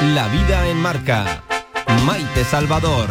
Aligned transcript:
La 0.00 0.28
vida 0.28 0.68
en 0.68 0.76
marca. 0.76 1.42
Maite 2.06 2.44
Salvador. 2.44 3.08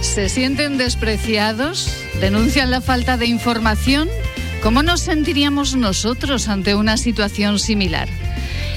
¿Se 0.00 0.28
sienten 0.28 0.78
despreciados? 0.78 1.92
¿Denuncian 2.20 2.70
la 2.70 2.80
falta 2.80 3.16
de 3.16 3.26
información? 3.26 4.08
¿Cómo 4.62 4.84
nos 4.84 5.00
sentiríamos 5.00 5.74
nosotros 5.74 6.46
ante 6.46 6.76
una 6.76 6.96
situación 6.96 7.58
similar? 7.58 8.08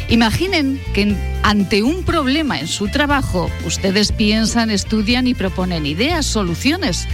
Imaginen 0.09 0.82
que 0.95 1.16
ante 1.48 1.82
un 1.82 2.04
problema 2.04 2.59
en 2.59 2.68
su 2.68 2.89
trabajo, 2.89 3.50
ustedes 3.66 4.11
piensan, 4.11 4.70
estudian 4.70 5.27
y 5.27 5.34
proponen 5.34 5.86
ideas, 5.86 6.25
soluciones. 6.25 7.07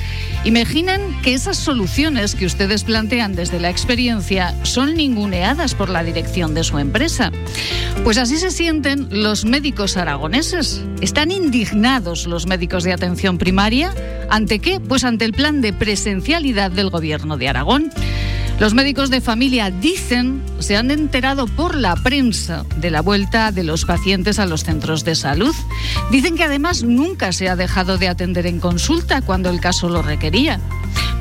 Imaginen 0.44 1.02
que 1.22 1.36
esas 1.36 1.56
soluciones 1.56 2.34
que 2.34 2.48
ustedes 2.48 2.84
plantean 2.84 3.36
desde 3.36 3.60
la 3.60 3.70
experiencia 3.70 4.56
son 4.64 4.96
ninguneadas 4.96 5.76
por 5.76 5.90
la 5.90 6.04
dirección 6.04 6.56
de 6.56 6.64
su 6.64 6.80
empresa. 6.80 7.32
Pues 8.04 8.18
así 8.18 8.38
se 8.38 8.50
sienten 8.50 9.08
los 9.12 9.46
médicos 9.46 9.98
aragoneses. 9.98 10.84
Están 11.00 11.30
indignados 11.30 12.26
los 12.26 12.48
médicos 12.48 12.84
de 12.84 12.94
atención 12.94 13.38
primaria. 13.38 13.94
¿Ante 14.32 14.58
qué? 14.58 14.80
Pues 14.80 15.04
ante 15.04 15.26
el 15.26 15.34
plan 15.34 15.62
de 15.62 15.74
presencialidad 15.74 16.72
del 16.72 16.90
gobierno 16.90 17.38
de 17.38 17.50
Aragón. 17.50 17.92
Los 18.60 18.74
médicos 18.74 19.10
de 19.10 19.20
familia 19.20 19.72
dicen 19.72 20.42
se 20.60 20.78
han 20.78 20.92
enterado 20.92 21.48
por 21.48 21.76
la 21.76 21.96
prensa 21.96 22.66
de 22.78 22.92
la 22.92 23.02
vuelta 23.02 23.52
de 23.52 23.64
los 23.64 23.84
pacientes 23.84 24.40
a 24.40 24.46
los 24.46 24.64
centros 24.64 25.04
de 25.04 25.16
salud. 25.16 25.54
Dicen 26.12 26.36
que 26.36 26.44
además 26.44 26.84
nunca 26.84 27.32
se 27.34 27.50
ha 27.50 27.56
dejado 27.56 27.98
de 27.98 28.08
atender 28.08 28.48
en 28.48 28.60
consulta 28.60 29.22
cuando 29.22 29.50
el 29.50 29.60
caso 29.60 29.90
lo 29.90 30.02
requería. 30.02 30.60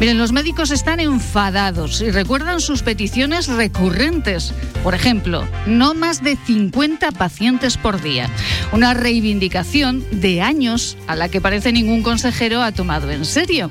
Miren, 0.02 0.18
los 0.18 0.32
médicos 0.32 0.72
están 0.72 0.98
enfadados 0.98 2.00
y 2.00 2.10
recuerdan 2.10 2.60
sus 2.60 2.82
peticiones 2.82 3.46
recurrentes. 3.46 4.52
Por 4.82 4.96
ejemplo, 4.96 5.46
no 5.68 5.94
más 5.94 6.24
de 6.24 6.34
50 6.34 7.12
pacientes 7.12 7.76
por 7.76 8.02
día. 8.02 8.28
Una 8.72 8.94
reivindicación 8.94 10.04
de 10.10 10.42
años 10.42 10.96
a 11.06 11.14
la 11.14 11.28
que 11.28 11.40
parece 11.40 11.70
ningún 11.70 12.02
consejero 12.02 12.62
ha 12.62 12.72
tomado 12.72 13.12
en 13.12 13.24
serio. 13.24 13.70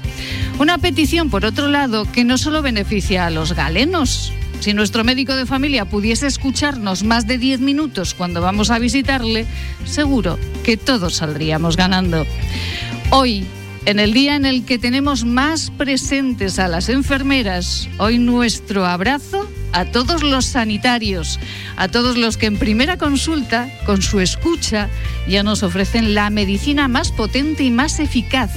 Una 0.58 0.78
petición, 0.78 1.30
por 1.30 1.44
otro 1.44 1.68
lado, 1.68 2.10
que 2.10 2.24
no 2.24 2.38
solo 2.38 2.62
beneficia 2.62 3.26
a 3.26 3.30
los 3.30 3.52
galenos, 3.52 4.32
si 4.62 4.74
nuestro 4.74 5.04
médico 5.04 5.36
de 5.36 5.46
familia 5.46 5.84
pudiese 5.84 6.28
escucharnos 6.28 7.04
más 7.04 7.28
de 7.28 7.40
10 7.40 7.60
minutos 7.60 8.14
cuando 8.14 8.40
vamos 8.40 8.72
a 8.72 8.80
visitarle, 8.80 9.48
seguro 9.84 10.40
que 10.64 10.78
todos 10.78 11.16
saldríamos 11.16 11.76
ganando. 11.76 12.26
Hoy, 13.10 13.46
en 13.86 14.00
el 14.00 14.14
día 14.14 14.36
en 14.36 14.46
el 14.46 14.66
que 14.66 14.78
tenemos 14.78 15.26
más 15.26 15.72
presentes 15.72 16.60
a 16.60 16.68
las 16.68 16.90
enfermeras, 16.90 17.90
hoy 17.98 18.20
nuestro 18.20 18.86
abrazo 18.86 19.50
a 19.74 19.86
todos 19.86 20.24
los 20.24 20.46
sanitarios, 20.46 21.40
a 21.78 21.88
todos 21.88 22.18
los 22.18 22.38
que 22.38 22.46
en 22.46 22.58
primera 22.58 22.98
consulta, 22.98 23.70
con 23.86 24.02
su 24.02 24.20
escucha, 24.20 24.90
ya 25.28 25.44
nos 25.44 25.64
ofrecen 25.64 26.14
la 26.14 26.30
medicina 26.30 26.88
más 26.88 27.12
potente 27.12 27.64
y 27.64 27.72
más 27.72 28.00
eficaz, 28.00 28.52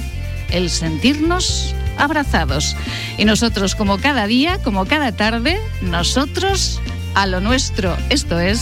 el 0.51 0.69
sentirnos 0.69 1.73
abrazados. 1.97 2.75
Y 3.17 3.25
nosotros, 3.25 3.75
como 3.75 3.97
cada 3.97 4.27
día, 4.27 4.61
como 4.61 4.85
cada 4.85 5.11
tarde, 5.11 5.59
nosotros 5.81 6.81
a 7.15 7.25
lo 7.25 7.39
nuestro. 7.41 7.95
Esto 8.09 8.39
es 8.39 8.61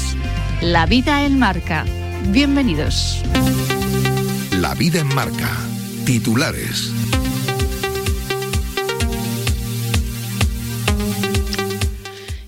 La 0.62 0.86
vida 0.86 1.26
en 1.26 1.40
marca. 1.40 1.86
Bienvenidos. 2.30 3.22
La 4.52 4.76
vida 4.76 5.00
en 5.00 5.14
marca. 5.14 5.73
Titulares. 6.06 7.03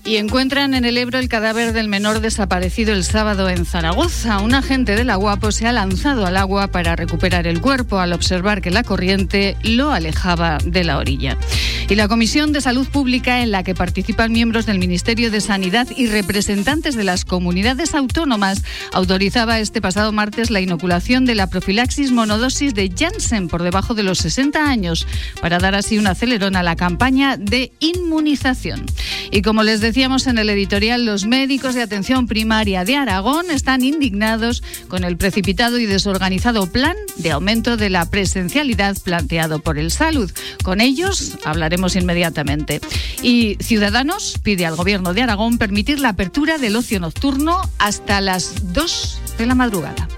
Y 0.06 0.18
encuentran 0.18 0.74
en 0.74 0.84
el 0.84 0.98
Ebro 0.98 1.18
el 1.18 1.28
cadáver 1.28 1.72
del 1.72 1.88
menor 1.88 2.20
desaparecido 2.20 2.92
el 2.92 3.02
sábado 3.02 3.48
en 3.48 3.66
Zaragoza. 3.66 4.38
Un 4.38 4.54
agente 4.54 4.94
de 4.94 5.02
la 5.02 5.16
Guapo 5.16 5.50
se 5.50 5.66
ha 5.66 5.72
lanzado 5.72 6.26
al 6.26 6.36
agua 6.36 6.68
para 6.68 6.94
recuperar 6.94 7.48
el 7.48 7.60
cuerpo 7.60 7.98
al 7.98 8.12
observar 8.12 8.62
que 8.62 8.70
la 8.70 8.84
corriente 8.84 9.56
lo 9.64 9.90
alejaba 9.90 10.58
de 10.64 10.84
la 10.84 10.98
orilla. 10.98 11.36
Y 11.88 11.96
la 11.96 12.06
Comisión 12.06 12.52
de 12.52 12.60
Salud 12.60 12.86
Pública, 12.86 13.42
en 13.42 13.50
la 13.50 13.64
que 13.64 13.74
participan 13.74 14.30
miembros 14.30 14.64
del 14.64 14.78
Ministerio 14.78 15.32
de 15.32 15.40
Sanidad 15.40 15.88
y 15.96 16.06
representantes 16.06 16.94
de 16.94 17.02
las 17.02 17.24
comunidades 17.24 17.92
autónomas, 17.92 18.62
autorizaba 18.92 19.58
este 19.58 19.80
pasado 19.80 20.12
martes 20.12 20.50
la 20.50 20.60
inoculación 20.60 21.24
de 21.24 21.34
la 21.34 21.48
profilaxis 21.48 22.12
monodosis 22.12 22.74
de 22.74 22.92
Janssen 22.96 23.48
por 23.48 23.64
debajo 23.64 23.94
de 23.94 24.04
los 24.04 24.18
60 24.18 24.68
años, 24.68 25.04
para 25.40 25.58
dar 25.58 25.74
así 25.74 25.98
un 25.98 26.06
acelerón 26.06 26.54
a 26.54 26.62
la 26.62 26.76
campaña 26.76 27.36
de 27.36 27.72
inmunización. 27.80 28.86
Y 29.32 29.42
como 29.42 29.64
les 29.64 29.80
decía, 29.80 29.95
decíamos 29.96 30.26
en 30.26 30.36
el 30.36 30.50
editorial, 30.50 31.06
los 31.06 31.24
médicos 31.24 31.74
de 31.74 31.80
atención 31.80 32.26
primaria 32.26 32.84
de 32.84 32.96
Aragón 32.96 33.50
están 33.50 33.82
indignados 33.82 34.62
con 34.88 35.04
el 35.04 35.16
precipitado 35.16 35.78
y 35.78 35.86
desorganizado 35.86 36.66
plan 36.66 36.94
de 37.16 37.30
aumento 37.30 37.78
de 37.78 37.88
la 37.88 38.04
presencialidad 38.04 38.94
planteado 39.02 39.58
por 39.60 39.78
el 39.78 39.90
Salud. 39.90 40.30
Con 40.62 40.82
ellos 40.82 41.38
hablaremos 41.46 41.96
inmediatamente. 41.96 42.82
Y 43.22 43.56
Ciudadanos 43.58 44.38
pide 44.42 44.66
al 44.66 44.76
Gobierno 44.76 45.14
de 45.14 45.22
Aragón 45.22 45.56
permitir 45.56 45.98
la 45.98 46.10
apertura 46.10 46.58
del 46.58 46.76
ocio 46.76 47.00
nocturno 47.00 47.62
hasta 47.78 48.20
las 48.20 48.74
2 48.74 49.20
de 49.38 49.46
la 49.46 49.54
madrugada. 49.54 50.08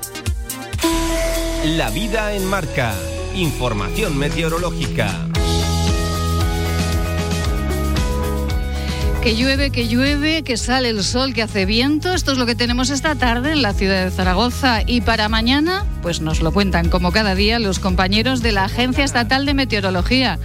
La 1.76 1.90
vida 1.90 2.34
en 2.34 2.44
marca. 2.46 2.96
Información 3.36 4.18
meteorológica. 4.18 5.28
Que 9.22 9.34
llueve, 9.34 9.70
que 9.70 9.88
llueve, 9.88 10.42
que 10.44 10.56
sale 10.56 10.90
el 10.90 11.02
sol, 11.02 11.34
que 11.34 11.42
hace 11.42 11.66
viento. 11.66 12.14
Esto 12.14 12.32
es 12.32 12.38
lo 12.38 12.46
que 12.46 12.54
tenemos 12.54 12.88
esta 12.88 13.16
tarde 13.16 13.52
en 13.52 13.62
la 13.62 13.74
ciudad 13.74 14.04
de 14.04 14.10
Zaragoza. 14.12 14.82
Y 14.86 15.00
para 15.00 15.28
mañana, 15.28 15.84
pues 16.02 16.20
nos 16.20 16.40
lo 16.40 16.52
cuentan 16.52 16.88
como 16.88 17.10
cada 17.10 17.34
día 17.34 17.58
los 17.58 17.80
compañeros 17.80 18.42
de 18.42 18.52
la 18.52 18.64
Agencia 18.64 19.04
Estatal 19.04 19.44
de 19.44 19.54
Meteorología. 19.54 20.38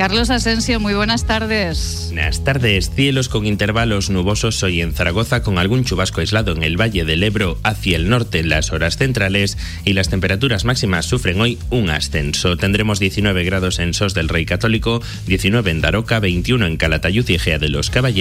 Carlos 0.00 0.30
Asensio, 0.30 0.80
muy 0.80 0.94
buenas 0.94 1.26
tardes. 1.26 2.06
Buenas 2.06 2.42
tardes. 2.42 2.90
Cielos 2.90 3.28
con 3.28 3.44
intervalos 3.44 4.08
nubosos 4.08 4.62
hoy 4.62 4.80
en 4.80 4.94
Zaragoza 4.94 5.42
con 5.42 5.58
algún 5.58 5.84
chubasco 5.84 6.22
aislado 6.22 6.52
en 6.52 6.62
el 6.62 6.80
Valle 6.80 7.04
del 7.04 7.22
Ebro 7.22 7.58
hacia 7.64 7.96
el 7.96 8.08
norte 8.08 8.38
en 8.38 8.48
las 8.48 8.72
horas 8.72 8.96
centrales 8.96 9.58
y 9.84 9.92
las 9.92 10.08
temperaturas 10.08 10.64
máximas 10.64 11.04
sufren 11.04 11.38
hoy 11.38 11.58
un 11.68 11.90
ascenso. 11.90 12.56
Tendremos 12.56 12.98
19 12.98 13.44
grados 13.44 13.78
en 13.78 13.92
Sos 13.92 14.14
del 14.14 14.30
Rey 14.30 14.46
Católico, 14.46 15.02
19 15.26 15.70
en 15.70 15.82
Daroca, 15.82 16.18
21 16.18 16.64
en 16.64 16.78
Calatayud 16.78 17.28
y 17.28 17.34
Egea 17.34 17.58
de 17.58 17.68
los 17.68 17.90
Caballeros, 17.90 18.19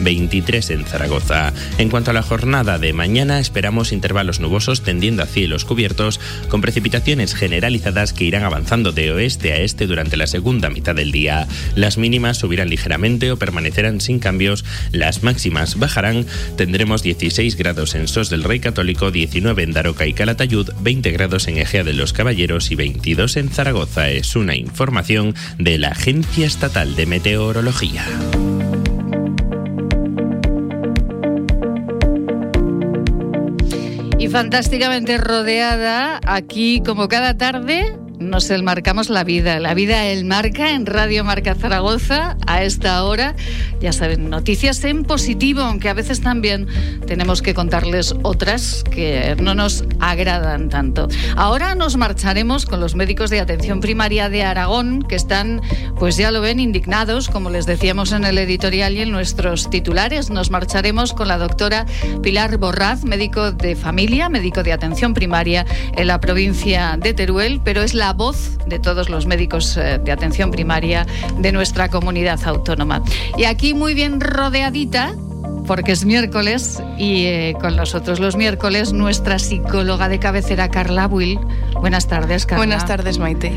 23 0.00 0.70
en 0.70 0.84
Zaragoza. 0.84 1.52
En 1.78 1.90
cuanto 1.90 2.10
a 2.10 2.14
la 2.14 2.22
jornada 2.22 2.78
de 2.78 2.92
mañana, 2.92 3.38
esperamos 3.38 3.92
intervalos 3.92 4.40
nubosos 4.40 4.82
tendiendo 4.82 5.22
a 5.22 5.26
cielos 5.26 5.64
cubiertos 5.64 6.20
con 6.48 6.60
precipitaciones 6.60 7.34
generalizadas 7.34 8.12
que 8.12 8.24
irán 8.24 8.44
avanzando 8.44 8.92
de 8.92 9.12
oeste 9.12 9.52
a 9.52 9.58
este 9.58 9.86
durante 9.86 10.16
la 10.16 10.26
segunda 10.26 10.70
mitad 10.70 10.94
del 10.94 11.12
día. 11.12 11.46
Las 11.74 11.98
mínimas 11.98 12.38
subirán 12.38 12.70
ligeramente 12.70 13.30
o 13.32 13.36
permanecerán 13.36 14.00
sin 14.00 14.18
cambios, 14.18 14.64
las 14.92 15.22
máximas 15.22 15.78
bajarán, 15.78 16.26
tendremos 16.56 17.02
16 17.02 17.56
grados 17.56 17.94
en 17.94 18.08
Sos 18.08 18.30
del 18.30 18.44
Rey 18.44 18.60
Católico, 18.60 19.10
19 19.10 19.62
en 19.62 19.72
Daroca 19.72 20.06
y 20.06 20.14
Calatayud, 20.14 20.70
20 20.80 21.10
grados 21.10 21.48
en 21.48 21.58
Egea 21.58 21.84
de 21.84 21.92
los 21.92 22.12
Caballeros 22.12 22.70
y 22.70 22.76
22 22.76 23.36
en 23.36 23.50
Zaragoza. 23.50 24.10
Es 24.10 24.36
una 24.36 24.56
información 24.56 25.34
de 25.58 25.78
la 25.78 25.88
Agencia 25.88 26.46
Estatal 26.46 26.96
de 26.96 27.06
Meteorología. 27.06 28.04
Fantásticamente 34.34 35.16
rodeada 35.16 36.18
aquí 36.26 36.82
como 36.84 37.06
cada 37.06 37.34
tarde 37.38 37.96
nos 38.30 38.50
marcamos 38.62 39.10
la 39.10 39.24
vida, 39.24 39.60
la 39.60 39.74
vida 39.74 40.06
el 40.06 40.24
marca 40.24 40.70
en 40.70 40.86
Radio 40.86 41.24
Marca 41.24 41.54
Zaragoza 41.54 42.36
a 42.46 42.62
esta 42.62 43.04
hora. 43.04 43.34
Ya 43.80 43.92
saben, 43.92 44.30
noticias 44.30 44.82
en 44.84 45.04
positivo, 45.04 45.60
aunque 45.60 45.88
a 45.88 45.94
veces 45.94 46.20
también 46.20 46.66
tenemos 47.06 47.42
que 47.42 47.54
contarles 47.54 48.14
otras 48.22 48.82
que 48.90 49.36
no 49.40 49.54
nos 49.54 49.84
agradan 50.00 50.68
tanto. 50.68 51.08
Ahora 51.36 51.74
nos 51.74 51.96
marcharemos 51.96 52.66
con 52.66 52.80
los 52.80 52.94
médicos 52.94 53.30
de 53.30 53.40
atención 53.40 53.80
primaria 53.80 54.28
de 54.28 54.42
Aragón, 54.42 55.02
que 55.02 55.16
están, 55.16 55.60
pues 55.98 56.16
ya 56.16 56.30
lo 56.30 56.40
ven, 56.40 56.60
indignados, 56.60 57.28
como 57.28 57.50
les 57.50 57.66
decíamos 57.66 58.12
en 58.12 58.24
el 58.24 58.38
editorial 58.38 58.94
y 58.94 59.02
en 59.02 59.10
nuestros 59.10 59.70
titulares. 59.70 60.30
Nos 60.30 60.50
marcharemos 60.50 61.12
con 61.12 61.28
la 61.28 61.38
doctora 61.38 61.86
Pilar 62.22 62.56
Borraz, 62.56 63.04
médico 63.04 63.52
de 63.52 63.76
familia, 63.76 64.28
médico 64.28 64.62
de 64.62 64.72
atención 64.72 65.14
primaria 65.14 65.66
en 65.96 66.06
la 66.06 66.20
provincia 66.20 66.98
de 66.98 67.12
Teruel, 67.12 67.60
pero 67.62 67.82
es 67.82 67.94
la 67.94 68.13
voz 68.14 68.58
de 68.66 68.78
todos 68.78 69.08
los 69.08 69.26
médicos 69.26 69.76
eh, 69.76 70.00
de 70.02 70.12
atención 70.12 70.50
primaria 70.50 71.06
de 71.38 71.52
nuestra 71.52 71.88
comunidad 71.88 72.40
autónoma. 72.44 73.02
Y 73.36 73.44
aquí 73.44 73.74
muy 73.74 73.94
bien 73.94 74.20
rodeadita 74.20 75.14
porque 75.66 75.92
es 75.92 76.04
miércoles 76.04 76.82
y 76.98 77.26
eh, 77.26 77.54
con 77.60 77.76
nosotros 77.76 78.20
los 78.20 78.36
miércoles 78.36 78.92
nuestra 78.92 79.38
psicóloga 79.38 80.08
de 80.08 80.18
cabecera 80.18 80.68
Carla 80.70 81.06
Will. 81.06 81.38
Buenas 81.80 82.06
tardes, 82.06 82.46
Carla. 82.46 82.58
Buenas 82.58 82.86
tardes, 82.86 83.18
Maite. 83.18 83.52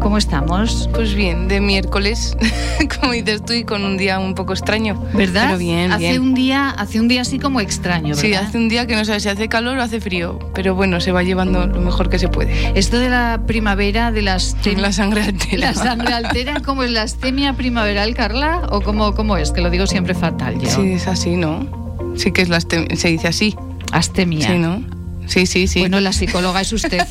¿cómo 0.00 0.16
estamos? 0.16 0.88
Pues 0.94 1.14
bien, 1.14 1.46
de 1.46 1.60
miércoles, 1.60 2.36
como 3.00 3.12
dices 3.12 3.44
tú, 3.44 3.52
y 3.52 3.64
con 3.64 3.84
un 3.84 3.96
día 3.96 4.18
un 4.18 4.34
poco 4.34 4.52
extraño. 4.52 5.00
¿Verdad? 5.12 5.44
Pero 5.46 5.58
bien, 5.58 5.92
hace 5.92 6.10
bien. 6.10 6.22
un 6.22 6.34
día, 6.34 6.70
hace 6.70 6.98
un 6.98 7.06
día 7.06 7.20
así 7.20 7.38
como 7.38 7.60
extraño, 7.60 8.16
¿verdad? 8.16 8.22
Sí, 8.22 8.34
hace 8.34 8.58
un 8.58 8.68
día 8.68 8.86
que 8.86 8.96
no 8.96 9.04
sabes 9.04 9.22
si 9.22 9.28
hace 9.28 9.48
calor 9.48 9.78
o 9.78 9.82
hace 9.82 10.00
frío, 10.00 10.38
pero 10.54 10.74
bueno, 10.74 11.00
se 11.00 11.12
va 11.12 11.22
llevando 11.22 11.66
lo 11.66 11.80
mejor 11.80 12.08
que 12.08 12.18
se 12.18 12.28
puede. 12.28 12.72
Esto 12.78 12.98
de 12.98 13.10
la 13.10 13.42
primavera, 13.46 14.10
de 14.10 14.22
las 14.22 14.56
La 14.80 14.92
sangre 14.92 15.22
altera. 15.22 15.58
La 15.58 15.74
sangre 15.74 16.12
altera, 16.12 16.60
¿cómo 16.64 16.82
es 16.82 16.90
la 16.90 17.02
astemia 17.02 17.52
primaveral, 17.52 18.14
Carla? 18.14 18.62
¿O 18.70 18.80
cómo, 18.80 19.14
cómo 19.14 19.36
es? 19.36 19.52
Que 19.52 19.60
lo 19.60 19.68
digo 19.68 19.86
siempre 19.86 20.14
fatal 20.14 20.58
yo. 20.58 20.70
Sí, 20.70 20.92
es 20.92 21.06
así, 21.06 21.29
¿no? 21.36 22.14
Sí 22.16 22.32
que 22.32 22.42
es 22.42 22.48
la 22.48 22.60
se 22.60 23.08
dice 23.08 23.28
así. 23.28 23.56
Astemia. 23.92 24.46
Sí, 24.48 24.58
¿no? 24.58 24.84
Sí, 25.26 25.46
sí, 25.46 25.66
sí. 25.68 25.80
Bueno, 25.80 26.00
la 26.00 26.12
psicóloga 26.12 26.60
es 26.60 26.72
usted. 26.72 27.06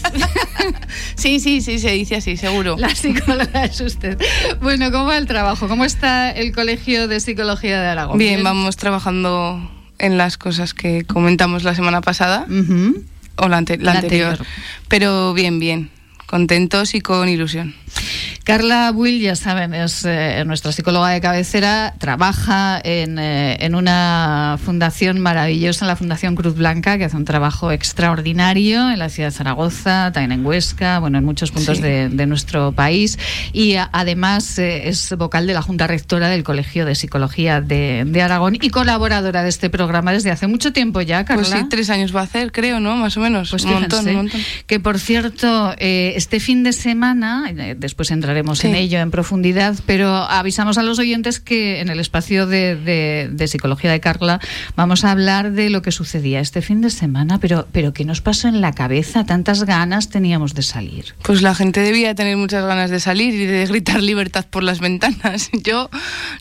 sí, 1.15 1.39
sí, 1.39 1.61
sí, 1.61 1.79
se 1.79 1.91
dice 1.91 2.15
así, 2.17 2.37
seguro. 2.37 2.75
La 2.77 2.93
psicóloga 2.93 3.65
es 3.65 3.79
usted. 3.81 4.17
Bueno, 4.61 4.91
¿cómo 4.91 5.05
va 5.05 5.17
el 5.17 5.25
trabajo? 5.27 5.67
¿Cómo 5.67 5.85
está 5.85 6.31
el 6.31 6.51
Colegio 6.53 7.07
de 7.07 7.19
Psicología 7.19 7.79
de 7.81 7.87
Aragón? 7.87 8.17
Bien, 8.17 8.43
vamos 8.43 8.75
trabajando 8.77 9.71
en 9.99 10.17
las 10.17 10.37
cosas 10.37 10.73
que 10.73 11.03
comentamos 11.05 11.63
la 11.63 11.75
semana 11.75 12.01
pasada 12.01 12.45
o 13.37 13.47
la, 13.47 13.57
ante- 13.57 13.77
la 13.77 13.93
La 13.93 13.99
anterior. 13.99 14.31
anterior. 14.31 14.47
Pero 14.89 15.33
bien, 15.33 15.59
bien. 15.59 15.89
Contentos 16.25 16.95
y 16.95 17.01
con 17.01 17.27
ilusión. 17.29 17.73
Carla 18.49 18.91
Will, 18.91 19.21
ya 19.21 19.35
saben, 19.35 19.73
es 19.73 20.03
eh, 20.05 20.43
nuestra 20.45 20.71
psicóloga 20.71 21.09
de 21.09 21.21
cabecera, 21.21 21.93
trabaja 21.99 22.81
en, 22.83 23.19
eh, 23.19 23.57
en 23.59 23.75
una 23.75 24.57
fundación 24.63 25.19
maravillosa, 25.19 25.85
la 25.85 25.95
Fundación 25.95 26.35
Cruz 26.35 26.55
Blanca, 26.55 26.97
que 26.97 27.05
hace 27.05 27.15
un 27.15 27.25
trabajo 27.25 27.71
extraordinario 27.71 28.89
en 28.91 28.99
la 28.99 29.09
ciudad 29.09 29.29
de 29.29 29.35
Zaragoza, 29.35 30.11
también 30.13 30.31
en 30.39 30.45
Huesca, 30.45 30.99
bueno, 30.99 31.17
en 31.19 31.25
muchos 31.25 31.51
puntos 31.51 31.77
Sí. 31.77 31.83
de, 31.83 32.09
de 32.09 32.25
nuestro 32.25 32.71
país. 32.71 33.19
Y 33.53 33.75
a- 33.75 33.89
además 33.93 34.57
eh, 34.57 34.89
es 34.89 35.13
vocal 35.17 35.45
de 35.45 35.53
la 35.53 35.61
Junta 35.61 35.85
Rectora 35.87 36.29
del 36.29 36.43
Colegio 36.43 36.85
de 36.85 36.95
Psicología 36.95 37.61
de, 37.61 38.03
de 38.07 38.21
Aragón 38.21 38.55
y 38.55 38.69
colaboradora 38.69 39.43
de 39.43 39.49
este 39.49 39.69
programa 39.69 40.11
desde 40.11 40.31
hace 40.31 40.47
mucho 40.47 40.73
tiempo 40.73 41.01
ya, 41.01 41.23
Carla. 41.25 41.43
Pues 41.43 41.53
sí, 41.55 41.65
tres 41.69 41.89
años 41.89 42.15
va 42.15 42.21
a 42.21 42.23
hacer, 42.23 42.51
creo, 42.51 42.79
¿no? 42.79 42.95
Más 42.95 43.15
o 43.17 43.19
menos. 43.19 43.51
Pues 43.51 43.63
un 43.65 43.73
montón, 43.73 44.07
un 44.07 44.15
montón. 44.15 44.41
Que 44.65 44.79
por 44.79 44.97
cierto, 44.99 45.73
eh, 45.77 46.13
este 46.15 46.39
fin 46.39 46.63
de 46.63 46.73
semana, 46.73 47.45
eh, 47.55 47.75
después 47.77 48.09
entraremos 48.39 48.59
Sí. 48.59 48.67
en 48.67 48.75
ello 48.75 48.99
en 48.99 49.11
profundidad, 49.11 49.75
pero 49.85 50.09
avisamos 50.15 50.77
a 50.77 50.83
los 50.83 50.97
oyentes 50.99 51.39
que 51.39 51.79
en 51.81 51.89
el 51.89 51.99
espacio 51.99 52.47
de, 52.47 52.75
de- 52.75 53.29
de 53.31 53.47
psicología 53.47 53.91
de 53.91 53.99
Carla 53.99 54.39
vamos 54.75 55.03
a 55.03 55.11
hablar 55.11 55.51
de 55.51 55.69
lo 55.69 55.81
que 55.81 55.91
sucedía 55.91 56.39
este 56.39 56.61
fin 56.61 56.81
de 56.81 56.89
semana, 56.89 57.39
pero, 57.39 57.67
pero 57.71 57.93
¿qué 57.93 58.05
nos 58.05 58.21
pasó 58.21 58.47
en 58.47 58.61
la 58.61 58.71
cabeza? 58.73 59.25
Tantas 59.25 59.63
ganas 59.65 60.09
teníamos 60.09 60.53
de 60.53 60.61
salir. 60.63 61.15
Pues 61.23 61.41
la 61.41 61.53
gente 61.55 61.81
debía 61.81 62.15
tener 62.15 62.37
muchas 62.37 62.65
ganas 62.65 62.89
de 62.89 62.99
salir 62.99 63.33
y 63.33 63.45
de 63.45 63.65
gritar 63.65 64.01
libertad 64.01 64.45
por 64.49 64.63
las 64.63 64.79
ventanas. 64.79 65.49
Yo, 65.63 65.89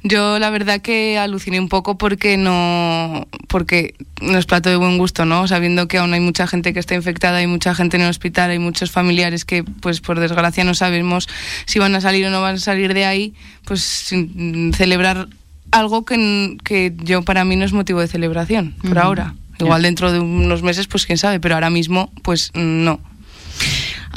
yo 0.04 0.38
la 0.38 0.50
verdad 0.50 0.80
que 0.80 1.18
aluciné 1.18 1.58
un 1.60 1.68
poco 1.68 1.98
porque 1.98 2.36
no, 2.36 3.26
porque 3.48 3.94
no 4.20 4.38
es 4.38 4.46
plato 4.46 4.70
de 4.70 4.76
buen 4.76 4.98
gusto, 4.98 5.24
¿no? 5.24 5.46
Sabiendo 5.48 5.88
que 5.88 5.98
aún 5.98 6.12
hay 6.14 6.20
mucha 6.20 6.46
gente 6.46 6.72
que 6.72 6.80
está 6.80 6.94
infectada, 6.94 7.38
hay 7.38 7.46
mucha 7.46 7.74
gente 7.74 7.96
en 7.96 8.04
el 8.04 8.10
hospital, 8.10 8.50
hay 8.50 8.58
muchos 8.58 8.90
familiares 8.90 9.44
que, 9.44 9.64
pues 9.64 10.00
por 10.00 10.20
desgracia, 10.20 10.64
no 10.64 10.74
sabemos 10.74 11.28
si 11.66 11.78
van 11.78 11.87
a 11.94 12.00
salir 12.00 12.26
o 12.26 12.30
no 12.30 12.40
van 12.42 12.56
a 12.56 12.58
salir 12.58 12.94
de 12.94 13.04
ahí, 13.04 13.34
pues 13.64 13.82
sin- 13.82 14.72
celebrar 14.74 15.28
algo 15.70 16.04
que, 16.04 16.56
que 16.64 16.92
yo 16.96 17.22
para 17.22 17.44
mí 17.44 17.56
no 17.56 17.64
es 17.64 17.72
motivo 17.72 18.00
de 18.00 18.08
celebración 18.08 18.74
por 18.86 18.98
ahora. 18.98 19.34
Igual 19.60 19.82
dentro 19.82 20.12
de 20.12 20.20
unos 20.20 20.62
meses, 20.62 20.86
pues 20.86 21.04
quién 21.04 21.18
sabe, 21.18 21.40
pero 21.40 21.54
ahora 21.56 21.68
mismo, 21.70 22.12
pues 22.22 22.50
no. 22.54 23.00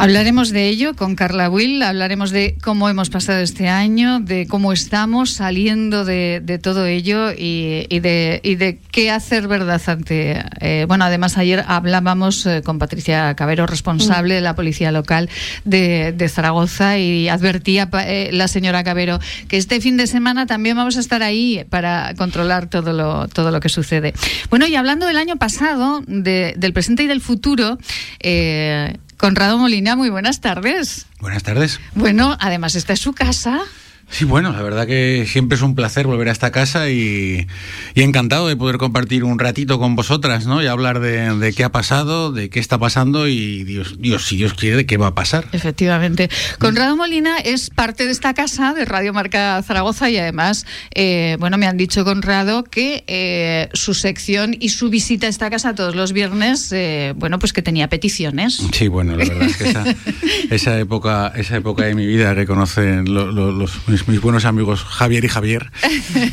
Hablaremos 0.01 0.49
de 0.49 0.67
ello 0.67 0.95
con 0.95 1.15
Carla 1.15 1.47
Will, 1.47 1.83
hablaremos 1.83 2.31
de 2.31 2.57
cómo 2.63 2.89
hemos 2.89 3.11
pasado 3.11 3.37
este 3.37 3.69
año, 3.69 4.19
de 4.19 4.47
cómo 4.47 4.73
estamos 4.73 5.29
saliendo 5.33 6.05
de, 6.05 6.59
todo 6.59 6.87
ello 6.87 7.31
y, 7.31 7.85
de, 7.99 8.39
y 8.43 8.55
de 8.55 8.79
qué 8.91 9.11
hacer 9.11 9.47
verdad 9.47 9.79
ante... 9.85 10.43
eh, 10.59 10.85
bueno, 10.87 11.05
además 11.05 11.37
ayer 11.37 11.63
hablábamos 11.67 12.47
eh, 12.47 12.63
con 12.63 12.79
Patricia 12.79 13.35
Cabero, 13.35 13.67
responsable 13.67 14.33
de 14.33 14.41
la 14.41 14.55
Policía 14.55 14.91
Local 14.91 15.29
de, 15.65 16.13
de 16.17 16.29
Zaragoza 16.29 16.97
y 16.97 17.29
advertía 17.29 17.87
eh, 18.07 18.31
la 18.33 18.47
señora 18.47 18.83
Cabero 18.83 19.19
que 19.49 19.57
este 19.57 19.81
fin 19.81 19.97
de 19.97 20.07
semana 20.07 20.47
también 20.47 20.77
vamos 20.77 20.97
a 20.97 20.99
estar 20.99 21.21
ahí 21.21 21.63
para 21.69 22.15
controlar 22.17 22.71
todo 22.71 22.91
lo, 22.93 23.27
todo 23.27 23.51
lo 23.51 23.59
que 23.59 23.69
sucede. 23.69 24.13
Bueno, 24.49 24.65
y 24.65 24.73
hablando 24.75 25.05
del 25.05 25.17
año 25.17 25.35
pasado, 25.35 26.01
de- 26.07 26.55
del 26.57 26.73
presente 26.73 27.03
y 27.03 27.07
del 27.07 27.21
futuro, 27.21 27.77
eh, 28.19 28.97
Conrado 29.21 29.59
Molina, 29.59 29.95
muy 29.95 30.09
buenas 30.09 30.41
tardes. 30.41 31.05
Buenas 31.19 31.43
tardes. 31.43 31.79
Bueno, 31.93 32.35
además 32.39 32.73
esta 32.73 32.93
es 32.93 33.01
su 33.01 33.13
casa. 33.13 33.61
Sí, 34.11 34.25
bueno, 34.25 34.51
la 34.51 34.61
verdad 34.61 34.85
que 34.87 35.25
siempre 35.27 35.55
es 35.55 35.61
un 35.61 35.73
placer 35.73 36.05
volver 36.05 36.27
a 36.29 36.31
esta 36.31 36.51
casa 36.51 36.89
y, 36.89 37.47
y 37.95 38.01
encantado 38.01 38.47
de 38.47 38.55
poder 38.57 38.77
compartir 38.77 39.23
un 39.23 39.39
ratito 39.39 39.79
con 39.79 39.95
vosotras, 39.95 40.45
¿no? 40.45 40.61
Y 40.61 40.67
hablar 40.67 40.99
de, 40.99 41.33
de 41.37 41.53
qué 41.53 41.63
ha 41.63 41.71
pasado, 41.71 42.31
de 42.31 42.49
qué 42.49 42.59
está 42.59 42.77
pasando 42.77 43.27
y 43.27 43.63
Dios, 43.63 43.95
Dios, 43.99 44.27
si 44.27 44.35
Dios 44.35 44.53
quiere, 44.53 44.75
de 44.77 44.85
qué 44.85 44.97
va 44.97 45.07
a 45.07 45.15
pasar. 45.15 45.45
Efectivamente. 45.53 46.29
Conrado 46.59 46.95
Molina 46.97 47.37
es 47.37 47.69
parte 47.69 48.05
de 48.05 48.11
esta 48.11 48.33
casa 48.33 48.73
de 48.73 48.85
Radio 48.85 49.13
Marca 49.13 49.61
Zaragoza 49.63 50.09
y 50.09 50.17
además, 50.17 50.65
eh, 50.93 51.37
bueno, 51.39 51.57
me 51.57 51.65
han 51.65 51.77
dicho 51.77 52.03
Conrado 52.03 52.63
que 52.65 53.03
eh, 53.07 53.69
su 53.73 53.93
sección 53.93 54.55
y 54.59 54.69
su 54.69 54.89
visita 54.89 55.27
a 55.27 55.29
esta 55.29 55.49
casa 55.49 55.73
todos 55.73 55.95
los 55.95 56.11
viernes, 56.13 56.71
eh, 56.73 57.13
bueno, 57.15 57.39
pues 57.39 57.53
que 57.53 57.61
tenía 57.61 57.87
peticiones. 57.89 58.61
Sí, 58.73 58.87
bueno, 58.89 59.15
la 59.15 59.23
verdad 59.25 59.43
es 59.43 59.57
que 59.57 59.69
esa, 59.69 59.85
esa 60.51 60.79
época, 60.79 61.31
esa 61.35 61.55
época 61.57 61.85
de 61.85 61.95
mi 61.95 62.05
vida 62.05 62.35
que 62.35 62.45
conocen 62.45 63.05
lo- 63.13 63.31
lo- 63.31 63.51
los, 63.51 63.71
mis, 64.01 64.07
mis 64.07 64.21
buenos 64.21 64.45
amigos 64.45 64.83
Javier 64.83 65.23
y 65.25 65.27
Javier, 65.27 65.71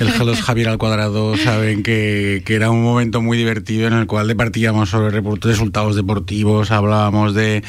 el 0.00 0.26
los 0.26 0.40
Javier 0.42 0.68
al 0.68 0.78
cuadrado, 0.78 1.36
saben 1.36 1.82
que, 1.82 2.42
que 2.44 2.54
era 2.54 2.70
un 2.70 2.82
momento 2.82 3.22
muy 3.22 3.38
divertido 3.38 3.86
en 3.86 3.94
el 3.94 4.06
cual 4.06 4.28
departíamos 4.28 4.90
sobre 4.90 5.20
resultados 5.42 5.96
deportivos, 5.96 6.70
hablábamos 6.70 7.34
de, 7.34 7.62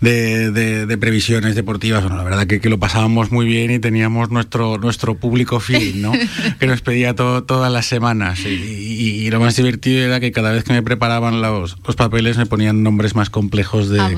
de, 0.00 0.50
de- 0.50 0.86
de 0.86 0.98
previsiones 0.98 1.54
deportivas. 1.54 2.02
Bueno, 2.02 2.16
la 2.16 2.22
verdad 2.24 2.46
que, 2.46 2.60
que 2.60 2.68
lo 2.68 2.78
pasábamos 2.78 3.32
muy 3.32 3.46
bien 3.46 3.70
y 3.70 3.78
teníamos 3.78 4.30
nuestro, 4.30 4.78
nuestro 4.78 5.16
público 5.16 5.60
fiel, 5.60 6.00
¿no? 6.02 6.12
que 6.60 6.66
nos 6.66 6.80
pedía 6.82 7.14
todo, 7.14 7.44
todas 7.44 7.72
las 7.72 7.86
semanas. 7.86 8.40
Y, 8.44 8.48
y- 8.48 9.26
y 9.26 9.30
lo 9.30 9.40
más 9.40 9.56
divertido 9.56 10.04
era 10.04 10.20
que 10.20 10.32
cada 10.32 10.52
vez 10.52 10.64
que 10.64 10.72
me 10.72 10.82
preparaban 10.82 11.40
los, 11.42 11.76
los 11.86 11.96
papeles 11.96 12.36
me 12.36 12.46
ponían 12.46 12.82
nombres 12.82 13.14
más 13.14 13.30
complejos 13.30 13.88
de, 13.88 14.00
Ah, 14.00 14.10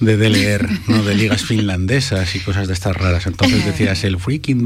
de, 0.00 0.16
de 0.16 0.28
leer, 0.30 0.68
¿no? 0.88 1.02
de 1.02 1.14
ligas 1.14 1.44
finlandesas 1.44 2.34
y 2.36 2.40
cosas 2.40 2.66
de 2.68 2.74
estas 2.74 2.96
raras. 2.96 3.26
Entonces 3.26 3.64
decías 3.66 4.04
el 4.04 4.18
freaking. 4.18 4.63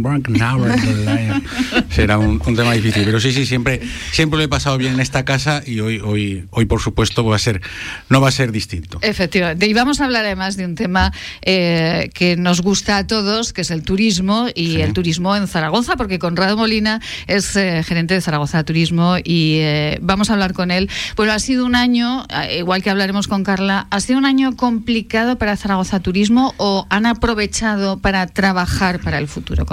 Será 1.90 2.18
un, 2.18 2.40
un 2.44 2.56
tema 2.56 2.72
difícil. 2.72 3.04
Pero 3.04 3.20
sí, 3.20 3.32
sí, 3.32 3.46
siempre, 3.46 3.80
siempre 4.12 4.38
lo 4.38 4.44
he 4.44 4.48
pasado 4.48 4.78
bien 4.78 4.94
en 4.94 5.00
esta 5.00 5.24
casa 5.24 5.62
y 5.66 5.80
hoy, 5.80 6.00
hoy, 6.00 6.46
hoy 6.50 6.64
por 6.66 6.80
supuesto, 6.80 7.24
va 7.24 7.36
a 7.36 7.38
ser, 7.38 7.60
no 8.08 8.20
va 8.20 8.28
a 8.28 8.32
ser 8.32 8.52
distinto. 8.52 8.98
Efectivamente. 9.02 9.66
Y 9.66 9.72
vamos 9.74 10.00
a 10.00 10.04
hablar 10.04 10.24
además 10.24 10.56
de 10.56 10.64
un 10.64 10.74
tema 10.74 11.12
eh, 11.42 12.10
que 12.14 12.36
nos 12.36 12.60
gusta 12.62 12.98
a 12.98 13.06
todos, 13.06 13.52
que 13.52 13.62
es 13.62 13.70
el 13.70 13.82
turismo 13.82 14.46
y 14.54 14.68
Sí. 14.68 14.80
el 14.82 14.92
turismo 14.92 15.34
en 15.34 15.46
Zaragoza, 15.48 15.96
porque 15.96 16.18
Conrado 16.18 16.56
Molina 16.56 17.00
es 17.26 17.56
eh, 17.56 17.82
gerente 17.84 18.14
de 18.14 18.20
Zaragoza 18.20 18.62
Turismo 18.64 19.16
y 19.22 19.56
eh, 19.60 19.98
vamos 20.02 20.30
a 20.30 20.34
hablar 20.34 20.52
con 20.52 20.70
él. 20.70 20.90
Bueno, 21.16 21.32
ha 21.32 21.38
sido 21.38 21.64
un 21.64 21.74
año, 21.74 22.26
igual 22.56 22.82
que 22.82 22.90
hablaremos 22.90 23.28
con 23.28 23.44
Carla, 23.44 23.86
¿ha 23.90 24.00
sido 24.00 24.18
un 24.18 24.26
año 24.26 24.56
complicado 24.56 25.38
para 25.38 25.56
Zaragoza 25.56 26.00
Turismo 26.00 26.54
o 26.58 26.86
han 26.90 27.06
aprovechado 27.06 27.98
para 27.98 28.26
trabajar 28.26 29.00
para 29.00 29.18
el 29.18 29.26
futuro, 29.28 29.64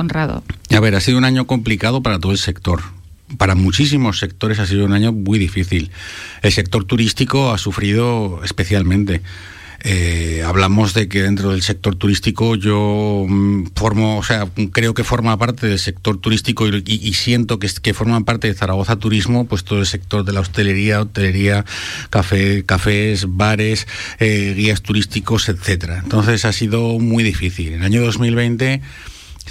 A 0.72 0.80
ver, 0.80 0.96
ha 0.96 1.02
sido 1.02 1.18
un 1.18 1.26
año 1.26 1.48
complicado 1.48 2.02
para 2.02 2.20
todo 2.20 2.32
el 2.32 2.38
sector. 2.38 2.82
Para 3.38 3.56
muchísimos 3.56 4.20
sectores 4.20 4.60
ha 4.60 4.68
sido 4.68 4.86
un 4.86 4.94
año 4.94 5.12
muy 5.12 5.40
difícil. 5.40 5.92
El 6.42 6.52
sector 6.52 6.86
turístico 6.86 7.52
ha 7.52 7.58
sufrido 7.58 8.42
especialmente. 8.44 9.22
Eh, 9.88 10.42
hablamos 10.44 10.96
de 10.96 11.08
que 11.08 11.22
dentro 11.22 11.52
del 11.52 11.62
sector 11.62 11.96
turístico 11.96 12.56
yo 12.56 13.24
mm, 13.30 13.68
formo, 13.76 14.18
o 14.18 14.24
sea, 14.24 14.48
creo 14.72 14.96
que 14.96 15.04
forma 15.04 15.38
parte 15.38 15.68
del 15.68 15.78
sector 15.78 16.18
turístico 16.18 16.66
y, 16.68 17.14
siento 17.14 17.60
que, 17.60 17.70
que 17.84 17.94
forman 17.94 18.26
parte 18.26 18.48
de 18.48 18.56
Zaragoza 18.56 18.96
Turismo, 18.96 19.46
pues 19.46 19.64
todo 19.64 19.80
el 19.80 19.86
sector 19.86 20.26
de 20.26 20.34
la 20.34 20.40
hostelería, 20.40 21.02
hotelería, 21.02 21.66
café, 22.10 22.64
cafés, 22.66 23.28
bares, 23.30 23.88
eh, 24.20 24.56
guías 24.58 24.82
turísticos, 24.82 25.50
etcétera. 25.50 26.00
Entonces 26.04 26.46
ha 26.46 26.52
sido 26.52 26.98
muy 26.98 27.24
difícil. 27.24 27.74
En 27.74 27.82
el 27.82 27.84
año 27.84 28.02
2020 28.02 28.82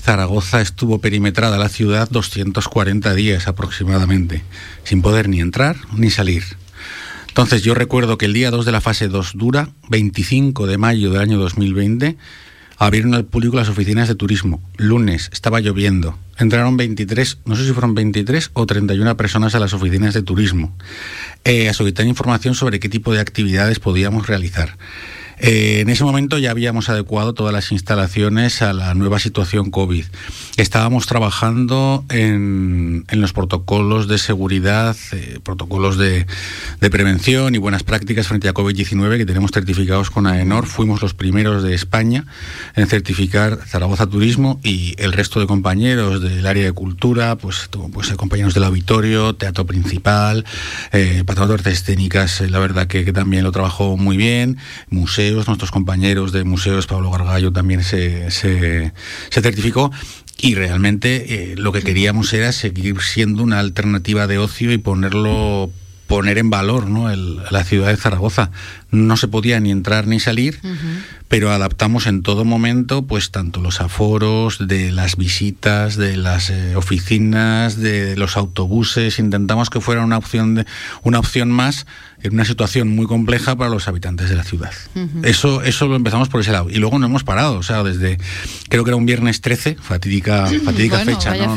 Zaragoza 0.05 0.61
estuvo 0.61 0.99
perimetrada 0.99 1.57
la 1.57 1.71
ciudad 1.71 2.11
240 2.11 3.15
días 3.15 3.49
aproximadamente, 3.49 4.45
sin 4.85 5.01
poder 5.01 5.31
ni 5.31 5.41
entrar 5.41 5.77
ni 5.97 6.11
salir. 6.11 6.45
Entonces 7.29 7.63
yo 7.63 7.73
recuerdo 7.73 8.19
que 8.19 8.27
el 8.27 8.35
día 8.35 8.51
2 8.51 8.67
de 8.67 8.73
la 8.73 8.83
fase 8.83 9.09
2 9.09 9.33
dura, 9.35 9.71
25 9.89 10.67
de 10.67 10.77
mayo 10.77 11.11
del 11.11 11.23
año 11.23 11.39
2020, 11.39 12.19
abrieron 12.77 13.15
al 13.15 13.25
público 13.25 13.57
las 13.57 13.71
oficinas 13.71 14.07
de 14.07 14.15
turismo. 14.15 14.61
Lunes, 14.77 15.31
estaba 15.33 15.61
lloviendo. 15.61 16.19
Entraron 16.37 16.77
23, 16.77 17.39
no 17.47 17.57
sé 17.57 17.65
si 17.65 17.73
fueron 17.73 17.95
23 17.95 18.51
o 18.53 18.67
31 18.67 19.17
personas 19.17 19.55
a 19.55 19.59
las 19.59 19.73
oficinas 19.73 20.13
de 20.13 20.21
turismo, 20.21 20.77
eh, 21.45 21.71
a 21.71 21.73
solicitar 21.73 22.07
información 22.07 22.55
sobre 22.55 22.79
qué 22.79 22.91
tipo 22.91 23.15
de 23.15 23.21
actividades 23.21 23.79
podíamos 23.79 24.27
realizar. 24.27 24.77
Eh, 25.39 25.81
en 25.81 25.89
ese 25.89 26.05
momento 26.05 26.39
ya 26.39 26.51
habíamos 26.51 26.89
adecuado 26.89 27.35
todas 27.35 27.53
las 27.53 27.73
instalaciones 27.73 28.63
a 28.63 28.73
la 28.73 28.95
nueva 28.95 29.19
situación 29.19 29.71
COVID. 29.71 30.05
Estábamos 30.57 31.07
trabajando 31.07 32.05
en, 32.11 33.05
los 33.11 33.33
protocolos 33.33 34.09
de 34.09 34.19
seguridad, 34.19 34.97
eh, 35.13 35.39
protocolos 35.43 35.99
de, 35.99 36.27
prevención 36.91 37.55
y 37.55 37.59
buenas 37.59 37.83
prácticas 37.83 38.29
frente 38.29 38.49
a 38.49 38.55
COVID-19 38.55 39.17
que 39.17 39.27
tenemos 39.27 39.51
certificados 39.51 40.11
con 40.11 40.27
AENOR. 40.27 40.67
Fuimos 40.67 41.03
los 41.03 41.15
primeros 41.15 41.63
de 41.63 41.75
España 41.75 42.25
en 42.77 42.87
certificar 42.87 43.59
Zaragoza 43.67 44.07
Turismo 44.07 44.61
y 44.63 44.95
el 44.99 45.13
resto 45.13 45.41
de 45.41 45.47
compañeros 45.47 46.23
del 46.23 46.47
área 46.47 46.65
de 46.65 46.73
cultura, 46.73 47.37
pues, 47.37 47.69
pues 47.93 48.11
compañeros 48.13 48.55
del 48.55 48.65
auditorio, 48.65 49.35
teatro 49.35 49.67
principal, 49.67 50.45
eh, 50.93 51.23
de 51.25 51.55
artes 51.55 51.81
escénicas, 51.81 52.41
la 52.41 52.59
verdad 52.59 52.87
que, 52.87 53.13
también 53.13 53.45
lo 53.45 53.53
trabajó 53.53 53.97
muy 53.97 54.17
bien, 54.17 54.59
museos 55.33 55.49
nuestros 55.49 55.71
compañeros 55.71 56.33
de 56.33 56.45
museos, 56.45 56.87
Pablo 56.87 57.11
Gargallo 57.11 57.53
también 57.53 57.83
se, 57.83 58.31
se, 58.31 58.93
certificó 59.31 59.91
y 60.39 60.55
realmente 60.55 61.53
eh, 61.53 61.57
lo 61.57 61.73
que 61.73 61.83
queríamos 61.83 62.33
era 62.33 62.53
seguir 62.53 63.01
siendo 63.01 63.43
una 63.43 63.61
alternativa 63.61 64.27
de 64.27 64.39
ocio 64.39 64.73
y 64.73 64.79
ponerlo 64.79 65.71
poner 66.07 66.39
en 66.39 66.51
valor 66.51 66.89
¿no? 66.89 67.09
la 67.15 67.65
ciudad 67.65 67.89
de 67.89 67.97
Zaragoza. 67.97 68.51
No 68.95 69.17
se 69.17 69.29
podía 69.29 69.61
ni 69.61 69.71
entrar 69.71 70.07
ni 70.07 70.21
salir, 70.21 70.61
pero 71.29 71.51
adaptamos 71.51 72.07
en 72.07 72.23
todo 72.23 72.45
momento, 72.45 73.07
pues 73.07 73.31
tanto 73.31 73.61
los 73.61 73.81
aforos, 73.81 74.67
de 74.67 74.93
las 74.93 75.17
visitas, 75.17 75.97
de 75.97 76.17
las 76.17 76.51
eh, 76.51 76.77
oficinas, 76.77 77.79
de 77.79 78.17
los 78.17 78.37
autobuses. 78.37 79.19
Intentamos 79.19 79.71
que 79.71 79.81
fuera 79.81 80.05
una 80.05 80.19
opción 80.19 80.55
de, 80.55 80.67
una 81.03 81.19
opción 81.19 81.51
más 81.51 81.87
en 82.25 82.33
una 82.33 82.47
situación 82.47 82.89
muy 82.89 83.07
compleja 83.07 83.55
para 83.55 83.69
los 83.69 83.87
habitantes 83.87 84.31
de 84.31 84.37
la 84.37 84.45
ciudad. 84.45 84.73
Eso 85.23 85.63
eso 85.63 85.87
lo 85.87 85.95
empezamos 85.95 86.31
por 86.31 86.41
ese 86.41 86.53
lado. 86.53 86.71
Y 86.71 86.77
luego 86.77 86.99
no 86.99 87.05
hemos 87.05 87.23
parado, 87.23 87.59
o 87.59 87.63
sea, 87.63 87.83
desde, 87.83 88.17
creo 88.71 88.83
que 88.83 88.91
era 88.91 88.97
un 88.97 89.05
viernes 89.05 89.43
13, 89.43 89.77
fatídica, 89.79 90.47
fatídica 90.65 91.01
fecha, 91.01 91.35
¿no? 91.37 91.55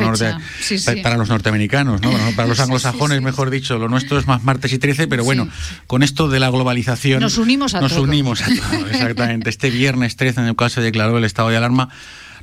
para 1.03 1.15
los 1.15 1.29
norteamericanos, 1.29 2.01
¿no? 2.01 2.12
para 2.36 2.50
los 2.50 2.60
anglosajones, 2.60 3.22
mejor 3.22 3.50
dicho, 3.50 3.77
lo 3.77 3.88
nuestro 3.88 4.20
es 4.20 4.27
más 4.27 4.44
martes 4.44 4.74
y 4.74 4.77
13, 4.77 5.08
pero 5.08 5.24
bueno, 5.24 5.48
con 5.88 6.03
esto 6.03 6.27
de 6.27 6.41
la 6.41 6.50
globalización... 6.50 7.22
Nos 7.27 7.38
unimos 7.38 7.75
a 7.75 7.81
Nos 7.81 7.93
unimos 7.93 8.41
a 8.41 8.46
todo, 8.46 8.88
exactamente. 8.91 9.50
Este 9.50 9.69
viernes 9.69 10.15
13, 10.15 10.41
en 10.41 10.48
el 10.48 10.55
cual 10.55 10.72
se 10.72 10.81
declaró 10.81 11.17
el 11.17 11.24
estado 11.24 11.50
de 11.50 11.57
alarma, 11.57 11.89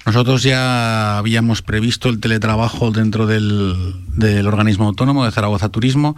nosotros 0.06 0.42
ya 0.42 1.18
habíamos 1.18 1.62
previsto 1.62 2.08
el 2.08 2.20
teletrabajo 2.20 2.90
dentro 2.90 3.26
del, 3.26 3.94
del 4.08 4.46
organismo 4.46 4.86
autónomo 4.86 5.24
de 5.24 5.30
Zaragoza 5.30 5.70
Turismo 5.70 6.16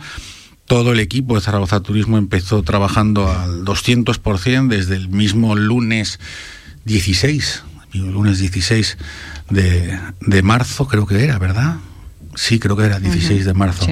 todo 0.67 0.93
el 0.93 1.01
equipo 1.01 1.37
de 1.37 1.41
Zaragoza 1.41 1.81
Turismo 1.81 2.19
empezó 2.19 2.63
trabajando 2.63 3.31
al 3.31 3.65
200% 3.65 4.69
desde 4.69 4.97
el 4.97 5.09
mismo 5.09 5.55
lunes 5.55 6.19
16, 6.85 7.63
el 7.95 8.13
lunes 8.13 8.41
16 8.41 8.99
de, 9.49 9.99
de 10.21 10.43
marzo 10.43 10.89
creo 10.89 11.07
que 11.07 11.23
era, 11.23 11.39
¿verdad? 11.39 11.77
Sí, 12.37 12.59
creo 12.59 12.77
que 12.77 12.85
era 12.85 13.01
16 13.01 13.47
de 13.47 13.55
marzo. 13.55 13.87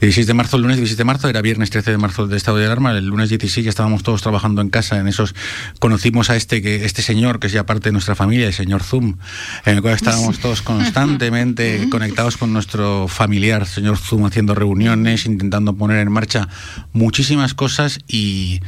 16 0.00 0.26
de 0.26 0.34
marzo, 0.34 0.56
el 0.56 0.62
lunes 0.62 0.76
16 0.76 0.98
de 0.98 1.04
marzo, 1.04 1.28
era 1.28 1.40
viernes 1.40 1.70
13 1.70 1.90
de 1.92 1.98
marzo 1.98 2.26
de 2.26 2.36
estado 2.36 2.58
de 2.58 2.66
alarma, 2.66 2.92
el 2.92 3.06
lunes 3.06 3.30
16 3.30 3.64
ya 3.64 3.70
estábamos 3.70 4.02
todos 4.02 4.20
trabajando 4.20 4.60
en 4.60 4.68
casa, 4.68 4.98
en 4.98 5.08
esos 5.08 5.34
conocimos 5.80 6.28
a 6.28 6.36
este 6.36 6.60
que 6.60 6.84
este 6.84 7.00
señor 7.00 7.40
que 7.40 7.46
es 7.46 7.52
ya 7.52 7.64
parte 7.64 7.88
de 7.88 7.92
nuestra 7.92 8.14
familia, 8.14 8.46
el 8.46 8.52
señor 8.52 8.82
Zoom, 8.82 9.16
en 9.64 9.74
el 9.74 9.82
cual 9.82 9.94
estábamos 9.94 10.38
todos 10.38 10.60
constantemente 10.60 11.88
conectados 11.90 12.36
con 12.36 12.52
nuestro 12.52 13.08
familiar, 13.08 13.66
señor 13.66 13.96
Zoom, 13.96 14.26
haciendo 14.26 14.54
reuniones, 14.54 15.24
intentando 15.24 15.74
poner 15.74 15.98
en 15.98 16.12
marcha 16.12 16.48
muchísimas 16.92 17.54
cosas 17.54 18.00
y 18.06 18.60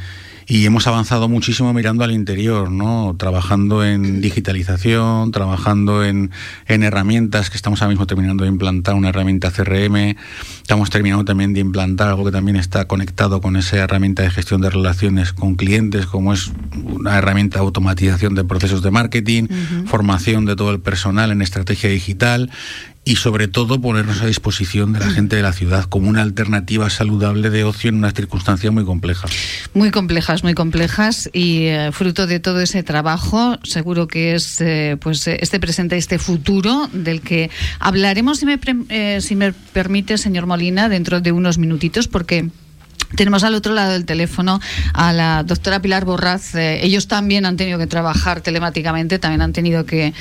y 0.47 0.65
hemos 0.65 0.87
avanzado 0.87 1.29
muchísimo 1.29 1.73
mirando 1.73 2.03
al 2.03 2.11
interior, 2.11 2.71
¿no? 2.71 3.15
Trabajando 3.17 3.85
en 3.85 4.21
digitalización, 4.21 5.31
trabajando 5.31 6.03
en, 6.03 6.31
en 6.67 6.83
herramientas 6.83 7.49
que 7.49 7.57
estamos 7.57 7.81
ahora 7.81 7.89
mismo 7.89 8.07
terminando 8.07 8.43
de 8.43 8.49
implantar, 8.49 8.95
una 8.95 9.09
herramienta 9.09 9.51
CRM, 9.51 10.15
estamos 10.61 10.89
terminando 10.89 11.25
también 11.25 11.53
de 11.53 11.59
implantar 11.59 12.09
algo 12.09 12.25
que 12.25 12.31
también 12.31 12.55
está 12.55 12.85
conectado 12.85 13.41
con 13.41 13.55
esa 13.55 13.77
herramienta 13.77 14.23
de 14.23 14.31
gestión 14.31 14.61
de 14.61 14.69
relaciones 14.69 15.33
con 15.33 15.55
clientes, 15.55 16.05
como 16.05 16.33
es 16.33 16.51
una 16.83 17.17
herramienta 17.17 17.59
de 17.59 17.65
automatización 17.65 18.35
de 18.35 18.43
procesos 18.43 18.81
de 18.81 18.91
marketing, 18.91 19.47
formación 19.85 20.45
de 20.45 20.55
todo 20.55 20.71
el 20.71 20.79
personal 20.79 21.31
en 21.31 21.41
estrategia 21.41 21.89
digital 21.89 22.49
y 23.03 23.15
sobre 23.15 23.47
todo 23.47 23.81
ponernos 23.81 24.21
a 24.21 24.27
disposición 24.27 24.93
de 24.93 24.99
la 24.99 25.09
gente 25.09 25.35
de 25.35 25.41
la 25.41 25.53
ciudad 25.53 25.85
como 25.85 26.07
una 26.07 26.21
alternativa 26.21 26.89
saludable 26.89 27.49
de 27.49 27.63
ocio 27.63 27.89
en 27.89 27.95
una 27.95 28.11
circunstancia 28.11 28.69
muy 28.69 28.85
compleja. 28.85 29.27
Muy 29.73 29.89
complejas, 29.89 30.43
muy 30.43 30.53
complejas 30.53 31.29
y 31.33 31.65
eh, 31.65 31.91
fruto 31.91 32.27
de 32.27 32.39
todo 32.39 32.61
ese 32.61 32.83
trabajo 32.83 33.57
seguro 33.63 34.07
que 34.07 34.35
es 34.35 34.61
eh, 34.61 34.97
pues 35.01 35.27
este 35.27 35.59
presente, 35.59 35.97
este 35.97 36.19
futuro 36.19 36.89
del 36.93 37.21
que 37.21 37.49
hablaremos 37.79 38.39
si 38.39 38.45
me, 38.45 38.59
eh, 38.89 39.19
si 39.21 39.35
me 39.35 39.51
permite, 39.51 40.17
señor 40.19 40.45
Molina, 40.45 40.87
dentro 40.87 41.21
de 41.21 41.31
unos 41.31 41.57
minutitos 41.57 42.07
porque 42.07 42.49
tenemos 43.15 43.43
al 43.43 43.55
otro 43.55 43.73
lado 43.73 43.93
del 43.93 44.05
teléfono 44.05 44.59
a 44.93 45.13
la 45.13 45.43
doctora 45.43 45.81
Pilar 45.81 46.05
Borraz. 46.05 46.55
Eh, 46.55 46.85
ellos 46.85 47.07
también 47.07 47.45
han 47.45 47.57
tenido 47.57 47.77
que 47.77 47.87
trabajar 47.87 48.41
telemáticamente, 48.41 49.19
también 49.19 49.41
han 49.41 49.53
tenido 49.53 49.85
que, 49.85 50.13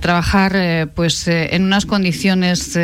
trabajar 0.00 0.52
eh, 0.56 0.86
pues 0.92 1.28
eh, 1.28 1.54
en 1.54 1.64
unas 1.64 1.86
condiciones 1.86 2.78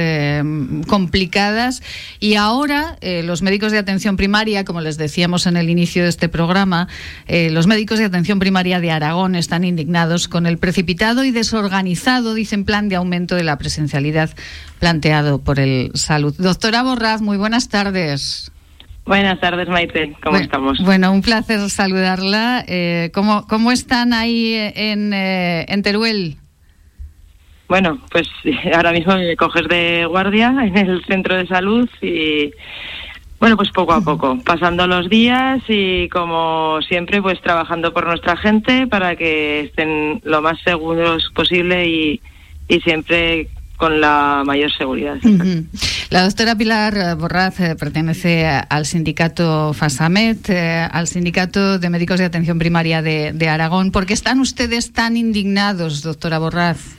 complicadas 0.86 1.82
y 2.20 2.34
ahora 2.34 2.96
los 3.02 3.42
médicos 3.42 3.72
de 3.72 3.78
atención 3.78 4.16
primaria, 4.16 4.64
como 4.64 4.80
les 4.80 4.98
decíamos 4.98 5.46
en 5.46 5.56
el 5.56 5.70
inicio 5.70 6.02
de 6.02 6.08
este 6.08 6.28
programa, 6.28 6.88
los 7.28 7.66
médicos 7.66 7.98
de 7.98 8.04
atención 8.04 8.38
primaria 8.38 8.80
de 8.80 8.90
Aragón 8.90 9.34
están 9.34 9.64
indignados 9.64 10.28
con 10.28 10.46
el 10.46 10.58
precipitado 10.58 11.24
y 11.24 11.30
desorganizado, 11.30 12.34
dicen, 12.34 12.64
plan 12.64 12.88
de 12.88 12.96
aumento 12.96 13.34
de 13.34 13.44
la 13.44 13.58
presencialidad 13.58 14.30
planteado 14.78 15.38
por 15.38 15.60
el 15.60 15.90
salud. 15.94 16.34
Doctora 16.38 16.82
Borraz, 16.82 17.20
muy 17.20 17.36
buenas 17.36 17.68
tardes. 17.68 18.50
Buenas 19.08 19.40
tardes, 19.40 19.66
Maite. 19.70 20.14
¿Cómo 20.22 20.36
estamos? 20.36 20.78
Bueno, 20.80 21.10
un 21.10 21.22
placer 21.22 21.58
saludarla. 21.70 22.62
Eh, 22.68 23.10
¿cómo, 23.14 23.46
¿Cómo 23.48 23.72
están 23.72 24.12
ahí 24.12 24.52
en, 24.54 25.14
eh, 25.14 25.64
en 25.66 25.82
Teruel? 25.82 26.36
Bueno, 27.70 27.98
pues 28.10 28.28
ahora 28.74 28.92
mismo 28.92 29.16
me 29.16 29.34
coges 29.34 29.66
de 29.66 30.04
guardia 30.04 30.54
en 30.62 30.76
el 30.76 31.02
centro 31.06 31.38
de 31.38 31.46
salud 31.46 31.88
y 32.02 32.52
bueno, 33.40 33.56
pues 33.56 33.70
poco 33.70 33.94
a 33.94 34.02
poco, 34.02 34.36
pasando 34.44 34.86
los 34.86 35.08
días 35.08 35.62
y 35.68 36.10
como 36.10 36.82
siempre, 36.82 37.22
pues 37.22 37.40
trabajando 37.40 37.94
por 37.94 38.06
nuestra 38.06 38.36
gente 38.36 38.86
para 38.88 39.16
que 39.16 39.60
estén 39.60 40.20
lo 40.22 40.42
más 40.42 40.60
seguros 40.60 41.30
posible 41.34 41.88
y, 41.88 42.20
y 42.68 42.80
siempre 42.80 43.48
con 43.78 44.00
la 44.00 44.42
mayor 44.44 44.70
seguridad. 44.72 45.16
La 46.10 46.24
doctora 46.24 46.56
Pilar 46.56 47.16
Borraz 47.16 47.60
eh, 47.60 47.76
pertenece 47.76 48.44
al 48.46 48.86
sindicato 48.86 49.72
FASAMET, 49.72 50.50
eh, 50.50 50.88
al 50.90 51.06
sindicato 51.06 51.78
de 51.78 51.88
médicos 51.88 52.18
de 52.18 52.24
atención 52.24 52.58
primaria 52.58 53.02
de, 53.02 53.48
Aragón. 53.48 53.92
¿Por 53.92 54.04
qué 54.04 54.14
están 54.14 54.40
ustedes 54.40 54.92
tan 54.92 55.16
indignados, 55.16 56.02
doctora 56.02 56.38
Borraz? 56.38 56.96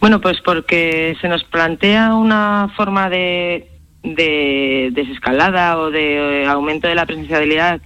Bueno, 0.00 0.20
pues 0.20 0.40
porque 0.44 1.16
se 1.20 1.28
nos 1.28 1.44
plantea 1.44 2.14
una 2.14 2.68
forma 2.76 3.08
de, 3.08 3.68
desescalada 4.02 5.78
o 5.78 5.90
de 5.92 6.42
eh, 6.42 6.46
aumento 6.46 6.88
de 6.88 6.96
la 6.96 7.06
presencialidad 7.06 7.80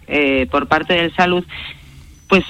por 0.50 0.66
parte 0.66 0.94
del 0.94 1.14
salud 1.14 1.44
pues 2.28 2.44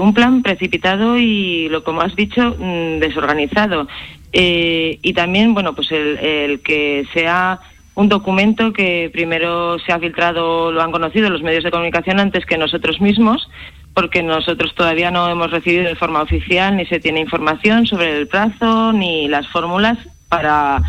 un 0.00 0.12
plan 0.12 0.42
precipitado 0.42 1.16
y, 1.16 1.68
lo 1.68 1.84
como 1.84 2.00
has 2.00 2.16
dicho, 2.16 2.56
mm, 2.58 2.98
desorganizado. 2.98 3.86
Eh, 4.32 4.98
y 5.02 5.12
también, 5.12 5.54
bueno, 5.54 5.74
pues 5.74 5.90
el, 5.92 6.60
que 6.62 7.06
sea 7.12 7.60
un 7.94 8.08
documento 8.08 8.72
que 8.72 9.10
primero 9.12 9.78
se 9.80 9.92
ha 9.92 9.98
filtrado, 9.98 10.72
lo 10.72 10.82
han 10.82 10.92
conocido 10.92 11.28
los 11.30 11.42
medios 11.42 11.64
de 11.64 11.70
comunicación 11.70 12.20
antes 12.20 12.46
que 12.46 12.56
nosotros 12.56 13.00
mismos, 13.00 13.48
porque 13.94 14.22
nosotros 14.22 14.74
todavía 14.74 15.10
no 15.10 15.28
hemos 15.28 15.50
recibido 15.50 15.84
de 15.84 15.96
forma 15.96 16.22
oficial 16.22 16.76
ni 16.76 16.86
se 16.86 17.00
tiene 17.00 17.20
información 17.20 17.86
sobre 17.86 18.16
el 18.16 18.28
plazo 18.28 18.92
ni 18.92 19.28
las 19.28 19.48
fórmulas 19.48 19.98
para 20.28 20.80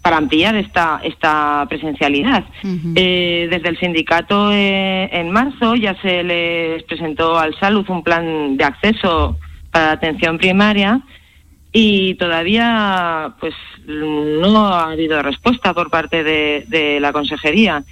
para 0.00 0.18
ampliar 0.18 0.54
esta 0.54 1.00
esta 1.02 1.66
presencialidad. 1.68 2.44
Eh, 2.94 3.48
desde 3.50 3.68
el 3.68 3.78
sindicato 3.78 4.52
eh, 4.52 5.10
en 5.12 5.30
marzo 5.30 5.74
ya 5.74 6.00
se 6.00 6.22
les 6.22 6.82
presentó 6.84 7.38
al 7.38 7.58
Salud 7.58 7.84
un 7.90 8.02
plan 8.02 8.56
de 8.56 8.64
acceso 8.64 9.36
para 9.70 9.86
la 9.86 9.92
atención 9.92 10.38
primaria 10.38 11.02
y 11.78 12.14
todavía 12.14 13.34
pues 13.38 13.52
no 13.86 14.68
ha 14.68 14.92
habido 14.92 15.20
respuesta 15.20 15.74
por 15.74 15.90
parte 15.90 16.24
de, 16.24 16.98
la 17.00 17.12
consejería. 17.12 17.84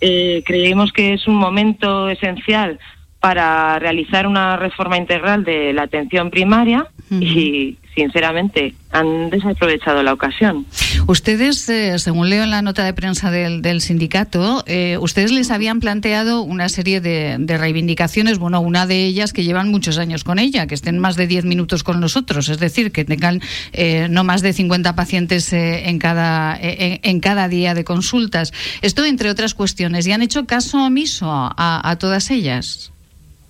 Eh, 0.00 0.42
creemos 0.44 0.92
que 0.92 1.14
es 1.14 1.28
un 1.28 1.36
momento 1.36 2.08
esencial 2.08 2.80
para 3.20 3.78
realizar 3.78 4.26
una 4.26 4.56
reforma 4.56 4.96
integral 4.96 5.44
de 5.44 5.72
la 5.72 5.82
atención 5.82 6.30
primaria 6.30 6.88
y 7.10 7.76
sinceramente 7.98 8.74
han 8.90 9.28
desaprovechado 9.28 10.02
la 10.02 10.12
ocasión. 10.12 10.66
Ustedes, 11.06 11.68
eh, 11.68 11.98
según 11.98 12.30
leo 12.30 12.44
en 12.44 12.50
la 12.50 12.62
nota 12.62 12.84
de 12.84 12.94
prensa 12.94 13.30
del, 13.30 13.80
sindicato, 13.80 14.62
eh, 14.66 14.96
ustedes 14.98 15.32
les 15.32 15.50
habían 15.50 15.80
planteado 15.80 16.42
una 16.42 16.68
serie 16.68 17.00
de, 17.00 17.38
reivindicaciones, 17.58 18.38
bueno, 18.38 18.60
una 18.60 18.86
de 18.86 19.04
ellas 19.04 19.32
que 19.32 19.42
llevan 19.42 19.70
muchos 19.70 19.98
años 19.98 20.22
con 20.22 20.38
ella, 20.38 20.66
que 20.66 20.74
estén 20.74 20.98
más 20.98 21.16
de 21.16 21.26
10 21.26 21.44
minutos 21.44 21.82
con 21.82 22.00
nosotros, 22.00 22.48
es 22.48 22.58
decir, 22.58 22.92
que 22.92 23.04
tengan 23.04 23.40
eh, 23.72 24.06
no 24.10 24.22
más 24.22 24.42
de 24.42 24.52
50 24.52 24.94
pacientes 24.94 25.52
eh, 25.52 25.88
en, 25.88 25.98
cada, 25.98 26.56
en, 26.60 27.00
en, 27.02 27.20
cada 27.20 27.48
día 27.48 27.74
de 27.74 27.84
consultas. 27.84 28.52
Esto, 28.80 29.04
entre 29.04 29.30
otras 29.30 29.54
cuestiones, 29.54 30.06
¿y 30.06 30.12
han 30.12 30.22
hecho 30.22 30.46
caso 30.46 30.84
omiso 30.84 31.28
a, 31.30 31.90
a 31.90 31.96
todas 31.96 32.30
ellas? 32.30 32.92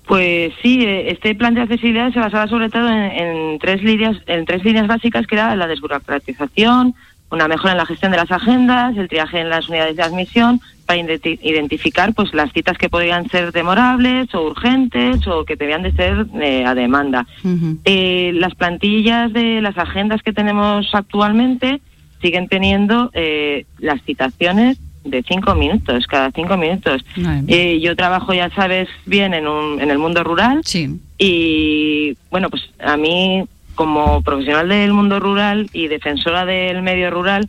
Pues 0.08 0.54
sí, 0.62 0.84
este 0.86 1.34
plan 1.34 1.52
de 1.52 1.60
accesibilidad 1.60 2.10
se 2.14 2.18
basaba 2.18 2.48
sobre 2.48 2.70
todo 2.70 2.88
en, 2.88 3.12
en, 3.12 3.58
tres 3.58 3.82
líneas, 3.82 4.16
en 4.26 4.46
tres 4.46 4.64
líneas 4.64 4.86
básicas 4.86 5.26
que 5.26 5.34
era 5.34 5.54
la 5.54 5.66
desburocratización, 5.66 6.94
una 7.30 7.46
mejora 7.46 7.72
en 7.72 7.78
la 7.78 7.84
gestión 7.84 8.10
de 8.12 8.16
las 8.16 8.32
agendas, 8.32 8.96
el 8.96 9.06
triaje 9.06 9.40
en 9.40 9.50
las 9.50 9.68
unidades 9.68 9.96
de 9.96 10.02
admisión 10.02 10.60
para 10.86 10.98
identificar 10.98 12.14
pues 12.14 12.32
las 12.32 12.50
citas 12.54 12.78
que 12.78 12.88
podían 12.88 13.28
ser 13.28 13.52
demorables 13.52 14.34
o 14.34 14.46
urgentes 14.46 15.26
o 15.26 15.44
que 15.44 15.56
debían 15.56 15.82
de 15.82 15.92
ser 15.92 16.26
eh, 16.40 16.64
a 16.64 16.74
demanda. 16.74 17.26
Uh 17.44 17.48
-huh. 17.48 17.78
eh, 17.84 18.30
las 18.32 18.54
plantillas 18.54 19.30
de 19.34 19.60
las 19.60 19.76
agendas 19.76 20.22
que 20.22 20.32
tenemos 20.32 20.88
actualmente 20.94 21.82
siguen 22.22 22.48
teniendo 22.48 23.10
eh, 23.12 23.66
las 23.78 24.00
citaciones 24.04 24.78
de 25.10 25.22
cinco 25.22 25.54
minutos, 25.54 26.06
cada 26.06 26.30
cinco 26.30 26.56
minutos. 26.56 27.04
Eh, 27.46 27.80
yo 27.80 27.96
trabajo, 27.96 28.32
ya 28.34 28.50
sabes, 28.50 28.88
bien 29.06 29.34
en, 29.34 29.48
un, 29.48 29.80
en 29.80 29.90
el 29.90 29.98
mundo 29.98 30.24
rural 30.24 30.60
sí. 30.64 31.00
y 31.18 32.16
bueno, 32.30 32.50
pues 32.50 32.62
a 32.78 32.96
mí 32.96 33.44
como 33.74 34.22
profesional 34.22 34.68
del 34.68 34.92
mundo 34.92 35.20
rural 35.20 35.70
y 35.72 35.86
defensora 35.86 36.44
del 36.44 36.82
medio 36.82 37.10
rural, 37.10 37.48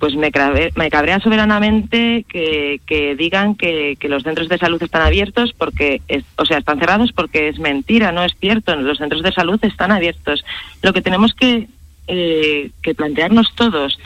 pues 0.00 0.16
me, 0.16 0.32
me 0.74 0.90
cabrea 0.90 1.20
soberanamente 1.20 2.26
que, 2.28 2.80
que 2.84 3.14
digan 3.14 3.54
que, 3.54 3.96
que, 4.00 4.08
los 4.08 4.24
centros 4.24 4.48
de 4.48 4.58
salud 4.58 4.82
están 4.82 5.02
abiertos 5.02 5.54
porque, 5.56 6.02
es, 6.08 6.24
o 6.36 6.44
sea, 6.44 6.58
están 6.58 6.80
cerrados 6.80 7.12
porque 7.12 7.46
es 7.46 7.60
mentira, 7.60 8.10
no 8.10 8.24
es 8.24 8.32
cierto. 8.40 8.74
Los 8.74 8.98
centros 8.98 9.22
de 9.22 9.30
salud 9.30 9.60
están 9.62 9.92
abiertos. 9.92 10.44
Lo 10.82 10.92
que 10.92 11.02
tenemos 11.02 11.32
que, 11.34 11.68
eh, 12.08 12.70
que 12.82 12.94
plantearnos 12.96 13.54
todos 13.54 13.96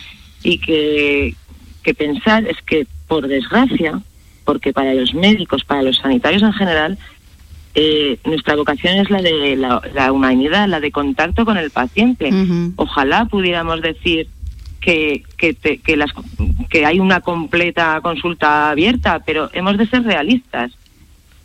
y 0.43 0.59
que, 0.59 1.35
que 1.87 1.95
pensar 1.95 2.45
es 2.49 2.57
que, 2.67 2.85
por 3.07 3.29
desgracia, 3.29 4.01
porque 4.45 4.73
para 4.73 4.93
los 4.93 5.15
médicos, 5.15 5.65
para 5.65 5.83
los 5.83 5.99
sanitarios 5.99 6.43
en 6.43 6.53
general, 6.53 6.99
eh, 7.77 8.19
nuestra 8.25 8.57
vocación 8.57 8.99
es 8.99 9.09
la 9.09 9.23
de 9.23 9.55
la, 9.55 9.81
la, 9.95 10.11
humanidad, 10.11 10.67
la 10.69 10.81
de 10.81 10.91
contacto 10.91 11.45
con 11.45 11.57
el 11.57 11.71
paciente. 11.71 12.27
Uh 12.27 12.35
-huh. 12.35 12.73
Ojalá 12.77 13.27
pudiéramos 13.27 13.81
decir 13.83 14.27
que, 14.81 15.23
que, 15.37 15.55
te, 15.55 15.79
que, 15.79 15.97
las, 15.97 16.11
que 16.71 16.85
hay 16.85 16.99
una 16.99 17.21
completa 17.21 18.01
consulta 18.03 18.71
abierta, 18.71 19.21
pero 19.25 19.49
hemos 19.53 19.77
de 19.79 19.87
ser 19.87 20.03
realistas. 20.03 20.73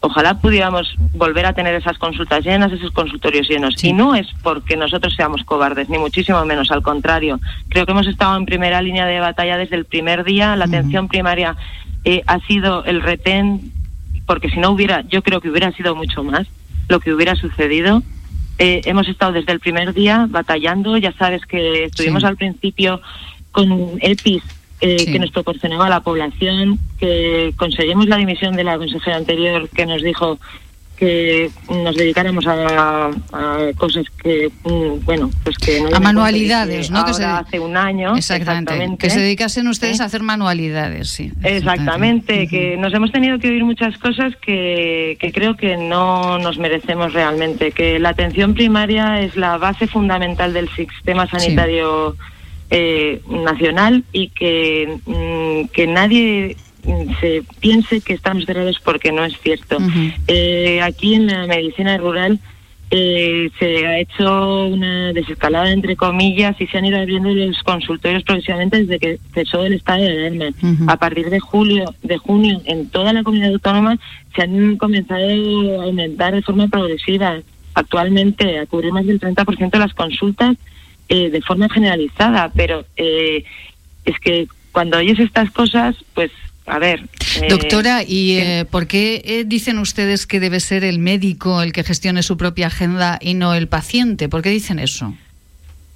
Ojalá 0.04 0.40
pudiéramos 0.40 0.96
volver 1.14 1.46
a 1.46 1.54
tener 1.54 1.76
esas 1.76 1.98
consultas 2.00 2.44
llenas, 2.44 2.72
esos 2.72 2.90
consultorios 2.92 3.48
llenos. 3.48 3.76
Sí. 3.78 3.90
Y 3.90 3.94
no 3.94 4.16
es 4.16 4.28
porque 4.42 4.76
nosotros 4.76 5.14
seamos 5.16 5.44
cobardes, 5.44 5.90
ni 5.90 6.00
muchísimo 6.00 6.44
menos, 6.44 6.72
al 6.72 6.82
contrario. 6.82 7.40
Creo 7.70 7.86
que 7.86 7.92
hemos 7.92 8.08
estado 8.08 8.36
en 8.36 8.46
primera 8.46 8.82
línea 8.82 9.06
de 9.06 9.20
batalla 9.20 9.58
desde 9.58 9.76
el 9.76 9.86
primer 9.86 10.24
día. 10.24 10.56
La 10.56 10.66
uh 10.66 10.68
-huh. 10.68 10.70
atención 10.70 11.08
primaria 11.08 11.56
eh, 12.04 12.24
ha 12.26 12.40
sido 12.48 12.84
el 12.86 13.02
retén 13.02 13.72
porque 14.26 14.50
si 14.50 14.60
no 14.60 14.72
hubiera, 14.72 15.02
yo 15.10 15.22
creo 15.22 15.42
que 15.42 15.50
hubiera 15.50 15.72
sido 15.74 15.96
mucho 15.96 16.24
más 16.24 16.48
lo 16.90 17.00
que 17.00 17.14
hubiera 17.14 17.36
sucedido. 17.36 18.02
Eh, 18.58 18.82
hemos 18.86 19.08
estado 19.08 19.34
desde 19.34 19.52
el 19.52 19.60
primer 19.60 19.94
día 19.94 20.26
batallando, 20.30 20.98
ya 20.98 21.14
sabes 21.14 21.46
que 21.46 21.86
estuvimos 21.86 22.22
sí. 22.22 22.28
al 22.28 22.38
principio 22.38 23.02
con 23.52 23.98
EPIs 24.02 24.44
eh, 24.82 25.00
sí. 25.00 25.12
que 25.12 25.20
nos 25.20 25.32
proporcionaba 25.32 25.90
la 25.90 26.02
población, 26.02 26.80
que 27.00 27.54
conseguimos 27.56 28.08
la 28.08 28.18
dimisión 28.18 28.56
de 28.56 28.64
la 28.64 28.78
consejera 28.78 29.18
anterior 29.18 29.70
que 29.70 29.86
nos 29.86 30.02
dijo 30.02 30.40
que 31.02 31.50
nos 31.68 31.96
dedicáramos 31.96 32.46
a, 32.46 33.08
a 33.08 33.58
cosas 33.76 34.06
que, 34.22 34.52
mm, 34.64 35.04
bueno, 35.04 35.32
pues 35.44 35.58
que... 35.58 35.82
No 35.82 35.98
a 35.98 36.00
manualidades, 36.00 36.92
¿no? 36.92 37.04
Que 37.06 37.16
se, 37.16 37.26
hace 37.26 37.60
un 37.60 37.76
año. 37.76 38.16
Exactamente, 38.16 38.72
exactamente. 38.74 38.98
Que 39.08 39.10
se 39.10 39.20
dedicasen 39.20 39.68
ustedes 39.68 40.00
¿Eh? 40.00 40.04
a 40.04 40.06
hacer 40.06 40.22
manualidades, 40.22 41.10
sí. 41.10 41.32
Exactamente, 41.42 42.34
uh 42.34 42.38
-huh. 42.44 42.50
que 42.52 42.78
nos 42.78 42.94
hemos 42.94 43.12
tenido 43.12 43.40
que 43.40 43.50
oír 43.50 43.66
muchas 43.66 43.98
cosas 43.98 44.36
que, 44.36 45.18
que 45.20 45.32
creo 45.32 45.58
que 45.58 45.76
no 45.76 46.38
nos 46.38 46.60
merecemos 46.60 47.14
realmente, 47.14 47.72
que 47.72 47.98
la 47.98 48.10
atención 48.10 48.54
primaria 48.54 49.22
es 49.22 49.36
la 49.36 49.58
base 49.58 49.88
fundamental 49.88 50.54
del 50.54 50.70
sistema 50.70 51.26
sanitario 51.26 52.16
sí. 52.16 52.41
Eh, 52.72 53.22
nacional 53.30 54.06
y 54.14 54.30
que, 54.30 54.98
mm, 55.06 55.68
que 55.74 55.88
nadie 55.88 56.56
se 57.20 57.44
piense 57.60 58.02
que 58.02 58.14
estamos 58.14 58.46
cerrados 58.46 58.80
porque 58.84 59.12
no 59.12 59.24
es 59.26 59.38
cierto. 59.42 59.78
Uh 59.78 59.82
-huh. 59.82 60.14
eh, 60.28 60.82
aquí 60.82 61.14
en 61.14 61.28
la 61.28 61.46
medicina 61.46 61.98
rural 61.98 62.40
eh, 62.90 63.50
se 63.60 63.88
ha 63.88 64.00
hecho 64.00 64.68
una 64.68 65.14
desescalada 65.14 65.72
entre 65.72 65.96
comillas 65.96 66.60
y 66.60 66.68
se 66.68 66.78
han 66.78 66.86
ido 66.86 66.98
abriendo 66.98 67.30
los 67.30 67.62
consultorios 67.64 68.24
progresivamente 68.24 68.80
desde 68.80 69.00
que 69.00 69.20
cesó 69.34 69.66
el 69.66 69.74
estado 69.74 70.04
de 70.04 70.12
alarma. 70.12 70.46
Uh 70.62 70.68
-huh. 70.68 70.92
A 70.92 70.98
partir 70.98 71.30
de 71.30 71.40
julio, 71.40 71.94
de 72.04 72.18
junio, 72.18 72.62
en 72.66 72.90
toda 72.90 73.14
la 73.14 73.24
comunidad 73.24 73.54
autónoma 73.54 73.98
se 74.36 74.42
han 74.44 74.78
comenzado 74.78 75.82
a 75.82 75.84
aumentar 75.86 76.34
de 76.34 76.42
forma 76.42 76.68
progresiva. 76.68 77.42
Actualmente 77.74 78.60
a 78.60 78.66
cubrir 78.66 78.92
más 78.92 79.06
del 79.06 79.20
30% 79.20 79.72
de 79.72 79.80
las 79.80 79.94
consultas 79.94 80.58
eh, 81.12 81.30
de 81.30 81.42
forma 81.42 81.68
generalizada, 81.68 82.50
pero 82.56 82.86
eh, 82.96 83.44
es 84.06 84.18
que 84.20 84.48
cuando 84.72 84.98
oyes 84.98 85.20
estas 85.20 85.52
cosas, 85.52 85.94
pues 86.14 86.32
a 86.66 86.80
ver. 86.80 87.02
Eh, 87.42 87.48
Doctora, 87.50 88.02
¿y 88.08 88.38
eh, 88.38 88.66
por 88.70 88.88
qué 88.88 89.22
eh, 89.26 89.44
dicen 89.46 89.78
ustedes 89.78 90.26
que 90.26 90.40
debe 90.40 90.62
ser 90.62 90.86
el 90.86 91.00
médico 91.00 91.62
el 91.62 91.74
que 91.74 91.84
gestione 91.84 92.24
su 92.24 92.38
propia 92.38 92.68
agenda 92.68 93.20
y 93.22 93.34
no 93.34 93.54
el 93.54 93.68
paciente? 93.68 94.30
¿Por 94.30 94.42
qué 94.42 94.52
dicen 94.52 94.80
eso? 94.80 95.14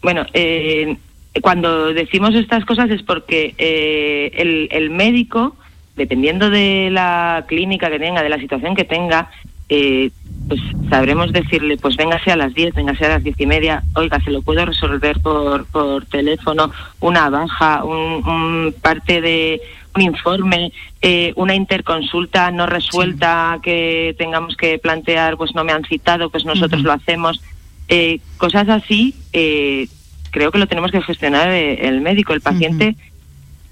Bueno, 0.01 0.25
eh, 0.33 0.97
cuando 1.41 1.93
decimos 1.93 2.35
estas 2.35 2.65
cosas 2.65 2.89
es 2.89 3.01
porque 3.03 3.55
eh, 3.57 4.31
el, 4.35 4.67
el, 4.69 4.89
médico, 4.89 5.55
dependiendo 5.95 6.49
de 6.49 6.89
la 6.91 7.45
clínica 7.47 7.89
que 7.89 7.99
tenga, 7.99 8.21
de 8.21 8.29
la 8.29 8.37
situación 8.39 8.75
que 8.75 8.83
tenga, 8.83 9.31
eh, 9.69 10.11
pues 10.47 10.61
sabremos 10.89 11.31
decirle, 11.31 11.77
pues 11.77 11.95
véngase 11.95 12.31
a 12.31 12.35
las 12.35 12.53
10, 12.53 12.75
véngase 12.75 13.05
a 13.05 13.09
las 13.09 13.23
diez 13.23 13.39
y 13.39 13.45
media, 13.45 13.83
oiga, 13.95 14.19
se 14.21 14.31
lo 14.31 14.41
puedo 14.41 14.65
resolver 14.65 15.19
por, 15.19 15.65
por 15.67 16.05
teléfono, 16.05 16.71
una 16.99 17.29
baja, 17.29 17.83
un, 17.83 18.27
un 18.27 18.75
parte 18.81 19.21
de 19.21 19.61
un 19.95 20.01
informe, 20.01 20.71
eh, 21.01 21.33
una 21.35 21.55
interconsulta 21.55 22.51
no 22.51 22.65
resuelta 22.65 23.53
sí. 23.55 23.61
que 23.63 24.15
tengamos 24.17 24.55
que 24.57 24.77
plantear, 24.77 25.37
pues 25.37 25.55
no 25.55 25.63
me 25.63 25.71
han 25.71 25.85
citado, 25.85 26.29
pues 26.29 26.45
nosotros 26.45 26.81
uh 26.81 26.83
-huh. 26.83 26.87
lo 26.87 26.93
hacemos. 26.93 27.41
Eh, 27.87 28.19
cosas 28.37 28.67
así, 28.67 29.15
eh, 29.31 29.87
creo 30.31 30.51
que 30.51 30.57
lo 30.57 30.67
tenemos 30.67 30.91
que 30.91 31.01
gestionar 31.01 31.49
eh, 31.49 31.87
el 31.87 32.01
médico, 32.01 32.33
el 32.33 32.41
paciente. 32.41 32.89
Uh 32.89 32.91
-huh. 32.91 33.14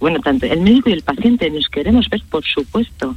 Bueno, 0.04 0.20
tanto 0.20 0.46
el 0.48 0.60
médico 0.60 0.89
y 0.89 0.92
el 0.92 1.02
paciente 1.02 1.50
nos 1.50 1.70
queremos 1.70 2.10
ver, 2.10 2.22
por 2.30 2.44
supuesto. 2.44 3.16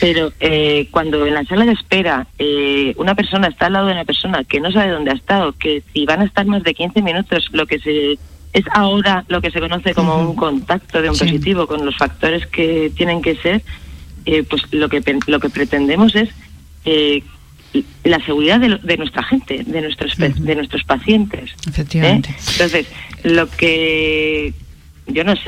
Pero 0.00 0.32
eh, 0.40 0.88
cuando 0.90 1.24
en 1.24 1.34
la 1.34 1.44
sala 1.44 1.64
de 1.64 1.70
espera 1.70 2.26
eh, 2.40 2.92
una 2.96 3.14
persona 3.14 3.46
está 3.46 3.66
al 3.66 3.74
lado 3.74 3.86
de 3.86 3.92
una 3.92 4.04
persona 4.04 4.42
que 4.42 4.58
no 4.58 4.72
sabe 4.72 4.90
dónde 4.90 5.12
ha 5.12 5.14
estado, 5.14 5.52
que 5.52 5.84
si 5.92 6.06
van 6.06 6.22
a 6.22 6.24
estar 6.24 6.44
más 6.44 6.64
de 6.64 6.74
15 6.74 7.02
minutos, 7.02 7.46
lo 7.52 7.68
que 7.68 7.78
se 7.78 8.18
es 8.52 8.64
ahora 8.72 9.24
lo 9.28 9.40
que 9.40 9.52
se 9.52 9.60
conoce 9.60 9.94
como 9.94 10.16
uh 10.16 10.24
-huh. 10.24 10.30
un 10.30 10.34
contacto 10.34 11.00
de 11.00 11.08
un 11.08 11.14
sí. 11.14 11.24
positivo 11.24 11.68
con 11.68 11.86
los 11.86 11.96
factores 11.96 12.48
que 12.48 12.90
tienen 12.96 13.22
que 13.22 13.36
ser, 13.36 13.62
eh, 14.26 14.42
pues 14.42 14.62
lo 14.72 14.88
que 14.88 15.00
lo 15.28 15.38
que 15.38 15.50
pretendemos 15.50 16.16
es 16.16 16.30
eh, 16.84 17.22
la 18.02 18.18
seguridad 18.26 18.58
de, 18.58 18.78
de, 18.82 18.96
nuestra 18.96 19.22
gente, 19.22 19.62
de 19.64 19.82
nuestros 19.82 20.18
uh 20.18 20.22
-huh. 20.22 20.34
de 20.34 20.54
nuestros 20.56 20.82
pacientes. 20.82 21.52
Efectivamente. 21.68 22.30
¿eh? 22.30 22.50
Entonces, 22.54 22.88
lo 23.22 23.48
que 23.48 24.52
yo 25.08 25.24
no 25.24 25.34
sé, 25.36 25.44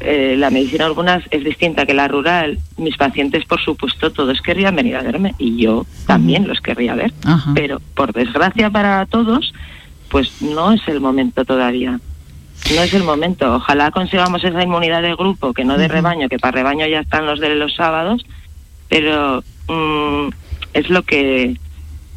eh, 0.00 0.34
la 0.36 0.50
medicina 0.50 0.86
algunas 0.86 1.22
es 1.30 1.44
distinta 1.44 1.86
que 1.86 1.94
la 1.94 2.08
rural. 2.08 2.58
Mis 2.76 2.96
pacientes, 2.96 3.44
por 3.44 3.60
supuesto, 3.60 4.10
todos 4.10 4.40
querrían 4.40 4.74
venir 4.74 4.96
a 4.96 5.02
verme 5.02 5.34
y 5.38 5.56
yo 5.56 5.86
también 6.06 6.48
los 6.48 6.60
querría 6.60 6.94
ver. 6.94 7.12
Pero, 7.54 7.80
por 7.94 8.12
desgracia 8.12 8.68
para 8.70 9.06
todos, 9.06 9.52
pues 10.08 10.42
no 10.42 10.72
es 10.72 10.86
el 10.88 11.00
momento 11.00 11.44
todavía. 11.44 12.00
No 12.74 12.82
es 12.82 12.92
el 12.92 13.04
momento. 13.04 13.54
Ojalá 13.54 13.90
consigamos 13.92 14.42
esa 14.42 14.62
inmunidad 14.62 15.02
de 15.02 15.14
grupo, 15.14 15.54
que 15.54 15.64
no 15.64 15.78
de 15.78 15.88
rebaño, 15.88 16.28
que 16.28 16.38
para 16.38 16.52
rebaño 16.52 16.86
ya 16.86 17.00
están 17.00 17.26
los 17.26 17.40
de 17.40 17.54
los 17.54 17.74
sábados, 17.74 18.26
pero 18.88 19.42
mmm, 19.68 20.28
es 20.74 20.90
lo 20.90 21.02
que 21.02 21.56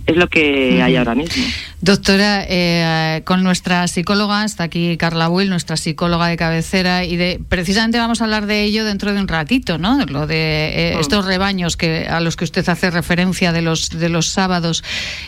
es 0.06 0.18
lo 0.18 0.28
que 0.28 0.82
hay 0.82 0.96
ahora 0.96 1.16
mismo. 1.16 1.44
Doctora, 1.84 2.46
eh, 2.48 3.24
con 3.26 3.44
nuestra 3.44 3.86
psicóloga, 3.90 4.46
está 4.46 4.64
aquí 4.64 4.96
Carla 4.96 5.28
Will, 5.28 5.50
nuestra 5.50 5.76
psicóloga 5.76 6.28
de 6.28 6.38
cabecera, 6.38 7.04
y 7.04 7.18
de 7.18 7.42
precisamente 7.50 7.98
vamos 7.98 8.22
a 8.22 8.24
hablar 8.24 8.46
de 8.46 8.64
ello 8.64 8.86
dentro 8.86 9.12
de 9.12 9.20
un 9.20 9.28
ratito, 9.28 9.78
¿no? 9.78 9.98
Lo 10.06 10.26
de 10.26 10.92
eh, 10.92 10.96
mm. 10.96 11.02
estos 11.02 11.26
rebaños 11.26 11.76
que 11.76 12.08
a 12.08 12.22
los 12.22 12.38
que 12.38 12.46
usted 12.46 12.70
hace 12.70 12.90
referencia 12.90 13.52
de 13.52 13.62
los 13.62 13.90
de 13.90 14.08
los 14.08 14.28
sábados. 14.28 14.82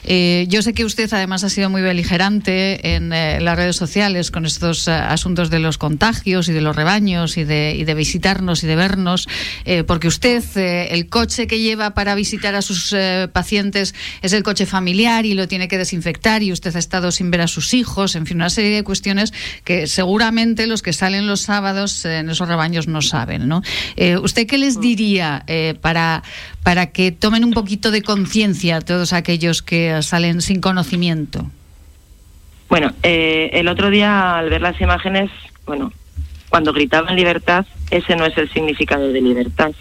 Eh, 0.05 0.45
yo 0.47 0.61
sé 0.61 0.71
que 0.71 0.85
usted 0.85 1.13
además 1.13 1.43
ha 1.43 1.49
sido 1.49 1.69
muy 1.69 1.81
beligerante 1.81 2.95
en 2.95 3.09
las 3.09 3.57
redes 3.57 3.75
sociales 3.75 4.31
con 4.31 4.45
estos 4.45 4.87
asuntos 4.87 5.49
de 5.49 5.59
los 5.59 5.77
contagios 5.77 6.47
y 6.47 6.53
de 6.53 6.61
los 6.61 6.73
rebaños 6.73 7.35
y 7.35 7.43
de, 7.43 7.75
y 7.77 7.83
de 7.83 7.93
visitarnos 7.95 8.63
y 8.63 8.67
de 8.67 8.77
vernos, 8.77 9.27
porque 9.87 10.07
usted 10.07 10.41
el 10.55 11.09
coche 11.09 11.47
que 11.47 11.59
lleva 11.59 11.93
para 11.93 12.15
visitar 12.15 12.55
a 12.55 12.61
sus 12.61 12.95
pacientes 13.33 13.93
es 14.21 14.31
el 14.31 14.43
coche 14.43 14.65
familiar 14.65 15.25
y 15.25 15.33
lo 15.33 15.49
tiene 15.49 15.67
que 15.67 15.77
desinfectar 15.77 16.44
y 16.45 16.51
usted 16.51 16.75
ha 16.75 16.79
estado 16.79 17.11
sin 17.11 17.31
ver 17.31 17.41
a 17.41 17.47
sus 17.47 17.73
hijos, 17.73 18.15
en 18.15 18.25
fin, 18.25 18.37
una 18.37 18.49
serie 18.49 18.75
de 18.75 18.83
cuestiones 18.83 19.33
que 19.63 19.87
seguramente 19.87 20.67
los 20.67 20.81
que 20.81 20.93
salen 20.93 21.27
los 21.27 21.41
sábados 21.41 22.05
en 22.05 22.29
esos 22.29 22.47
rebaños 22.47 22.87
no 22.87 23.01
saben, 23.01 23.47
¿no? 23.47 23.61
Eh, 23.95 24.17
¿Usted 24.17 24.47
qué 24.47 24.57
les 24.57 24.79
diría 24.79 25.43
eh, 25.47 25.75
para, 25.81 26.23
para 26.63 26.87
que 26.87 27.11
tomen 27.11 27.43
un 27.43 27.51
poquito 27.51 27.91
de 27.91 28.01
conciencia 28.01 28.81
todos 28.81 29.13
aquellos 29.13 29.61
que 29.61 30.01
salen 30.01 30.41
sin 30.41 30.61
conocimiento? 30.61 31.49
Bueno, 32.69 32.93
eh, 33.03 33.49
el 33.53 33.67
otro 33.67 33.89
día 33.89 34.37
al 34.37 34.49
ver 34.49 34.61
las 34.61 34.79
imágenes, 34.81 35.29
bueno, 35.65 35.91
cuando 36.49 36.73
gritaban 36.73 37.15
libertad, 37.15 37.65
ese 37.91 38.15
no 38.15 38.25
es 38.25 38.37
el 38.37 38.51
significado 38.51 39.11
de 39.11 39.21
libertad. 39.21 39.71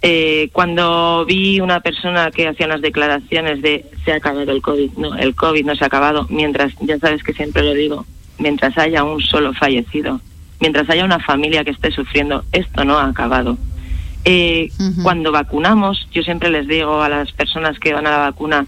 Eh, 0.00 0.50
cuando 0.52 1.24
vi 1.26 1.60
una 1.60 1.80
persona 1.80 2.30
que 2.30 2.46
hacía 2.46 2.66
unas 2.66 2.80
declaraciones 2.82 3.60
de 3.62 3.84
se 4.04 4.12
ha 4.12 4.16
acabado 4.16 4.52
el 4.52 4.62
COVID, 4.62 4.92
no, 4.92 5.16
el 5.16 5.34
COVID 5.34 5.64
no 5.64 5.74
se 5.74 5.84
ha 5.84 5.88
acabado, 5.88 6.26
mientras, 6.30 6.72
ya 6.80 6.98
sabes 6.98 7.24
que 7.24 7.32
siempre 7.32 7.62
lo 7.64 7.74
digo, 7.74 8.06
mientras 8.38 8.78
haya 8.78 9.02
un 9.02 9.20
solo 9.20 9.52
fallecido, 9.54 10.20
mientras 10.60 10.88
haya 10.88 11.04
una 11.04 11.18
familia 11.18 11.64
que 11.64 11.72
esté 11.72 11.90
sufriendo, 11.90 12.44
esto 12.52 12.84
no 12.84 12.96
ha 12.96 13.08
acabado. 13.08 13.58
Eh, 14.24 14.70
Cuando 15.02 15.32
vacunamos, 15.32 16.06
yo 16.12 16.22
siempre 16.22 16.50
les 16.50 16.68
digo 16.68 17.02
a 17.02 17.08
las 17.08 17.32
personas 17.32 17.78
que 17.78 17.92
van 17.92 18.06
a 18.06 18.10
la 18.10 18.18
vacuna, 18.18 18.66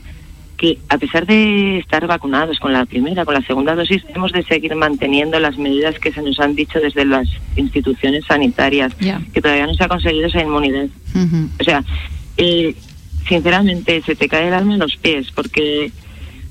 que 0.61 0.79
a 0.90 0.99
pesar 0.99 1.25
de 1.25 1.79
estar 1.79 2.07
vacunados 2.07 2.59
con 2.59 2.75
la 2.75 2.85
primera, 2.85 3.25
con 3.25 3.33
la 3.33 3.40
segunda 3.40 3.75
dosis, 3.75 4.05
hemos 4.14 4.31
de 4.31 4.42
seguir 4.42 4.75
manteniendo 4.75 5.40
las 5.40 5.57
medidas 5.57 5.99
que 5.99 6.12
se 6.12 6.20
nos 6.20 6.38
han 6.38 6.55
dicho 6.55 6.79
desde 6.79 7.07
las 7.07 7.27
instituciones 7.57 8.27
sanitarias, 8.27 8.92
que 9.33 9.40
todavía 9.40 9.66
no 9.66 9.73
se 9.73 9.85
ha 9.85 9.88
conseguido 9.88 10.27
esa 10.27 10.42
inmunidad. 10.42 10.88
O 11.59 11.64
sea, 11.64 11.83
eh, 12.37 12.75
sinceramente 13.27 14.03
se 14.03 14.14
te 14.14 14.29
cae 14.29 14.49
el 14.49 14.53
alma 14.53 14.75
en 14.75 14.81
los 14.81 14.99
pies, 14.99 15.31
porque, 15.35 15.92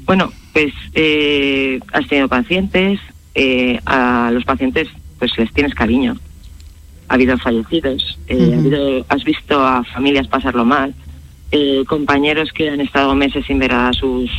bueno, 0.05 0.33
pues 0.53 0.73
eh, 0.95 1.79
has 1.93 2.07
tenido 2.07 2.27
pacientes, 2.27 2.99
eh, 3.35 3.79
a 3.85 4.31
los 4.33 4.43
pacientes 4.43 4.87
pues 5.19 5.37
les 5.37 5.53
tienes 5.53 5.75
cariño. 5.75 6.17
Ha 7.09 7.13
habido 7.13 7.37
fallecidos, 7.37 8.17
ha 8.27 8.57
habido, 8.57 9.05
has 9.07 9.23
visto 9.23 9.63
a 9.63 9.83
familias 9.83 10.27
pasarlo 10.27 10.65
mal 10.65 10.95
eh, 11.51 11.83
compañeros 11.87 12.51
que 12.53 12.69
han 12.69 12.79
estado 12.79 13.15
meses 13.15 13.43
sin 13.47 13.57
ver 13.57 13.73
a 13.73 13.91
sus 13.91 14.29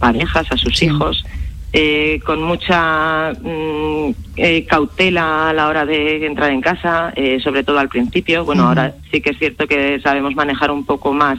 parejas, 0.00 0.50
a 0.50 0.56
sus 0.56 0.82
hijos, 0.82 1.24
eh, 1.72 2.20
con 2.26 2.42
mucha 2.42 3.32
mm, 3.40 4.10
eh, 4.36 4.66
cautela 4.66 5.50
a 5.50 5.52
la 5.52 5.68
hora 5.68 5.86
de 5.86 6.26
entrar 6.26 6.50
en 6.50 6.60
casa, 6.60 7.14
sobre 7.40 7.62
todo 7.62 7.78
al 7.78 7.88
principio. 7.88 8.44
Bueno, 8.44 8.66
ahora 8.66 8.96
sí 9.12 9.20
que 9.20 9.30
es 9.30 9.38
cierto 9.38 9.68
que 9.68 10.00
sabemos 10.00 10.34
manejar 10.34 10.72
un 10.72 10.84
poco 10.84 11.12
más 11.12 11.38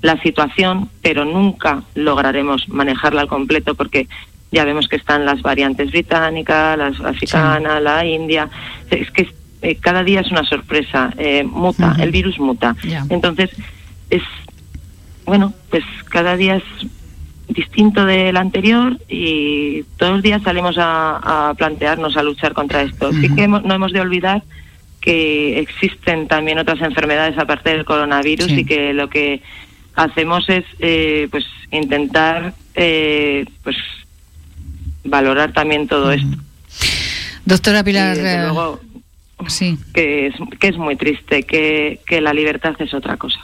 la 0.00 0.16
situación, 0.22 0.88
pero 1.02 1.24
nunca 1.24 1.82
lograremos 1.96 2.68
manejarla 2.68 3.22
al 3.22 3.28
completo 3.28 3.74
porque 3.74 4.06
ya 4.52 4.64
vemos 4.64 4.86
que 4.86 4.94
están 4.94 5.24
las 5.24 5.42
variantes 5.42 5.90
británicas, 5.90 6.78
las 6.78 7.00
africanas, 7.00 7.82
la 7.82 8.04
india. 8.06 8.48
Es 8.90 9.10
que 9.10 9.28
cada 9.80 10.04
día 10.04 10.20
es 10.20 10.30
una 10.30 10.44
sorpresa, 10.44 11.12
muta, 11.46 11.96
el 11.98 12.12
virus 12.12 12.38
muta. 12.38 12.76
Entonces, 13.10 13.50
es 14.08 14.22
bueno, 15.28 15.52
pues 15.70 15.84
cada 16.10 16.36
día 16.36 16.56
es 16.56 16.64
distinto 17.48 18.04
del 18.04 18.36
anterior 18.36 18.98
y 19.08 19.84
todos 19.96 20.14
los 20.14 20.22
días 20.22 20.42
salimos 20.42 20.76
a, 20.78 21.54
plantearnos 21.56 22.16
a 22.16 22.22
luchar 22.22 22.52
contra 22.52 22.82
esto. 22.82 23.12
Sí 23.12 23.34
que 23.34 23.46
no 23.48 23.72
hemos 23.72 23.92
de 23.92 24.00
olvidar 24.00 24.42
que 25.00 25.60
existen 25.60 26.28
también 26.28 26.58
otras 26.58 26.80
enfermedades 26.82 27.38
aparte 27.38 27.70
del 27.70 27.84
coronavirus 27.84 28.50
y 28.50 28.64
que 28.64 28.92
lo 28.92 29.08
que 29.08 29.42
hacemos 29.94 30.48
es 30.48 30.64
eh, 30.80 31.28
pues 31.30 31.44
intentar 31.70 32.54
eh, 32.74 33.44
pues 33.62 33.76
valorar 35.04 35.52
también 35.52 35.88
todo 35.88 36.12
esto. 36.12 36.36
Doctora 37.44 37.82
Pilar, 37.82 38.16
eh, 38.18 38.48
sí. 39.46 39.78
que 39.94 40.26
es, 40.26 40.34
que 40.60 40.68
es 40.68 40.76
muy 40.76 40.96
triste, 40.96 41.44
que, 41.44 42.00
que 42.06 42.20
la 42.20 42.34
libertad 42.34 42.74
es 42.78 42.92
otra 42.92 43.16
cosa. 43.16 43.40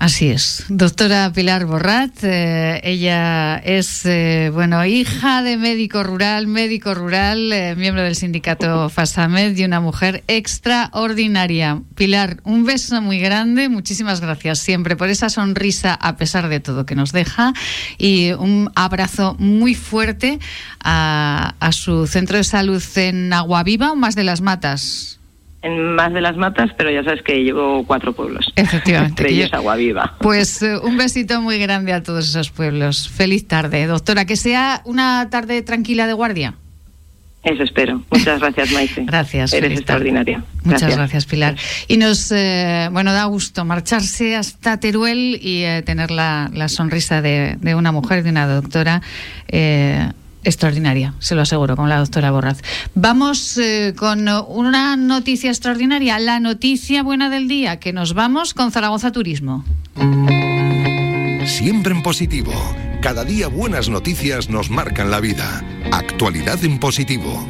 Así 0.00 0.30
es. 0.30 0.64
Doctora 0.70 1.30
Pilar 1.30 1.66
Borrat, 1.66 2.24
eh, 2.24 2.80
ella 2.84 3.58
es, 3.58 4.06
eh, 4.06 4.50
bueno, 4.50 4.82
hija 4.86 5.42
de 5.42 5.58
médico 5.58 6.02
rural, 6.02 6.46
médico 6.46 6.94
rural, 6.94 7.52
eh, 7.52 7.76
miembro 7.76 8.02
del 8.02 8.16
sindicato 8.16 8.88
FASAMED 8.88 9.58
y 9.58 9.64
una 9.66 9.80
mujer 9.80 10.24
extraordinaria. 10.26 11.82
Pilar, 11.96 12.40
un 12.44 12.64
beso 12.64 13.02
muy 13.02 13.18
grande, 13.18 13.68
muchísimas 13.68 14.22
gracias 14.22 14.60
siempre 14.60 14.96
por 14.96 15.10
esa 15.10 15.28
sonrisa 15.28 15.92
a 15.92 16.16
pesar 16.16 16.48
de 16.48 16.60
todo 16.60 16.86
que 16.86 16.94
nos 16.94 17.12
deja 17.12 17.52
y 17.98 18.32
un 18.32 18.72
abrazo 18.76 19.36
muy 19.38 19.74
fuerte 19.74 20.38
a, 20.82 21.56
a 21.60 21.72
su 21.72 22.06
centro 22.06 22.38
de 22.38 22.44
salud 22.44 22.82
en 22.96 23.34
Aguaviva 23.34 23.92
o 23.92 23.96
más 23.96 24.14
de 24.14 24.24
las 24.24 24.40
Matas 24.40 25.19
en 25.62 25.94
más 25.94 26.12
de 26.12 26.20
las 26.20 26.36
matas, 26.36 26.70
pero 26.76 26.90
ya 26.90 27.04
sabes 27.04 27.22
que 27.22 27.42
llevo 27.42 27.84
cuatro 27.86 28.12
pueblos. 28.12 28.50
Efectivamente. 28.56 29.22
Entre 29.22 29.32
ellos 29.32 29.52
Agua 29.52 29.76
Viva. 29.76 30.16
Pues 30.20 30.62
eh, 30.62 30.78
un 30.78 30.96
besito 30.96 31.40
muy 31.40 31.58
grande 31.58 31.92
a 31.92 32.02
todos 32.02 32.28
esos 32.28 32.50
pueblos. 32.50 33.08
Feliz 33.08 33.46
tarde, 33.46 33.86
doctora. 33.86 34.24
Que 34.24 34.36
sea 34.36 34.82
una 34.84 35.28
tarde 35.30 35.62
tranquila 35.62 36.06
de 36.06 36.14
guardia. 36.14 36.54
Eso 37.42 37.62
espero. 37.62 38.02
Muchas 38.10 38.38
gracias, 38.40 38.70
Maite. 38.70 39.02
Gracias. 39.06 39.54
Eres 39.54 39.72
extraordinaria. 39.72 40.44
Muchas 40.62 40.94
gracias, 40.94 41.24
Pilar. 41.24 41.56
Y 41.88 41.96
nos, 41.96 42.30
eh, 42.32 42.90
bueno, 42.92 43.14
da 43.14 43.24
gusto 43.24 43.64
marcharse 43.64 44.36
hasta 44.36 44.78
Teruel 44.78 45.38
y 45.40 45.62
eh, 45.64 45.80
tener 45.80 46.10
la, 46.10 46.50
la 46.52 46.68
sonrisa 46.68 47.22
de, 47.22 47.56
de, 47.58 47.74
una 47.74 47.92
mujer, 47.92 48.24
de 48.24 48.30
una 48.30 48.46
doctora 48.46 49.00
extraordinaria, 50.44 51.14
se 51.18 51.34
lo 51.34 51.42
aseguro, 51.42 51.76
con 51.76 51.88
la 51.88 51.98
doctora 51.98 52.30
Borraz. 52.30 52.62
Vamos 52.94 53.58
eh, 53.58 53.94
con 53.96 54.28
una 54.28 54.96
noticia 54.96 55.50
extraordinaria, 55.50 56.18
la 56.18 56.40
noticia 56.40 57.02
buena 57.02 57.30
del 57.30 57.48
día, 57.48 57.78
que 57.78 57.92
nos 57.92 58.14
vamos 58.14 58.54
con 58.54 58.72
Zaragoza 58.72 59.12
Turismo. 59.12 59.64
Siempre 61.46 61.94
en 61.94 62.02
positivo. 62.02 62.52
Cada 63.00 63.24
día 63.24 63.48
buenas 63.48 63.88
noticias 63.88 64.50
nos 64.50 64.70
marcan 64.70 65.10
la 65.10 65.20
vida. 65.20 65.64
Actualidad 65.90 66.62
en 66.64 66.78
positivo. 66.78 67.46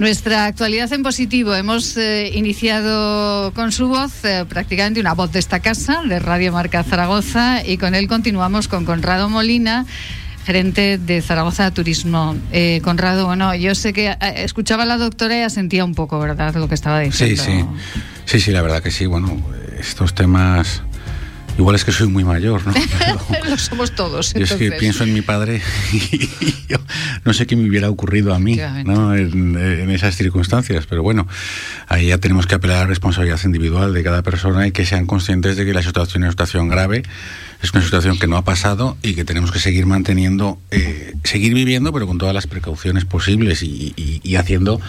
Nuestra 0.00 0.46
actualidad 0.46 0.90
en 0.94 1.02
positivo. 1.02 1.54
Hemos 1.54 1.94
eh, 1.98 2.30
iniciado 2.34 3.52
con 3.52 3.70
su 3.70 3.88
voz, 3.88 4.24
eh, 4.24 4.46
prácticamente 4.48 4.98
una 4.98 5.12
voz 5.12 5.30
de 5.30 5.38
esta 5.38 5.60
casa, 5.60 6.00
de 6.08 6.18
Radio 6.18 6.52
Marca 6.52 6.82
Zaragoza, 6.82 7.62
y 7.66 7.76
con 7.76 7.94
él 7.94 8.08
continuamos 8.08 8.66
con 8.66 8.86
Conrado 8.86 9.28
Molina 9.28 9.84
gerente 10.46 10.96
de 10.96 11.20
Zaragoza 11.20 11.70
Turismo. 11.70 12.34
Eh, 12.50 12.80
Conrado, 12.82 13.26
bueno, 13.26 13.54
yo 13.54 13.74
sé 13.74 13.92
que 13.92 14.16
escuchaba 14.36 14.84
a 14.84 14.86
la 14.86 14.96
doctora 14.96 15.44
y 15.44 15.50
sentía 15.50 15.84
un 15.84 15.94
poco, 15.94 16.18
¿verdad?, 16.18 16.54
lo 16.54 16.66
que 16.66 16.76
estaba 16.76 17.00
diciendo. 17.00 17.42
Sí, 17.44 17.60
sí. 17.60 17.64
Sí, 18.24 18.40
sí, 18.40 18.52
la 18.52 18.62
verdad 18.62 18.82
que 18.82 18.90
sí. 18.90 19.04
Bueno, 19.04 19.38
estos 19.78 20.14
temas 20.14 20.82
Igual 21.60 21.76
es 21.76 21.84
que 21.84 21.92
soy 21.92 22.08
muy 22.08 22.24
mayor, 22.24 22.66
¿no? 22.66 22.72
Lo 23.50 23.58
somos 23.58 23.94
todos. 23.94 24.32
Yo 24.32 24.44
es 24.44 24.54
que 24.54 24.72
pienso 24.72 25.04
en 25.04 25.12
mi 25.12 25.20
padre 25.20 25.60
y 25.92 26.26
yo 26.66 26.78
no 27.26 27.34
sé 27.34 27.46
qué 27.46 27.54
me 27.54 27.68
hubiera 27.68 27.90
ocurrido 27.90 28.34
a 28.34 28.38
mí 28.38 28.58
¿no? 28.86 29.14
en, 29.14 29.90
esas 29.90 30.16
circunstancias, 30.16 30.86
pero 30.88 31.02
bueno, 31.02 31.28
ahí 31.86 32.06
ya 32.06 32.16
tenemos 32.16 32.46
que 32.46 32.54
apelar 32.54 32.78
a 32.78 32.80
la 32.80 32.86
responsabilidad 32.86 33.38
individual 33.44 33.92
de 33.92 34.02
cada 34.02 34.22
persona 34.22 34.66
y 34.66 34.72
que 34.72 34.86
sean 34.86 35.04
conscientes 35.04 35.58
de 35.58 35.66
que 35.66 35.74
la 35.74 35.82
situación 35.82 36.22
es 36.22 36.28
una 36.28 36.30
situación 36.30 36.68
grave, 36.70 37.02
es 37.62 37.74
una 37.74 37.82
situación 37.82 38.18
que 38.18 38.26
no 38.26 38.38
ha 38.38 38.44
pasado 38.44 38.96
y 39.02 39.12
que 39.12 39.26
tenemos 39.26 39.52
que 39.52 39.58
seguir 39.58 39.84
manteniendo, 39.84 40.58
eh, 40.70 41.12
seguir 41.24 41.52
viviendo, 41.52 41.92
pero 41.92 42.06
con 42.06 42.16
todas 42.16 42.34
las 42.34 42.46
precauciones 42.46 43.04
posibles 43.04 43.62
y, 43.62 43.92
y 43.96 44.36
haciendo, 44.36 44.80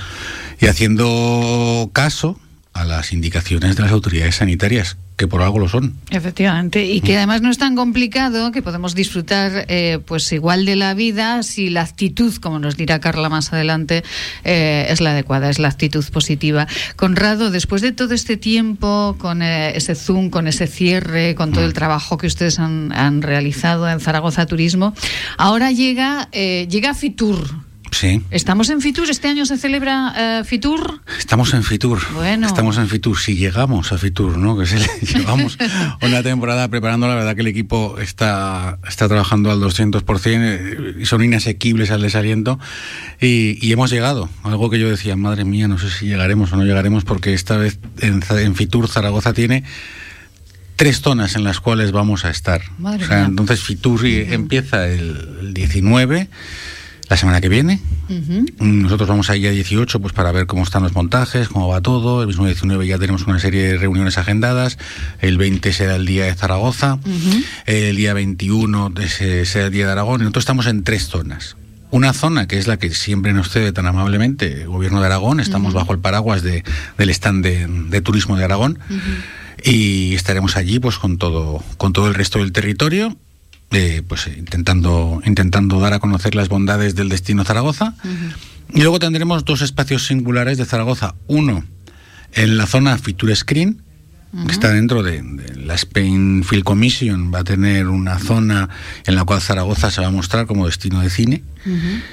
y 0.61 0.67
haciendo 0.67 1.89
caso 1.91 2.39
a 2.71 2.85
las 2.85 3.11
indicaciones 3.11 3.75
de 3.75 3.81
las 3.81 3.91
autoridades 3.91 4.35
sanitarias 4.35 4.95
que 5.21 5.27
por 5.27 5.43
algo 5.43 5.59
lo 5.59 5.69
son. 5.69 5.93
Efectivamente, 6.09 6.83
y 6.83 6.99
que 6.99 7.15
además 7.15 7.43
no 7.43 7.51
es 7.51 7.59
tan 7.59 7.75
complicado, 7.75 8.51
que 8.51 8.63
podemos 8.63 8.95
disfrutar 8.95 9.65
eh, 9.67 9.99
pues 10.03 10.31
igual 10.31 10.65
de 10.65 10.75
la 10.75 10.95
vida 10.95 11.43
si 11.43 11.69
la 11.69 11.83
actitud, 11.83 12.33
como 12.37 12.57
nos 12.57 12.75
dirá 12.75 12.99
Carla 12.99 13.29
más 13.29 13.53
adelante, 13.53 14.03
eh, 14.43 14.87
es 14.89 14.99
la 14.99 15.11
adecuada, 15.11 15.51
es 15.51 15.59
la 15.59 15.67
actitud 15.67 16.03
positiva. 16.11 16.65
Conrado, 16.95 17.51
después 17.51 17.83
de 17.83 17.91
todo 17.91 18.15
este 18.15 18.35
tiempo, 18.35 19.15
con 19.19 19.43
eh, 19.43 19.77
ese 19.77 19.93
Zoom, 19.93 20.31
con 20.31 20.47
ese 20.47 20.65
cierre, 20.65 21.35
con 21.35 21.51
todo 21.51 21.65
el 21.65 21.73
trabajo 21.73 22.17
que 22.17 22.25
ustedes 22.25 22.57
han, 22.57 22.91
han 22.91 23.21
realizado 23.21 23.87
en 23.87 23.99
Zaragoza 23.99 24.47
Turismo, 24.47 24.95
ahora 25.37 25.69
llega, 25.71 26.31
llega 26.31 26.95
Fitur 26.95 27.70
Sí. 27.91 28.21
¿Estamos 28.31 28.69
en 28.69 28.81
Fitur? 28.81 29.09
¿Este 29.09 29.27
año 29.27 29.45
se 29.45 29.57
celebra 29.57 30.13
eh, 30.39 30.43
Fitur? 30.45 31.01
Estamos 31.19 31.53
en 31.53 31.63
Fitur. 31.63 31.99
Bueno. 32.13 32.47
Estamos 32.47 32.77
en 32.77 32.87
Fitur. 32.87 33.19
Si 33.19 33.35
llegamos 33.35 33.91
a 33.91 33.97
Fitur, 33.97 34.37
¿no? 34.37 34.57
Que 34.57 34.65
se 34.65 34.79
llevamos 35.17 35.57
una 36.01 36.23
temporada 36.23 36.69
preparando, 36.69 37.07
la 37.07 37.15
verdad 37.15 37.35
que 37.35 37.41
el 37.41 37.47
equipo 37.47 37.97
está, 37.99 38.79
está 38.87 39.07
trabajando 39.07 39.51
al 39.51 39.59
200% 39.59 40.23
eh, 40.25 40.95
y 41.01 41.05
son 41.05 41.23
inasequibles 41.23 41.91
al 41.91 42.01
desaliento. 42.01 42.59
Y, 43.19 43.71
hemos 43.71 43.91
llegado. 43.91 44.29
Algo 44.43 44.69
que 44.69 44.79
yo 44.79 44.89
decía, 44.89 45.15
madre 45.15 45.43
mía, 45.43 45.67
no 45.67 45.77
sé 45.77 45.89
si 45.89 46.07
llegaremos 46.07 46.51
o 46.53 46.57
no 46.57 46.63
llegaremos, 46.63 47.03
porque 47.03 47.33
esta 47.33 47.57
vez 47.57 47.77
en, 47.99 48.21
Fitur 48.55 48.87
Zaragoza 48.87 49.33
tiene 49.33 49.63
tres 50.75 51.01
zonas 51.01 51.35
en 51.35 51.43
las 51.43 51.59
cuales 51.59 51.91
vamos 51.91 52.25
a 52.25 52.29
estar. 52.29 52.61
Madre 52.79 53.05
entonces 53.25 53.61
Fitur 53.61 54.05
empieza 54.05 54.87
el, 54.87 55.37
el 55.41 55.53
19 55.53 56.29
la 57.11 57.17
semana 57.17 57.41
que 57.41 57.49
viene. 57.49 57.81
Nosotros 58.59 59.09
vamos 59.09 59.29
a 59.29 59.35
ir 59.35 59.45
a 59.45 59.51
18 59.51 59.99
pues 59.99 60.13
para 60.13 60.31
ver 60.31 60.45
cómo 60.45 60.63
están 60.63 60.83
los 60.83 60.95
montajes, 60.95 61.49
cómo 61.49 61.67
va 61.67 61.81
todo. 61.81 62.21
El 62.21 62.27
mismo 62.27 62.45
19 62.45 62.87
ya 62.87 62.97
tenemos 62.97 63.27
una 63.27 63.37
serie 63.37 63.63
de 63.63 63.77
reuniones 63.77 64.17
agendadas. 64.17 64.77
El 65.19 65.37
20 65.37 65.73
será 65.73 65.97
el 65.97 66.05
día 66.05 66.23
de 66.23 66.33
Zaragoza. 66.35 66.99
El 67.65 67.97
día 67.97 68.13
21 68.13 68.93
será 69.09 69.65
el 69.65 69.73
día 69.73 69.87
de 69.87 69.91
Aragón. 69.91 70.21
Y 70.21 70.23
nosotros 70.23 70.43
estamos 70.43 70.67
en 70.67 70.85
tres 70.85 71.09
zonas. 71.09 71.57
Una 71.89 72.13
zona 72.13 72.47
que 72.47 72.57
es 72.57 72.67
la 72.67 72.77
que 72.77 72.91
siempre 72.91 73.33
nos 73.33 73.49
cede 73.49 73.73
tan 73.73 73.87
amablemente 73.87 74.61
el 74.61 74.69
Gobierno 74.69 75.01
de 75.01 75.07
Aragón. 75.07 75.41
Estamos 75.41 75.73
bajo 75.73 75.91
el 75.91 75.99
paraguas 75.99 76.43
de, 76.43 76.63
del 76.97 77.09
stand 77.09 77.45
de, 77.45 78.01
turismo 78.01 78.37
de 78.37 78.45
Aragón. 78.45 78.79
Y 79.65 80.15
estaremos 80.15 80.55
allí 80.55 80.79
pues 80.79 80.97
con 80.97 81.17
todo, 81.17 81.61
con 81.75 81.91
todo 81.91 82.07
el 82.07 82.13
resto 82.13 82.39
del 82.39 82.53
territorio 82.53 83.17
eh, 83.71 84.03
pues 84.07 84.27
intentando, 84.27 85.21
intentando 85.25 85.79
dar 85.79 85.93
a 85.93 85.99
conocer 85.99 86.35
las 86.35 86.49
bondades 86.49 86.95
del 86.95 87.09
destino 87.09 87.43
Zaragoza. 87.45 87.95
Y 88.73 88.81
luego 88.81 88.99
tendremos 88.99 89.45
dos 89.45 89.61
espacios 89.61 90.05
singulares 90.05 90.57
de 90.57 90.65
Zaragoza. 90.65 91.15
Uno 91.27 91.63
en 92.33 92.57
la 92.57 92.67
zona 92.67 92.97
Feature 92.97 93.35
Screen, 93.35 93.81
que 94.45 94.51
está 94.51 94.71
dentro 94.71 95.03
de, 95.03 95.23
la 95.55 95.75
Spain 95.75 96.43
Film 96.43 96.63
Commission, 96.63 97.33
va 97.33 97.39
a 97.39 97.43
tener 97.43 97.87
una 97.87 98.19
zona 98.19 98.69
en 99.05 99.15
la 99.15 99.25
cual 99.25 99.41
Zaragoza 99.41 99.91
se 99.91 100.01
va 100.01 100.07
a 100.07 100.11
mostrar 100.11 100.45
como 100.45 100.65
destino 100.65 101.01
de 101.01 101.09
cine. 101.09 101.43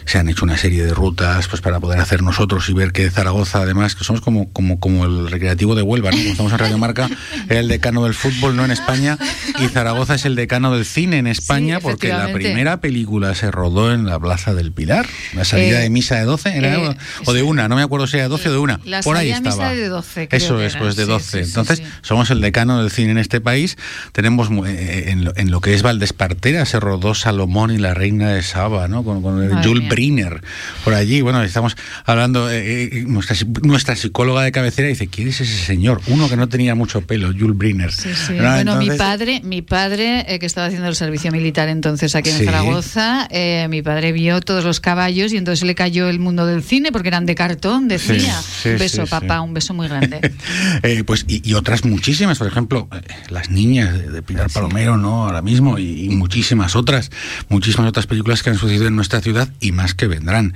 Se 0.04 0.18
han 0.18 0.28
hecho 0.28 0.44
una 0.44 0.56
serie 0.56 0.84
de 0.84 0.92
rutas 0.92 1.48
pues 1.48 1.60
para 1.60 1.80
poder 1.80 2.00
hacer 2.00 2.22
nosotros 2.22 2.68
y 2.68 2.72
ver 2.74 2.92
que 2.92 3.10
Zaragoza, 3.10 3.62
además, 3.62 3.94
que 3.94 4.04
somos 4.04 4.20
como, 4.20 4.52
como, 4.52 4.80
como 4.80 5.04
el 5.04 5.30
recreativo 5.30 5.74
de 5.74 5.82
Huelva, 5.82 6.10
¿no? 6.10 6.18
Como 6.18 6.30
estamos 6.30 6.52
en 6.52 6.58
Radio 6.58 6.78
Marca, 6.78 7.08
era 7.48 7.60
el 7.60 7.68
decano 7.68 8.04
del 8.04 8.14
fútbol, 8.14 8.56
no 8.56 8.64
en 8.64 8.70
España, 8.70 9.18
y 9.58 9.68
Zaragoza 9.68 10.14
es 10.14 10.24
el 10.24 10.34
decano 10.34 10.74
del 10.74 10.84
cine 10.84 11.18
en 11.18 11.26
España, 11.26 11.80
porque 11.80 12.08
la 12.08 12.32
primera 12.32 12.80
película 12.80 13.34
se 13.34 13.50
rodó 13.50 13.92
en 13.92 14.06
la 14.06 14.18
Plaza 14.18 14.54
del 14.54 14.72
Pilar. 14.72 15.06
La 15.34 15.44
salida 15.44 15.80
eh, 15.80 15.82
de 15.82 15.90
misa 15.90 16.16
de 16.16 16.24
12, 16.24 16.56
era, 16.56 16.74
eh, 16.74 16.96
o 17.24 17.32
de 17.32 17.42
una, 17.42 17.68
no 17.68 17.76
me 17.76 17.82
acuerdo 17.82 18.06
si 18.06 18.16
era 18.16 18.24
de 18.24 18.30
12 18.30 18.48
o 18.48 18.52
de 18.52 18.58
una. 18.58 18.80
La 18.84 19.00
Por 19.00 19.16
ahí 19.16 19.30
estaba. 19.30 19.70
Misa 19.70 19.74
de 19.74 19.88
12, 19.88 20.28
Eso 20.32 20.62
es, 20.62 20.76
pues 20.76 20.96
de 20.96 21.06
12. 21.06 21.40
Entonces, 21.40 21.82
somos 22.02 22.30
el 22.30 22.40
decano 22.40 22.80
del 22.80 22.90
cine 22.90 23.12
en 23.12 23.18
este 23.18 23.40
país. 23.40 23.76
Tenemos 24.12 24.48
eh, 24.66 25.06
en 25.08 25.24
lo, 25.24 25.32
en 25.36 25.50
lo 25.50 25.60
que 25.60 25.74
es 25.74 25.82
Valdespartera, 25.82 26.64
se 26.66 26.80
rodó 26.80 27.14
Salomón 27.14 27.70
y 27.70 27.78
la 27.78 27.94
reina 27.94 28.30
de 28.30 28.42
Saba, 28.42 28.88
¿no? 28.88 29.04
Con, 29.04 29.22
con 29.22 29.37
Jules 29.62 29.88
Brin 29.88 30.18
por 30.84 30.94
allí. 30.94 31.20
Bueno, 31.20 31.42
estamos 31.42 31.76
hablando, 32.04 32.50
eh, 32.50 32.84
eh, 32.84 33.04
nuestra, 33.06 33.96
psicóloga 33.96 34.42
de 34.42 34.52
cabecera 34.52 34.88
dice, 34.88 35.08
¿quién 35.08 35.28
es 35.28 35.40
ese 35.40 35.64
señor? 35.64 36.00
Uno 36.06 36.28
que 36.28 36.36
no 36.36 36.48
tenía 36.48 36.74
mucho 36.74 37.02
pelo, 37.02 37.28
Jules 37.28 37.56
Briner. 37.56 37.90
Bueno, 38.36 38.76
mi 38.76 38.90
padre, 38.90 39.40
mi 39.44 39.62
padre 39.62 40.24
eh, 40.28 40.38
que 40.38 40.46
estaba 40.46 40.66
haciendo 40.66 40.88
el 40.88 40.96
servicio 40.96 41.32
militar 41.32 41.68
entonces 41.68 42.14
aquí 42.14 42.30
en 42.30 42.44
Zaragoza, 42.44 43.28
mi 43.68 43.82
padre 43.82 44.12
vio 44.12 44.40
todos 44.40 44.64
los 44.64 44.80
caballos 44.80 45.32
y 45.32 45.36
entonces 45.36 45.64
le 45.64 45.74
cayó 45.74 46.08
el 46.08 46.18
mundo 46.18 46.46
del 46.46 46.62
cine 46.62 46.92
porque 46.92 47.08
eran 47.08 47.26
de 47.26 47.34
cartón, 47.34 47.88
decía. 47.88 48.34
un 48.64 48.78
beso, 48.78 49.06
papá, 49.06 49.40
un 49.40 49.54
beso 49.54 49.74
muy 49.74 49.88
grande. 49.88 50.32
pues 51.06 51.24
y, 51.28 51.54
otras 51.54 51.84
muchísimas, 51.84 52.38
por 52.38 52.46
ejemplo, 52.46 52.88
Las 53.30 53.50
niñas 53.50 54.12
de, 54.12 54.22
Pilar 54.22 54.50
Palomero, 54.50 54.96
¿no? 54.96 55.24
Ahora 55.24 55.42
mismo, 55.42 55.78
y, 55.78 56.04
y 56.04 56.08
muchísimas 56.10 56.76
otras, 56.76 57.10
muchísimas 57.48 57.88
otras 57.88 58.06
películas 58.06 58.42
que 58.42 58.50
han 58.50 58.56
sucedido 58.56 58.86
en 58.86 58.96
nuestra 58.96 59.20
ciudad 59.20 59.27
y 59.60 59.72
más 59.72 59.94
que 59.94 60.06
vendrán. 60.06 60.54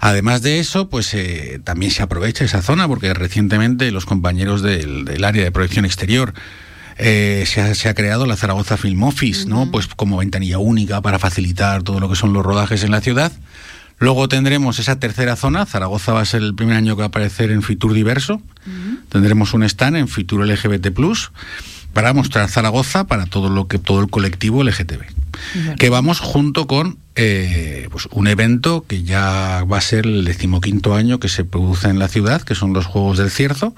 Además 0.00 0.42
de 0.42 0.58
eso, 0.58 0.88
pues 0.88 1.12
eh, 1.14 1.60
también 1.64 1.92
se 1.92 2.02
aprovecha 2.02 2.44
esa 2.44 2.62
zona 2.62 2.88
porque 2.88 3.14
recientemente 3.14 3.90
los 3.90 4.06
compañeros 4.06 4.62
del, 4.62 5.24
área 5.24 5.44
de 5.44 5.52
proyección 5.52 5.84
exterior 5.84 6.34
eh, 6.96 7.44
se, 7.46 7.88
ha, 7.88 7.94
creado 7.94 8.26
la 8.26 8.36
Zaragoza 8.36 8.76
Film 8.76 9.02
Office, 9.02 9.46
¿no? 9.46 9.70
Pues 9.70 9.86
como 9.86 10.16
ventanilla 10.16 10.58
única 10.58 11.00
para 11.00 11.18
facilitar 11.18 11.82
todo 11.82 12.00
lo 12.00 12.08
que 12.08 12.16
son 12.16 12.32
los 12.32 12.44
rodajes 12.44 12.82
en 12.82 12.90
la 12.90 13.00
ciudad. 13.00 13.32
Luego 13.98 14.28
tendremos 14.28 14.78
esa 14.78 14.98
tercera 14.98 15.36
zona. 15.36 15.66
Zaragoza 15.66 16.12
va 16.12 16.20
a 16.20 16.24
ser 16.24 16.42
el 16.42 16.54
primer 16.54 16.76
año 16.76 16.94
que 16.94 17.00
va 17.00 17.06
a 17.06 17.08
aparecer 17.08 17.50
en 17.50 17.62
Fitur 17.62 17.92
Diverso. 17.92 18.40
Tendremos 19.08 19.54
un 19.54 19.62
stand 19.62 19.96
en 19.96 20.08
Fitur 20.08 20.46
LGBT 20.46 20.88
para 21.92 22.12
mostrar 22.12 22.48
Zaragoza 22.48 23.06
para 23.06 23.26
todo 23.26 23.48
lo 23.48 23.66
que 23.66 23.78
todo 23.78 24.00
el 24.00 24.10
colectivo 24.10 24.62
LGTB. 24.62 25.17
Que 25.78 25.90
vamos 25.90 26.20
junto 26.20 26.66
con 26.66 26.98
eh, 27.16 27.88
pues 27.90 28.08
un 28.12 28.28
evento 28.28 28.84
que 28.86 29.02
ya 29.02 29.64
va 29.64 29.78
a 29.78 29.80
ser 29.80 30.06
el 30.06 30.24
decimoquinto 30.24 30.94
año 30.94 31.18
que 31.18 31.28
se 31.28 31.44
produce 31.44 31.88
en 31.88 31.98
la 31.98 32.08
ciudad, 32.08 32.42
que 32.42 32.54
son 32.54 32.72
los 32.72 32.86
Juegos 32.86 33.18
del 33.18 33.30
Cierzo. 33.30 33.74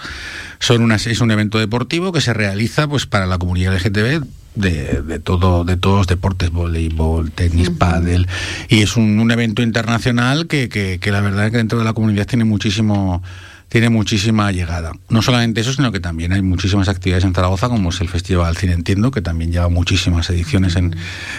Son 0.59 0.83
una, 0.83 0.97
es 0.97 1.21
un 1.21 1.31
evento 1.31 1.59
deportivo 1.59 2.13
que 2.13 2.21
se 2.21 2.35
realiza 2.35 2.87
pues 2.89 3.07
para 3.07 3.27
la 3.27 3.39
comunidad 3.39 3.75
LGTB 3.75 4.25
de, 4.55 5.03
de, 5.03 5.19
todo, 5.21 5.65
de 5.65 5.77
todos 5.77 5.99
los 5.99 6.07
deportes, 6.07 6.51
voleibol, 6.51 7.31
tenis, 7.31 7.71
pádel, 7.71 8.27
y 8.69 8.83
es 8.83 8.97
un, 8.97 9.19
un 9.19 9.31
evento 9.31 9.63
internacional 9.63 10.47
que, 10.47 10.69
que, 10.69 10.99
que, 10.99 11.13
la 11.13 11.21
verdad 11.21 11.47
es 11.47 11.53
que 11.53 11.59
dentro 11.59 11.79
de 11.79 11.85
la 11.85 11.93
comunidad 11.93 12.27
tiene 12.27 12.45
muchísimo 12.45 13.23
tiene 13.71 13.89
muchísima 13.89 14.51
llegada. 14.53 14.93
No 15.09 15.23
solamente 15.23 15.61
eso, 15.61 15.73
sino 15.73 15.93
que 15.93 16.01
también 16.01 16.33
hay 16.33 16.43
muchísimas 16.43 16.89
actividades 16.89 17.25
en 17.25 17.35
Zaragoza, 17.35 17.69
como 17.69 17.91
es 17.91 18.01
el 18.01 18.09
Festival 18.09 18.57
Cine 18.57 18.73
Entiendo, 18.73 19.13
que 19.13 19.23
también 19.23 19.53
lleva 19.53 19.69
muchísimas 19.69 20.29
ediciones 20.29 20.75
en, 20.75 20.97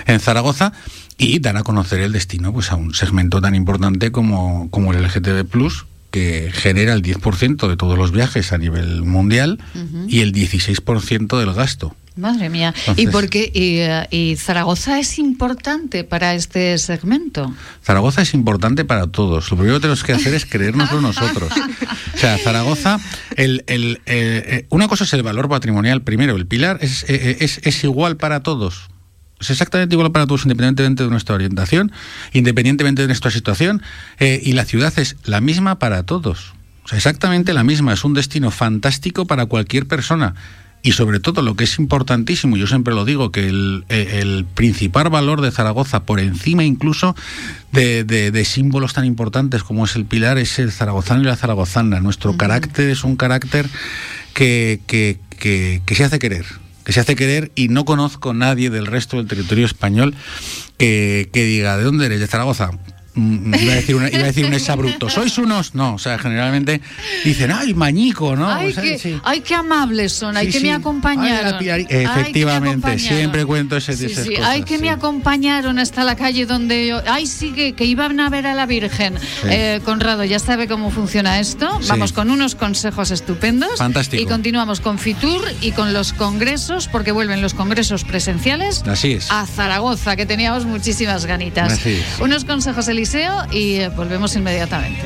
en 0.08 0.20
Zaragoza, 0.20 0.72
y 1.18 1.40
dar 1.40 1.58
a 1.58 1.64
conocer 1.64 2.00
el 2.00 2.14
destino 2.14 2.54
pues, 2.54 2.72
a 2.72 2.78
un 2.78 2.94
segmento 2.94 3.42
tan 3.42 3.54
importante 3.54 4.14
como, 4.14 4.70
como 4.72 4.94
el 4.94 5.04
LGTB 5.04 5.46
Plus, 5.46 5.86
que 6.10 6.50
genera 6.54 6.94
el 6.94 7.04
10% 7.04 7.68
de 7.68 7.78
todos 7.78 7.98
los 7.98 8.12
viajes 8.12 8.54
a 8.54 8.58
nivel 8.58 9.04
mundial 9.04 9.60
y 10.08 10.22
el 10.22 10.34
16% 10.34 11.38
del 11.38 11.54
gasto. 11.54 11.96
Madre 12.18 12.50
mía. 12.50 12.74
¿Y 12.98 13.08
por 13.08 13.30
qué? 13.30 13.52
Eh, 13.56 14.08
y, 14.12 14.36
Zaragoza 14.36 15.00
es 15.00 15.18
importante 15.18 16.04
para 16.04 16.36
este 16.36 16.78
segmento? 16.78 17.54
Zaragoza 17.84 18.22
es 18.22 18.34
importante 18.34 18.84
para 18.84 19.08
todos. 19.08 19.50
Lo 19.50 19.58
primero 19.58 19.78
que 19.78 19.82
tenemos 19.82 20.04
que 20.04 20.12
hacer 20.12 20.34
es 20.34 20.46
creérnoslo 20.46 21.00
nosotros. 21.00 21.52
O 22.14 22.18
sea, 22.18 22.38
Zaragoza, 22.38 23.00
el, 23.38 23.64
el, 23.68 24.02
eh, 24.06 24.66
una 24.70 24.90
cosa 24.90 25.06
es 25.06 25.14
el 25.14 25.24
valor 25.24 25.48
patrimonial 25.48 26.02
primero. 26.02 26.36
El 26.36 26.46
pilar 26.48 26.80
es, 26.82 27.06
eh, 27.08 27.38
es, 27.40 27.62
es 27.64 27.84
igual 27.86 28.18
para 28.18 28.42
todos. 28.42 28.90
Es 29.40 29.50
exactamente 29.50 29.96
igual 29.96 30.12
para 30.12 30.28
todos, 30.28 30.44
independientemente 30.44 31.04
de 31.04 31.10
nuestra 31.10 31.34
orientación, 31.34 31.94
independientemente 32.34 33.04
de 33.04 33.08
nuestra 33.08 33.32
situación, 33.32 33.82
y 34.20 34.52
la 34.52 34.66
ciudad 34.66 34.94
es 35.00 35.16
la 35.24 35.42
misma 35.42 35.80
para 35.80 36.04
todos. 36.04 36.54
O 36.84 36.88
sea, 36.88 36.98
exactamente 36.98 37.54
la 37.54 37.64
misma. 37.64 37.94
Es 37.94 38.04
un 38.04 38.14
destino 38.14 38.52
fantástico 38.52 39.26
para 39.26 39.48
cualquier 39.48 39.88
persona 39.88 40.36
y 40.84 40.94
sobre 40.94 41.20
todo 41.20 41.42
lo 41.42 41.56
que 41.56 41.66
es 41.66 41.78
importantísimo, 41.78 42.58
yo 42.58 42.66
siempre 42.66 42.94
lo 42.94 43.06
digo, 43.06 43.32
que 43.32 43.48
el, 43.48 43.86
eh, 43.90 44.44
principal 44.56 45.10
valor 45.10 45.42
de 45.42 45.52
Zaragoza, 45.52 46.04
por 46.06 46.20
encima 46.20 46.64
incluso 46.64 47.16
de, 47.72 48.44
símbolos 48.46 48.94
tan 48.94 49.06
importantes 49.06 49.64
como 49.64 49.86
es 49.86 49.96
el 49.96 50.06
pilar, 50.06 50.38
es 50.38 50.58
el 50.60 50.72
zaragozano 50.72 51.22
y 51.22 51.26
la 51.26 51.36
zaragozana. 51.36 52.00
Nuestro 52.00 52.36
carácter 52.36 52.90
es 52.90 53.04
un 53.04 53.16
carácter 53.16 53.68
que, 54.34 54.82
que, 54.88 55.20
que, 55.40 55.96
se 55.96 56.04
hace 56.04 56.20
querer 56.20 56.46
que 56.84 56.94
se 56.94 57.00
hace 57.00 57.16
querer 57.16 57.52
y 57.54 57.68
no 57.68 57.86
conozco 57.86 58.34
nadie 58.34 58.72
del 58.72 58.88
resto 58.88 59.18
del 59.18 59.28
territorio 59.28 59.68
español 59.68 60.16
que, 60.78 61.30
que 61.32 61.44
diga, 61.46 61.78
¿de 61.78 61.84
dónde 61.84 62.08
eres? 62.08 62.20
De 62.20 62.26
Zaragoza 62.26 62.72
iba, 63.16 63.72
a 63.74 63.76
decir 63.76 63.96
una, 63.96 64.10
iba 64.10 64.20
a 64.22 64.26
decir 64.28 64.46
un 64.46 64.54
exabrupto, 64.54 65.10
sois 65.10 65.38
unos, 65.38 65.76
no, 65.76 65.96
o 65.96 66.00
sea, 66.00 66.18
generalmente 66.18 66.82
dicen, 67.24 67.52
ay, 67.52 67.74
mañico, 67.74 68.36
¿no? 68.36 68.50
Ay, 68.52 68.70
O 68.70 68.74
sea, 68.74 68.84
qué, 68.84 68.98
sí. 69.00 69.20
ay, 69.24 69.42
qué 69.42 69.56
amables 69.56 70.14
son, 70.14 70.38
ay, 70.38 70.48
Sí, 70.48 70.54
que 70.54 70.60
sí. 70.60 70.66
me 70.66 70.74
acompañaron. 70.74 71.46
Ay, 71.46 71.52
la 71.52 71.60
Pilari- 71.60 71.88
Ay, 71.90 71.96
me 71.98 72.04
Efectivamente, 72.04 72.70
acompañaron. 72.88 73.18
siempre 73.18 73.46
cuento 73.46 73.78
ese- 73.78 73.96
Sí, 73.98 74.06
esas 74.06 74.26
cosas, 74.28 74.46
Ay, 74.46 74.64
que 74.64 74.78
sí. 74.78 74.82
me 74.82 74.90
acompañaron 74.90 75.80
hasta 75.80 76.04
la 76.04 76.16
calle 76.16 76.46
donde 76.46 76.88
yo. 76.88 77.02
Ay, 77.08 77.28
sí, 77.28 77.52
que, 77.52 77.74
que 77.74 77.86
iban 77.86 78.20
a 78.20 78.30
ver 78.30 78.48
a 78.48 78.56
la 78.56 78.66
Virgen. 78.66 79.16
Eh, 79.46 79.82
Conrado, 79.86 80.24
ya 80.24 80.40
sabe 80.40 80.68
cómo 80.68 80.92
funciona 80.92 81.40
esto. 81.40 81.80
Vamos 81.88 82.14
con 82.14 82.30
unos 82.30 82.56
consejos 82.56 83.12
estupendos. 83.12 83.78
Fantástico. 83.78 84.22
Y 84.24 84.26
continuamos 84.26 84.80
con 84.80 84.98
Fitur 85.00 85.42
y 85.62 85.72
con 85.72 85.94
los 85.94 86.14
congresos, 86.14 86.88
porque 86.88 87.12
vuelven 87.12 87.42
los 87.42 87.54
congresos 87.54 88.04
presenciales. 88.04 88.84
Así 88.88 89.14
es. 89.14 89.30
A 89.32 89.46
Zaragoza, 89.46 90.16
que 90.16 90.26
teníamos 90.26 90.66
muchísimas 90.66 91.26
ganitas. 91.26 91.74
Así 91.74 91.92
es. 91.92 92.20
Unos 92.20 92.46
consejos, 92.46 92.88
Y 93.52 93.78
eh, 93.78 93.90
volvemos 93.90 94.36
inmediatamente. 94.36 95.02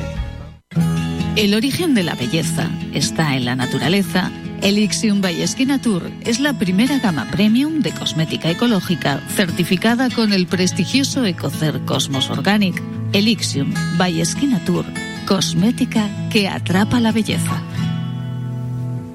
El 1.37 1.53
origen 1.53 1.93
de 1.93 2.03
la 2.03 2.13
belleza 2.15 2.69
está 2.93 3.37
en 3.37 3.45
la 3.45 3.55
naturaleza. 3.55 4.31
Elixium 4.61 5.21
by 5.21 5.45
Tour 5.81 6.11
es 6.25 6.41
la 6.41 6.57
primera 6.59 6.99
gama 6.99 7.25
premium 7.31 7.79
de 7.79 7.91
cosmética 7.91 8.49
ecológica 8.49 9.21
certificada 9.29 10.09
con 10.09 10.33
el 10.33 10.45
prestigioso 10.45 11.23
Ecocer 11.23 11.79
Cosmos 11.85 12.29
Organic. 12.29 12.81
Elixium 13.13 13.73
by 13.97 14.21
Tour, 14.65 14.85
cosmética 15.25 16.09
que 16.29 16.49
atrapa 16.49 16.99
la 16.99 17.13
belleza. 17.13 17.61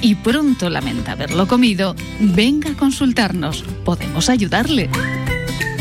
y 0.00 0.16
pronto 0.16 0.68
lamenta 0.70 1.12
haberlo 1.12 1.46
comido, 1.46 1.94
venga 2.20 2.70
a 2.70 2.76
consultarnos. 2.76 3.62
Podemos 3.84 4.28
ayudarle. 4.28 4.90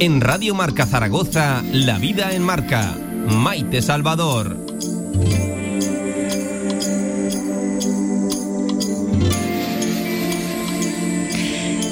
En 0.00 0.20
Radio 0.20 0.56
Marca 0.56 0.84
Zaragoza, 0.84 1.62
La 1.70 1.98
Vida 1.98 2.32
en 2.32 2.42
Marca. 2.42 2.96
Maite 3.28 3.82
Salvador. 3.82 4.66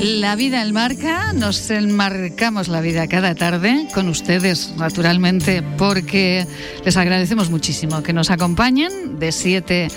La 0.01 0.37
vida 0.37 0.63
en 0.63 0.75
marca, 0.75 1.33
nos 1.33 1.71
enmarcamos 1.71 2.69
la 2.69 2.83
vida 2.83 3.07
cada 3.09 3.35
tarde 3.35 3.89
con 3.95 4.09
ustedes, 4.09 4.75
naturalmente, 4.77 5.63
porque 5.63 6.47
les 6.85 6.97
agradecemos 6.99 7.49
muchísimo 7.49 8.03
que 8.03 8.13
nos 8.13 8.31
acompañen 8.31 9.19
de 9.19 9.33
7 9.33 9.89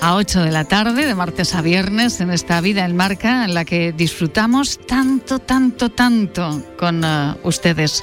a 0.00 0.14
8 0.14 0.44
de 0.44 0.52
la 0.52 0.64
tarde, 0.64 1.06
de 1.06 1.14
martes 1.14 1.56
a 1.56 1.62
viernes, 1.62 2.20
en 2.20 2.30
esta 2.30 2.60
vida 2.60 2.84
en 2.84 2.96
marca 2.96 3.44
en 3.44 3.54
la 3.54 3.64
que 3.64 3.92
disfrutamos 3.92 4.78
tanto, 4.86 5.40
tanto, 5.40 5.90
tanto 5.90 6.62
con 6.78 7.02
eh, 7.04 7.34
ustedes. 7.42 8.02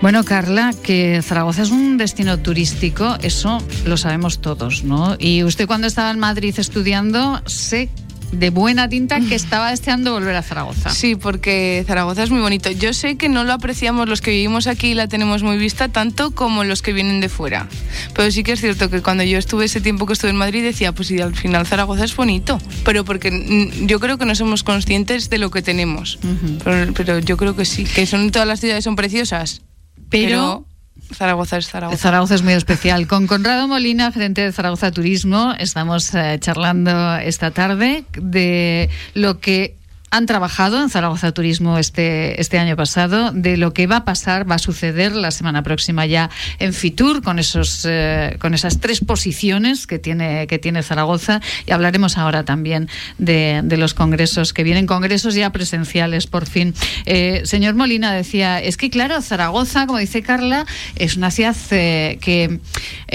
Bueno, 0.00 0.22
Carla, 0.22 0.70
que 0.80 1.20
Zaragoza 1.22 1.62
es 1.62 1.70
un 1.70 1.98
destino 1.98 2.38
turístico, 2.38 3.16
eso 3.20 3.58
lo 3.84 3.96
sabemos 3.96 4.40
todos, 4.40 4.84
¿no? 4.84 5.16
Y 5.18 5.42
usted 5.42 5.66
cuando 5.66 5.88
estaba 5.88 6.12
en 6.12 6.20
Madrid 6.20 6.54
estudiando, 6.56 7.42
sé 7.46 7.88
de 8.32 8.50
buena 8.50 8.88
tinta 8.88 9.20
que 9.20 9.34
estaba 9.34 9.70
deseando 9.70 10.12
volver 10.12 10.36
a 10.36 10.42
Zaragoza. 10.42 10.90
Sí, 10.90 11.16
porque 11.16 11.82
Zaragoza 11.86 12.22
es 12.22 12.30
muy 12.30 12.40
bonito. 12.40 12.70
Yo 12.70 12.92
sé 12.92 13.16
que 13.16 13.28
no 13.28 13.44
lo 13.44 13.52
apreciamos 13.52 14.08
los 14.08 14.20
que 14.20 14.30
vivimos 14.32 14.66
aquí 14.66 14.88
y 14.88 14.94
la 14.94 15.08
tenemos 15.08 15.42
muy 15.42 15.56
vista 15.56 15.88
tanto 15.88 16.32
como 16.32 16.62
los 16.64 16.82
que 16.82 16.92
vienen 16.92 17.20
de 17.20 17.28
fuera. 17.28 17.68
Pero 18.14 18.30
sí 18.30 18.42
que 18.44 18.52
es 18.52 18.60
cierto 18.60 18.90
que 18.90 19.00
cuando 19.02 19.24
yo 19.24 19.38
estuve 19.38 19.64
ese 19.64 19.80
tiempo 19.80 20.04
que 20.06 20.12
estuve 20.12 20.30
en 20.30 20.36
Madrid 20.36 20.62
decía, 20.62 20.92
pues 20.92 21.08
sí, 21.08 21.18
al 21.20 21.34
final 21.34 21.66
Zaragoza 21.66 22.04
es 22.04 22.14
bonito. 22.14 22.60
Pero 22.84 23.04
porque 23.04 23.70
yo 23.86 23.98
creo 24.00 24.18
que 24.18 24.26
no 24.26 24.34
somos 24.34 24.62
conscientes 24.62 25.30
de 25.30 25.38
lo 25.38 25.50
que 25.50 25.62
tenemos. 25.62 26.18
pero, 26.64 26.92
pero 26.92 27.18
yo 27.20 27.36
creo 27.36 27.56
que 27.56 27.64
sí, 27.64 27.84
que 27.84 28.06
son 28.06 28.30
todas 28.30 28.46
las 28.46 28.60
ciudades 28.60 28.84
son 28.84 28.94
preciosas. 28.96 29.62
Pero- 30.10 30.28
Pero 30.28 30.67
Zaragoza 31.14 31.56
es 31.56 31.68
Zaragoza. 31.68 31.96
Zaragoza 31.98 32.34
es 32.34 32.42
muy 32.42 32.52
especial. 32.52 33.06
Con 33.06 33.26
Conrado 33.26 33.66
Molina, 33.66 34.12
gerente 34.12 34.42
de 34.42 34.52
Zaragoza 34.52 34.90
Turismo, 34.90 35.54
estamos 35.58 36.14
eh, 36.14 36.38
charlando 36.40 37.16
esta 37.16 37.50
tarde 37.50 38.04
de 38.12 38.90
lo 39.14 39.40
que 39.40 39.77
han 40.10 40.26
trabajado 40.26 40.80
en 40.82 40.88
Zaragoza 40.88 41.32
Turismo 41.32 41.78
este, 41.78 42.40
este 42.40 42.58
año 42.58 42.76
pasado, 42.76 43.30
de 43.32 43.56
lo 43.56 43.74
que 43.74 43.86
va 43.86 43.96
a 43.96 44.04
pasar, 44.04 44.50
va 44.50 44.54
a 44.54 44.58
suceder 44.58 45.12
la 45.12 45.30
semana 45.30 45.62
próxima 45.62 46.06
ya 46.06 46.30
en 46.58 46.72
Fitur, 46.72 47.22
con, 47.22 47.38
esos, 47.38 47.86
eh, 47.88 48.36
con 48.40 48.54
esas 48.54 48.80
tres 48.80 49.00
posiciones 49.00 49.86
que 49.86 49.98
tiene, 49.98 50.46
que 50.46 50.58
tiene 50.58 50.82
Zaragoza. 50.82 51.40
Y 51.66 51.72
hablaremos 51.72 52.16
ahora 52.16 52.44
también 52.44 52.88
de, 53.18 53.62
los 53.78 53.94
congresos, 53.94 54.52
que 54.52 54.64
vienen 54.64 54.86
congresos 54.86 55.34
ya 55.34 55.50
presenciales, 55.50 56.26
por 56.26 56.46
fin. 56.46 56.74
Eh, 57.06 57.42
señor 57.44 57.74
Molina 57.74 58.12
decía, 58.12 58.60
es 58.60 58.76
que 58.76 58.90
claro, 58.90 59.20
Zaragoza, 59.20 59.86
como 59.86 59.98
dice 59.98 60.22
Carla, 60.22 60.66
es 60.96 61.16
una 61.16 61.30
ciudad 61.30 61.56
eh, 61.70 62.18
que 62.20 62.60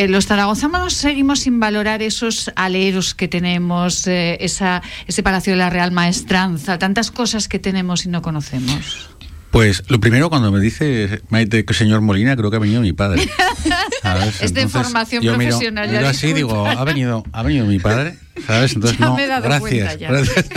los 0.08 0.28
zaragozanos 0.28 0.94
seguimos 0.94 1.42
sin 1.42 1.60
valorar 1.60 2.02
esos 2.02 2.52
aleros 2.56 3.14
que 3.16 3.28
tenemos, 3.28 4.08
esa, 4.08 4.82
ese 5.08 5.24
Palacio 5.24 5.54
de 5.54 5.58
la 5.58 5.70
Real 5.70 5.92
Maestranza, 5.92 6.78
tantas 6.84 7.12
cosas 7.12 7.48
que 7.48 7.60
tenemos 7.60 8.04
y 8.06 8.10
no 8.10 8.22
conocemos. 8.22 9.08
Pues 9.52 9.84
lo 9.88 10.02
primero 10.02 10.30
cuando 10.30 10.52
me 10.52 10.60
dice 10.60 11.22
Maite 11.30 11.64
que 11.64 11.74
señor 11.74 12.02
Molina, 12.02 12.36
creo 12.36 12.50
que 12.52 12.58
ha 12.58 12.60
venido 12.60 12.82
mi 12.82 12.92
padre. 12.92 13.26
¿sabes? 14.02 14.42
Es 14.42 14.54
de 14.54 14.68
formación 14.68 15.24
yo 15.24 15.38
miro- 15.38 15.52
profesional, 15.52 15.88
ya 15.90 15.98
miro 16.00 16.10
así 16.10 16.34
disculpa. 16.34 16.70
digo, 16.72 16.82
ha 16.82 16.84
venido, 16.84 17.24
ha 17.32 17.42
venido 17.44 17.66
mi 17.66 17.80
padre, 17.80 18.18
¿sabes? 18.46 18.74
Entonces 18.76 19.00
Ya 19.00 19.06
no, 19.06 19.16
me 19.16 19.24
he 19.24 19.28
dado 19.28 19.44
gracias, 19.44 19.62
cuenta 19.62 19.96
ya. 19.96 20.10
gracias. 20.12 20.46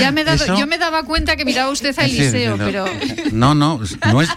Ya 0.00 0.12
me 0.12 0.20
he 0.20 0.24
dado, 0.24 0.44
Eso- 0.44 0.56
yo 0.58 0.66
me 0.68 0.78
daba 0.78 1.02
cuenta 1.02 1.34
que 1.36 1.44
miraba 1.44 1.70
usted 1.70 1.98
a 1.98 2.04
Eliseo, 2.04 2.56
no, 2.56 2.64
pero 2.66 2.84
No, 3.32 3.54
no, 3.56 3.80
no 4.12 4.22
es, 4.22 4.28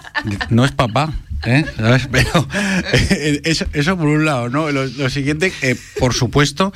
no 0.49 0.65
es 0.65 0.71
papá. 0.71 1.13
¿eh? 1.45 1.65
¿Sabes? 1.77 2.07
Pero 2.11 2.47
eh, 2.93 3.41
eso, 3.45 3.65
eso 3.73 3.95
por 3.97 4.07
un 4.07 4.25
lado, 4.25 4.49
¿no? 4.49 4.71
Lo, 4.71 4.85
lo 4.85 5.09
siguiente, 5.09 5.53
eh, 5.61 5.75
por 5.99 6.13
supuesto, 6.13 6.73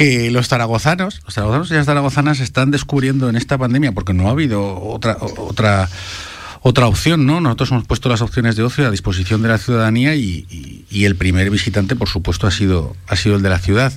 que 0.00 0.30
los 0.30 0.48
zaragozanos, 0.48 1.20
los 1.26 1.34
zaragozanos 1.34 1.70
y 1.70 1.74
las 1.74 1.84
zaragozanas 1.84 2.40
están 2.40 2.70
descubriendo 2.70 3.28
en 3.28 3.36
esta 3.36 3.58
pandemia, 3.58 3.92
porque 3.92 4.14
no 4.14 4.28
ha 4.28 4.30
habido 4.30 4.80
otra, 4.82 5.18
otra, 5.20 5.90
otra 6.62 6.86
opción, 6.86 7.26
¿no? 7.26 7.42
Nosotros 7.42 7.70
hemos 7.72 7.84
puesto 7.86 8.08
las 8.08 8.22
opciones 8.22 8.56
de 8.56 8.62
ocio 8.62 8.86
a 8.86 8.90
disposición 8.90 9.42
de 9.42 9.48
la 9.48 9.58
ciudadanía 9.58 10.14
y, 10.14 10.46
y- 10.48 10.86
y 10.90 11.04
el 11.04 11.16
primer 11.16 11.50
visitante, 11.50 11.96
por 11.96 12.08
supuesto, 12.08 12.46
ha 12.46 12.50
sido, 12.50 12.96
ha 13.08 13.16
sido 13.16 13.36
el 13.36 13.42
de 13.42 13.50
la 13.50 13.58
ciudad. 13.58 13.92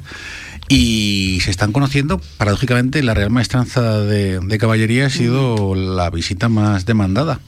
Y 0.67 1.39
se 1.41 1.51
están 1.51 1.71
conociendo, 1.71 2.19
paradójicamente, 2.37 3.01
la 3.01 3.13
Real 3.13 3.29
Maestranza 3.29 3.99
de, 3.99 4.41
de 4.41 4.57
Caballería 4.57 5.05
ha 5.05 5.09
sido 5.09 5.73
la 5.73 6.09
visita 6.09 6.49
más 6.49 6.85
demandada. 6.85 7.39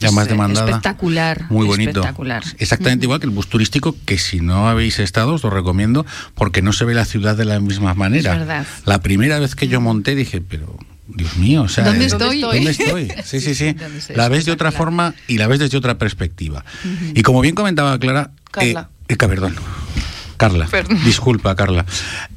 La 0.00 0.08
Es, 0.08 0.14
más 0.14 0.26
eh, 0.26 0.30
demandada. 0.30 0.66
espectacular, 0.68 1.46
Muy 1.50 1.66
bonito. 1.66 1.90
espectacular. 2.00 2.42
Exactamente 2.58 3.04
igual 3.06 3.20
que 3.20 3.26
el 3.26 3.32
bus 3.32 3.48
turístico, 3.48 3.94
que 4.06 4.18
si 4.18 4.40
no 4.40 4.68
habéis 4.68 4.98
estado, 4.98 5.34
os 5.34 5.42
lo 5.42 5.50
recomiendo, 5.50 6.06
porque 6.34 6.62
no 6.62 6.72
se 6.72 6.84
ve 6.84 6.94
la 6.94 7.04
ciudad 7.04 7.36
de 7.36 7.44
la 7.44 7.60
misma 7.60 7.94
manera. 7.94 8.32
Es 8.32 8.38
verdad. 8.38 8.66
La 8.86 9.00
primera 9.00 9.38
vez 9.38 9.54
que 9.54 9.68
yo 9.68 9.80
monté 9.80 10.14
dije, 10.14 10.40
pero 10.40 10.76
Dios 11.06 11.36
mío, 11.36 11.62
o 11.62 11.68
sea, 11.68 11.84
¿Dónde 11.84 12.04
eh, 12.04 12.08
estoy? 12.08 12.40
¿Dónde 12.40 12.70
estoy? 12.70 13.12
Sí, 13.24 13.40
sí, 13.40 13.54
sí. 13.54 13.74
La 14.14 14.28
ves 14.28 14.44
de 14.44 14.52
otra 14.52 14.72
forma 14.72 15.14
y 15.26 15.38
la 15.38 15.46
ves 15.46 15.58
desde 15.58 15.76
otra 15.76 15.98
perspectiva. 15.98 16.64
Y 17.14 17.22
como 17.22 17.40
bien 17.40 17.54
comentaba 17.54 17.98
Clara, 17.98 18.30
Carla. 18.50 18.90
eh, 19.08 19.14
eh, 19.14 19.16
perdón. 19.16 19.54
Carla. 20.40 20.66
Disculpa, 21.04 21.54
Carla. 21.54 21.84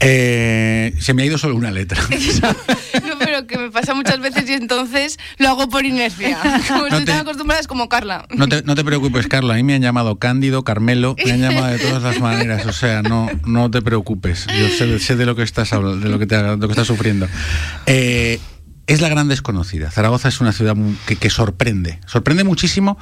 Eh, 0.02 0.94
se 1.00 1.14
me 1.14 1.24
ha 1.24 1.26
ido 1.26 1.38
solo 1.38 1.56
una 1.56 1.72
letra. 1.72 2.02
no, 2.10 3.23
pero 3.34 3.48
que 3.48 3.58
me 3.58 3.72
pasa 3.72 3.96
muchas 3.96 4.20
veces 4.20 4.48
y 4.48 4.54
entonces 4.54 5.18
lo 5.40 5.50
hago 5.50 5.68
por 5.68 5.86
inercia. 5.86 6.38
Como 6.68 6.82
no 6.82 6.88
estoy 6.88 7.06
tan 7.06 7.22
acostumbrada, 7.22 7.60
es 7.60 7.68
como 7.68 7.90
Carla. 7.90 8.28
No 8.30 8.48
te, 8.48 8.62
no 8.62 8.76
te, 8.76 8.84
preocupes, 8.84 9.28
Carla. 9.28 9.56
A 9.56 9.58
mí 9.58 9.64
me 9.64 9.74
han 9.74 9.82
llamado 9.82 10.18
Cándido, 10.18 10.64
Carmelo, 10.64 11.16
me 11.26 11.32
han 11.32 11.42
llamado 11.42 11.68
de 11.68 11.80
todas 11.80 12.04
las 12.04 12.20
maneras. 12.20 12.66
O 12.68 12.74
sea, 12.74 13.02
no, 13.02 13.28
no 13.46 13.72
te 13.72 13.82
preocupes. 13.82 14.46
Yo 14.48 14.70
sé, 14.70 15.00
sé 15.00 15.16
de 15.16 15.26
lo 15.26 15.36
que 15.36 15.42
estás 15.42 15.72
de 15.72 15.80
lo 15.80 16.20
que, 16.20 16.28
te, 16.28 16.36
de 16.36 16.58
lo 16.58 16.68
que 16.68 16.74
estás 16.74 16.88
sufriendo. 16.88 17.28
Eh, 17.88 18.40
es 18.86 19.02
la 19.02 19.10
gran 19.10 19.28
desconocida. 19.28 19.90
Zaragoza 19.90 20.30
es 20.30 20.40
una 20.40 20.52
ciudad 20.52 20.76
que, 21.08 21.16
que 21.16 21.30
sorprende. 21.32 22.00
Sorprende 22.06 22.44
muchísimo 22.44 23.00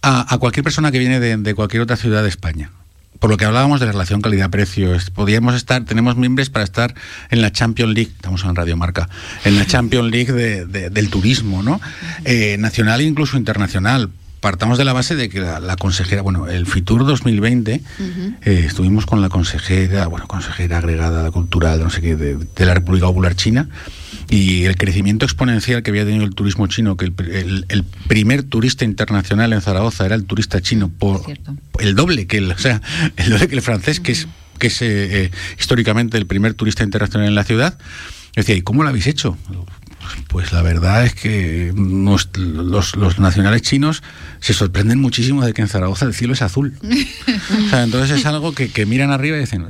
a, 0.00 0.32
a, 0.32 0.38
cualquier 0.38 0.64
persona 0.64 0.90
que 0.90 0.98
viene 0.98 1.20
de, 1.20 1.36
de 1.36 1.54
cualquier 1.54 1.82
otra 1.82 1.96
ciudad 1.96 2.22
de 2.22 2.30
España 2.30 2.70
por 3.18 3.30
lo 3.30 3.36
que 3.36 3.44
hablábamos 3.44 3.80
de 3.80 3.86
la 3.86 3.92
relación 3.92 4.20
calidad-precio, 4.20 4.96
podríamos 5.14 5.54
estar, 5.54 5.84
tenemos 5.84 6.16
miembros 6.16 6.50
para 6.50 6.64
estar 6.64 6.94
en 7.30 7.42
la 7.42 7.52
Champions 7.52 7.94
League, 7.94 8.12
estamos 8.14 8.44
en 8.44 8.54
Radio 8.54 8.76
Marca, 8.76 9.08
en 9.44 9.56
la 9.56 9.66
Champions 9.66 10.10
League 10.10 10.32
de, 10.32 10.66
de, 10.66 10.90
del 10.90 11.10
turismo, 11.10 11.62
¿no? 11.62 11.80
Eh, 12.24 12.56
nacional 12.58 13.00
e 13.00 13.04
incluso 13.04 13.36
internacional. 13.36 14.10
Partamos 14.46 14.78
de 14.78 14.84
la 14.84 14.92
base 14.92 15.16
de 15.16 15.28
que 15.28 15.40
la, 15.40 15.58
la 15.58 15.74
consejera, 15.74 16.22
bueno, 16.22 16.46
el 16.46 16.66
FITUR 16.66 17.04
2020, 17.04 17.82
uh 17.82 18.02
-huh. 18.04 18.36
eh, 18.44 18.64
estuvimos 18.64 19.04
con 19.04 19.20
la 19.20 19.28
consejera, 19.28 20.06
bueno, 20.06 20.28
consejera 20.28 20.78
agregada 20.78 21.28
cultural, 21.32 21.80
no 21.82 21.90
sé 21.90 22.00
qué, 22.00 22.14
de, 22.14 22.36
de 22.36 22.64
la 22.64 22.74
República 22.74 23.06
Popular 23.06 23.34
China, 23.34 23.68
y 24.30 24.62
el 24.66 24.76
crecimiento 24.76 25.24
exponencial 25.24 25.82
que 25.82 25.90
había 25.90 26.04
tenido 26.04 26.24
el 26.24 26.36
turismo 26.36 26.68
chino, 26.68 26.96
que 26.96 27.06
el, 27.06 27.14
el, 27.18 27.66
el 27.68 27.82
primer 28.06 28.44
turista 28.44 28.84
internacional 28.84 29.52
en 29.52 29.60
Zaragoza 29.62 30.06
era 30.06 30.14
el 30.14 30.26
turista 30.26 30.60
chino 30.60 30.92
por 30.96 31.22
el 31.80 31.96
doble 31.96 32.28
que 32.28 32.38
el, 32.38 32.52
o 32.52 32.58
sea, 32.58 32.80
el 33.16 33.30
doble 33.30 33.48
que 33.48 33.56
el 33.56 33.62
francés, 33.62 33.98
uh 33.98 34.02
-huh. 34.02 34.04
que 34.04 34.12
es 34.12 34.28
que 34.60 34.68
es 34.68 34.80
eh, 34.80 34.86
eh, 35.24 35.30
históricamente 35.58 36.18
el 36.18 36.26
primer 36.26 36.54
turista 36.54 36.84
internacional 36.84 37.26
en 37.28 37.34
la 37.34 37.42
ciudad. 37.42 37.78
Decía, 38.36 38.54
¿y 38.54 38.62
cómo 38.62 38.84
lo 38.84 38.90
habéis 38.90 39.06
hecho? 39.08 39.36
Pues 40.28 40.52
la 40.52 40.62
verdad 40.62 41.04
es 41.04 41.14
que 41.14 41.72
nos, 41.74 42.30
los, 42.36 42.96
los, 42.96 43.18
nacionales 43.18 43.62
chinos 43.62 44.02
se 44.40 44.52
sorprenden 44.52 45.00
muchísimo 45.00 45.44
de 45.44 45.52
que 45.52 45.62
en 45.62 45.68
Zaragoza 45.68 46.06
el 46.06 46.14
cielo 46.14 46.34
es 46.34 46.42
azul. 46.42 46.74
o 46.82 47.70
sea, 47.70 47.82
entonces 47.82 48.18
es 48.18 48.26
algo 48.26 48.54
que, 48.54 48.70
que 48.70 48.86
miran 48.86 49.10
arriba 49.10 49.36
y 49.36 49.40
dicen, 49.40 49.66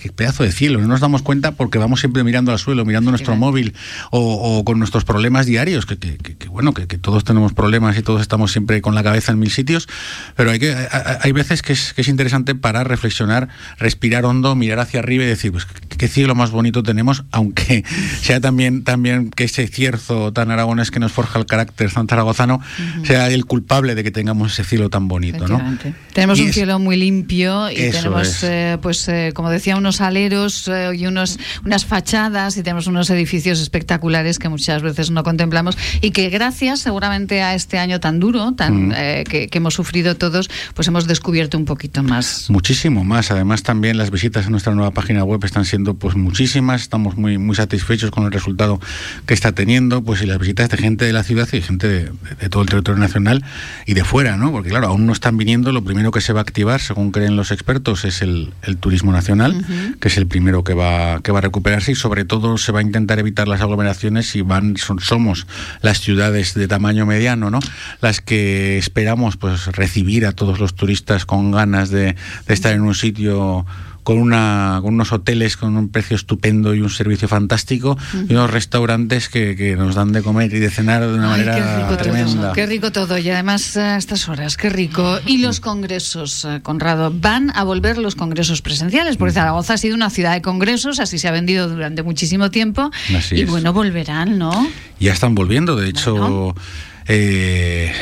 qué 0.00 0.10
pedazo 0.10 0.42
de 0.42 0.52
cielo, 0.52 0.80
no 0.80 0.88
nos 0.88 1.00
damos 1.00 1.22
cuenta 1.22 1.52
porque 1.52 1.78
vamos 1.78 2.00
siempre 2.00 2.24
mirando 2.24 2.52
al 2.52 2.58
suelo, 2.58 2.84
mirando 2.84 3.10
nuestro 3.10 3.34
sí, 3.34 3.38
móvil 3.38 3.74
o, 4.10 4.20
o, 4.58 4.64
con 4.64 4.78
nuestros 4.78 5.04
problemas 5.04 5.46
diarios, 5.46 5.86
que, 5.86 5.98
que, 5.98 6.16
que 6.16 6.48
bueno, 6.48 6.74
que, 6.74 6.86
todos 6.98 7.24
tenemos 7.24 7.52
problemas 7.52 7.96
y 7.96 8.02
todos 8.02 8.20
estamos 8.20 8.52
siempre 8.52 8.82
con 8.82 8.94
la 8.94 9.02
cabeza 9.02 9.32
en 9.32 9.38
mil 9.38 9.50
sitios, 9.50 9.88
pero 10.36 10.50
hay, 10.50 10.58
que, 10.58 10.74
hay, 10.74 11.16
hay 11.22 11.32
veces 11.32 11.62
que 11.62 11.72
es, 11.72 11.92
que 11.94 12.02
es, 12.02 12.08
interesante 12.08 12.54
parar, 12.54 12.88
reflexionar, 12.88 13.48
respirar 13.78 14.24
hondo, 14.24 14.54
mirar 14.54 14.80
hacia 14.80 15.00
arriba 15.00 15.24
y 15.24 15.26
decir, 15.26 15.52
pues 15.52 15.66
qué 15.66 16.08
cielo 16.08 16.34
más 16.34 16.50
bonito 16.50 16.82
tenemos, 16.82 17.24
aunque 17.30 17.84
sea 18.22 18.40
también, 18.40 18.84
también 18.84 19.30
que 19.30 19.44
ese 19.44 19.66
cierzo 19.68 20.32
tan 20.32 20.50
aragonés 20.50 20.90
que 20.90 21.00
nos 21.00 21.12
forja 21.12 21.38
el 21.38 21.46
carácter 21.46 21.92
tan 21.92 22.08
zaragozano 22.08 22.56
uh 22.56 22.58
-huh. 22.58 23.06
sea 23.06 23.28
el 23.28 23.44
culpable 23.44 23.94
de 23.94 24.02
que 24.02 24.10
tengamos 24.10 24.52
ese 24.52 24.64
cielo 24.64 24.90
tan 24.90 25.08
bonito, 25.08 25.46
¿no? 25.46 25.60
Tenemos 26.12 26.38
y 26.38 26.42
un 26.42 26.48
es, 26.48 26.54
cielo 26.54 26.78
muy 26.78 26.96
limpio 26.96 27.70
y 27.70 27.90
tenemos, 27.90 28.42
eh, 28.44 28.78
pues, 28.80 29.08
eh, 29.08 29.32
como 29.34 29.50
decía, 29.50 29.76
unos 29.76 29.89
aleros 30.00 30.68
eh, 30.68 30.92
y 30.94 31.06
unos, 31.06 31.38
unas 31.64 31.84
fachadas 31.84 32.56
y 32.56 32.62
tenemos 32.62 32.86
unos 32.86 33.10
edificios 33.10 33.60
espectaculares 33.60 34.38
que 34.38 34.48
muchas 34.48 34.82
veces 34.82 35.10
no 35.10 35.22
contemplamos 35.22 35.76
y 36.00 36.12
que 36.12 36.28
gracias 36.30 36.80
seguramente 36.80 37.42
a 37.42 37.54
este 37.54 37.78
año 37.78 37.98
tan 37.98 38.20
duro 38.20 38.52
tan 38.52 38.88
mm. 38.88 38.92
eh, 38.94 39.24
que, 39.28 39.48
que, 39.48 39.58
hemos 39.58 39.74
sufrido 39.74 40.16
todos, 40.16 40.50
pues 40.74 40.86
hemos 40.88 41.06
descubierto 41.06 41.58
un 41.58 41.64
poquito 41.64 42.02
más. 42.02 42.48
Muchísimo 42.50 43.04
más. 43.04 43.30
Además 43.30 43.62
también 43.62 43.98
las 43.98 44.10
visitas 44.10 44.46
a 44.46 44.50
nuestra 44.50 44.74
nueva 44.74 44.92
página 44.92 45.24
web 45.24 45.44
están 45.44 45.64
siendo 45.64 45.94
pues 45.94 46.14
muchísimas. 46.14 46.82
Estamos 46.82 47.16
muy, 47.16 47.38
muy 47.38 47.56
satisfechos 47.56 48.10
con 48.10 48.24
el 48.24 48.32
resultado 48.32 48.80
que 49.26 49.34
está 49.34 49.52
teniendo 49.52 50.02
pues 50.02 50.22
y 50.22 50.26
las 50.26 50.38
visitas 50.38 50.68
de 50.68 50.76
gente 50.76 51.04
de 51.04 51.12
la 51.12 51.24
ciudad 51.24 51.48
y 51.52 51.60
gente 51.60 51.88
de, 51.88 52.04
de, 52.04 52.34
de 52.40 52.48
todo 52.48 52.62
el 52.62 52.68
territorio 52.68 53.00
nacional 53.00 53.44
y 53.86 53.94
de 53.94 54.04
fuera, 54.04 54.36
¿no? 54.36 54.52
Porque 54.52 54.70
claro, 54.70 54.88
aún 54.88 55.06
no 55.06 55.12
están 55.12 55.36
viniendo. 55.36 55.72
Lo 55.72 55.82
primero 55.82 56.10
que 56.10 56.20
se 56.20 56.32
va 56.32 56.40
a 56.40 56.42
activar, 56.42 56.80
según 56.80 57.10
creen 57.10 57.36
los 57.36 57.50
expertos, 57.50 58.04
es 58.04 58.22
el, 58.22 58.52
el 58.62 58.76
turismo 58.76 59.12
nacional. 59.12 59.52
Uh 59.56 59.60
-huh 59.60 59.79
que 60.00 60.08
es 60.08 60.16
el 60.16 60.26
primero 60.26 60.64
que 60.64 60.74
va, 60.74 61.20
que 61.22 61.32
va 61.32 61.38
a 61.38 61.42
recuperarse 61.42 61.92
y 61.92 61.94
sobre 61.94 62.24
todo 62.24 62.58
se 62.58 62.72
va 62.72 62.80
a 62.80 62.82
intentar 62.82 63.18
evitar 63.18 63.48
las 63.48 63.60
aglomeraciones 63.60 64.34
y 64.36 64.42
van, 64.42 64.76
son, 64.76 65.00
somos 65.00 65.46
las 65.82 66.00
ciudades 66.00 66.54
de 66.54 66.68
tamaño 66.68 67.06
mediano, 67.06 67.50
¿no? 67.50 67.60
Las 68.00 68.20
que 68.20 68.78
esperamos 68.78 69.36
pues 69.36 69.66
recibir 69.66 70.26
a 70.26 70.32
todos 70.32 70.60
los 70.60 70.74
turistas 70.74 71.26
con 71.26 71.50
ganas 71.50 71.90
de, 71.90 72.16
de 72.46 72.54
estar 72.54 72.72
en 72.72 72.82
un 72.82 72.94
sitio 72.94 73.66
con, 74.10 74.18
una, 74.18 74.80
con 74.82 74.94
unos 74.94 75.12
hoteles 75.12 75.56
con 75.56 75.76
un 75.76 75.88
precio 75.88 76.16
estupendo 76.16 76.74
y 76.74 76.80
un 76.80 76.90
servicio 76.90 77.28
fantástico 77.28 77.92
uh 77.92 78.16
-huh. 78.16 78.26
y 78.28 78.32
unos 78.32 78.50
restaurantes 78.50 79.28
que, 79.28 79.54
que, 79.54 79.76
nos 79.76 79.94
dan 79.94 80.10
de 80.10 80.20
comer 80.20 80.52
y 80.52 80.58
de 80.58 80.68
cenar 80.68 81.02
de 81.02 81.14
una 81.14 81.32
Ay, 81.32 81.44
manera 81.44 81.86
qué 81.88 81.96
tremenda. 81.96 82.42
Todo, 82.42 82.52
qué 82.54 82.66
rico 82.66 82.90
todo 82.90 83.18
y 83.18 83.30
además 83.30 83.76
a 83.76 83.96
estas 83.96 84.28
horas, 84.28 84.56
qué 84.56 84.68
rico. 84.68 85.20
Y 85.26 85.38
los 85.38 85.60
congresos, 85.60 86.44
eh, 86.44 86.58
Conrado, 86.60 87.12
van 87.14 87.52
a 87.54 87.62
volver 87.62 87.98
los 87.98 88.16
congresos 88.16 88.62
presenciales 88.62 89.16
porque 89.16 89.32
Zaragoza 89.32 89.74
ha 89.74 89.78
sido 89.78 89.94
una 89.94 90.10
ciudad 90.10 90.32
de 90.32 90.42
congresos, 90.42 90.98
así 90.98 91.16
se 91.16 91.28
ha 91.28 91.30
vendido 91.30 91.68
durante 91.68 92.02
muchísimo 92.02 92.50
tiempo 92.50 92.90
así 93.16 93.36
y 93.36 93.42
es. 93.42 93.48
bueno, 93.48 93.72
volverán, 93.72 94.38
¿no? 94.38 94.68
Ya 94.98 95.12
están 95.12 95.36
volviendo, 95.36 95.76
de 95.76 95.88
hecho... 95.88 96.16
Bueno. 96.16 96.54
Eh, 97.06 97.92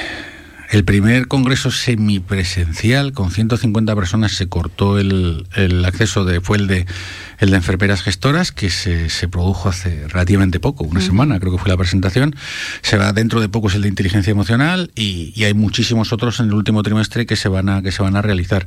el 0.70 0.84
primer 0.84 1.28
congreso 1.28 1.70
semipresencial 1.70 3.12
con 3.12 3.30
150 3.30 3.94
personas 3.94 4.32
se 4.32 4.48
cortó 4.48 4.98
el, 4.98 5.46
el 5.54 5.84
acceso 5.84 6.24
de 6.24 6.40
fue 6.40 6.58
el 6.58 6.66
de 6.66 6.86
el 7.38 7.50
de 7.50 7.56
enfermeras 7.56 8.02
gestoras 8.02 8.52
que 8.52 8.70
se, 8.70 9.10
se 9.10 9.28
produjo 9.28 9.68
hace 9.68 10.06
relativamente 10.08 10.60
poco, 10.60 10.84
una 10.84 11.00
uh 11.00 11.02
-huh. 11.02 11.06
semana 11.06 11.40
creo 11.40 11.52
que 11.52 11.58
fue 11.58 11.70
la 11.70 11.76
presentación. 11.76 12.34
Se 12.82 12.96
va 12.96 13.12
dentro 13.12 13.40
de 13.40 13.48
poco 13.48 13.68
es 13.68 13.74
el 13.74 13.82
de 13.82 13.88
inteligencia 13.88 14.30
emocional 14.30 14.90
y, 14.94 15.32
y, 15.34 15.44
hay 15.44 15.54
muchísimos 15.54 16.12
otros 16.12 16.40
en 16.40 16.46
el 16.46 16.54
último 16.54 16.82
trimestre 16.82 17.26
que 17.26 17.36
se 17.36 17.48
van 17.48 17.68
a 17.68 17.82
que 17.82 17.92
se 17.92 18.02
van 18.02 18.16
a 18.16 18.22
realizar. 18.22 18.66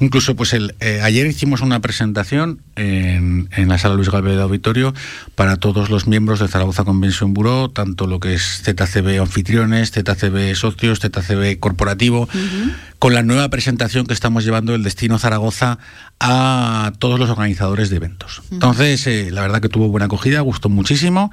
Incluso 0.00 0.36
pues 0.36 0.52
el 0.52 0.74
eh, 0.80 1.00
ayer 1.02 1.26
hicimos 1.26 1.60
una 1.60 1.80
presentación 1.80 2.60
en, 2.76 3.48
en 3.52 3.68
la 3.68 3.78
sala 3.78 3.94
Luis 3.94 4.10
Galvez 4.10 4.36
de 4.36 4.42
Auditorio 4.42 4.94
para 5.34 5.56
todos 5.56 5.90
los 5.90 6.06
miembros 6.06 6.40
de 6.40 6.48
Zaragoza 6.48 6.84
Convention 6.84 7.34
Bureau, 7.34 7.68
tanto 7.68 8.06
lo 8.06 8.20
que 8.20 8.34
es 8.34 8.62
ZCB 8.64 9.20
anfitriones, 9.20 9.90
ZCB 9.90 10.54
socios, 10.54 11.00
ZCB 11.00 11.58
corporativo, 11.58 12.22
uh 12.22 12.28
-huh. 12.28 12.72
Con 13.02 13.14
la 13.14 13.24
nueva 13.24 13.48
presentación 13.48 14.06
que 14.06 14.14
estamos 14.14 14.44
llevando 14.44 14.76
el 14.76 14.84
destino 14.84 15.18
Zaragoza 15.18 15.80
a 16.20 16.92
todos 17.00 17.18
los 17.18 17.30
organizadores 17.30 17.90
de 17.90 17.96
eventos. 17.96 18.42
Entonces, 18.52 19.04
eh, 19.08 19.32
la 19.32 19.40
verdad 19.40 19.60
que 19.60 19.68
tuvo 19.68 19.88
buena 19.88 20.06
acogida, 20.06 20.40
gustó 20.40 20.68
muchísimo 20.68 21.32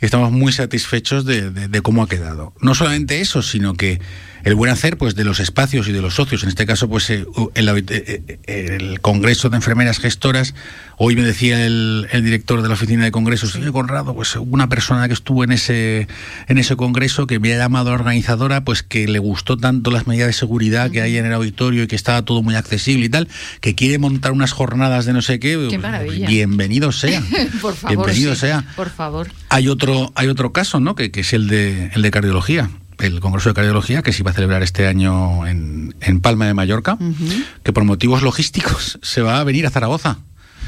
y 0.00 0.04
estamos 0.04 0.30
muy 0.30 0.52
satisfechos 0.52 1.24
de, 1.24 1.50
de, 1.50 1.66
de, 1.66 1.82
cómo 1.82 2.04
ha 2.04 2.08
quedado. 2.08 2.52
No 2.60 2.72
solamente 2.76 3.20
eso, 3.20 3.42
sino 3.42 3.74
que 3.74 4.00
el 4.44 4.54
buen 4.54 4.70
hacer 4.70 4.96
pues 4.96 5.14
de 5.14 5.24
los 5.24 5.40
espacios 5.40 5.88
y 5.88 5.92
de 5.92 6.00
los 6.00 6.14
socios, 6.14 6.42
en 6.42 6.48
este 6.50 6.66
caso 6.66 6.88
pues 6.88 7.10
eh, 7.10 7.26
el, 7.54 7.68
eh, 7.88 8.38
el, 8.46 9.00
Congreso 9.00 9.50
de 9.50 9.56
Enfermeras 9.56 9.98
Gestoras, 9.98 10.54
hoy 10.96 11.16
me 11.16 11.22
decía 11.22 11.66
el, 11.66 12.06
el 12.12 12.24
director 12.24 12.62
de 12.62 12.68
la 12.68 12.74
oficina 12.74 13.04
de 13.04 13.10
congresos, 13.10 13.50
señor 13.50 13.72
Conrado, 13.72 14.14
pues 14.14 14.36
una 14.36 14.68
persona 14.68 15.08
que 15.08 15.14
estuvo 15.14 15.44
en 15.44 15.52
ese, 15.52 16.08
en 16.46 16.58
ese 16.58 16.76
congreso 16.76 17.26
que 17.26 17.38
me 17.38 17.52
ha 17.54 17.58
llamado 17.58 17.88
a 17.88 17.92
la 17.92 17.98
organizadora, 17.98 18.64
pues 18.64 18.82
que 18.82 19.08
le 19.08 19.18
gustó 19.18 19.56
tanto 19.56 19.90
las 19.90 20.06
medidas 20.06 20.28
de 20.28 20.32
seguridad 20.32 20.90
que 20.90 21.02
hay 21.02 21.07
en 21.16 21.26
el 21.26 21.32
auditorio 21.32 21.82
y 21.82 21.86
que 21.86 21.96
estaba 21.96 22.22
todo 22.22 22.42
muy 22.42 22.54
accesible 22.54 23.06
y 23.06 23.08
tal, 23.08 23.28
que 23.60 23.74
quiere 23.74 23.98
montar 23.98 24.32
unas 24.32 24.52
jornadas 24.52 25.06
de 25.06 25.12
no 25.12 25.22
sé 25.22 25.40
qué, 25.40 25.66
qué 25.70 25.78
maravilla. 25.78 26.28
bienvenido 26.28 26.92
sea. 26.92 27.22
por 27.62 27.74
favor, 27.74 27.96
bienvenido 27.96 28.34
sí, 28.34 28.40
sea. 28.40 28.64
Por 28.76 28.90
favor. 28.90 29.28
Hay 29.48 29.68
otro, 29.68 30.12
hay 30.14 30.28
otro 30.28 30.52
caso, 30.52 30.80
¿no? 30.80 30.94
Que, 30.94 31.10
que 31.10 31.20
es 31.20 31.32
el 31.32 31.48
de, 31.48 31.90
el 31.94 32.02
de 32.02 32.10
cardiología 32.10 32.70
el 32.98 33.20
Congreso 33.20 33.50
de 33.50 33.54
Cardiología 33.54 34.02
que 34.02 34.12
se 34.12 34.22
iba 34.22 34.30
a 34.30 34.34
celebrar 34.34 34.62
este 34.62 34.86
año 34.86 35.46
en, 35.46 35.94
en 36.00 36.20
Palma 36.20 36.46
de 36.46 36.54
Mallorca, 36.54 36.96
uh 36.98 37.04
-huh. 37.04 37.44
que 37.62 37.72
por 37.72 37.84
motivos 37.84 38.22
logísticos 38.22 38.98
se 39.02 39.22
va 39.22 39.40
a 39.40 39.44
venir 39.44 39.66
a 39.66 39.70
Zaragoza. 39.70 40.18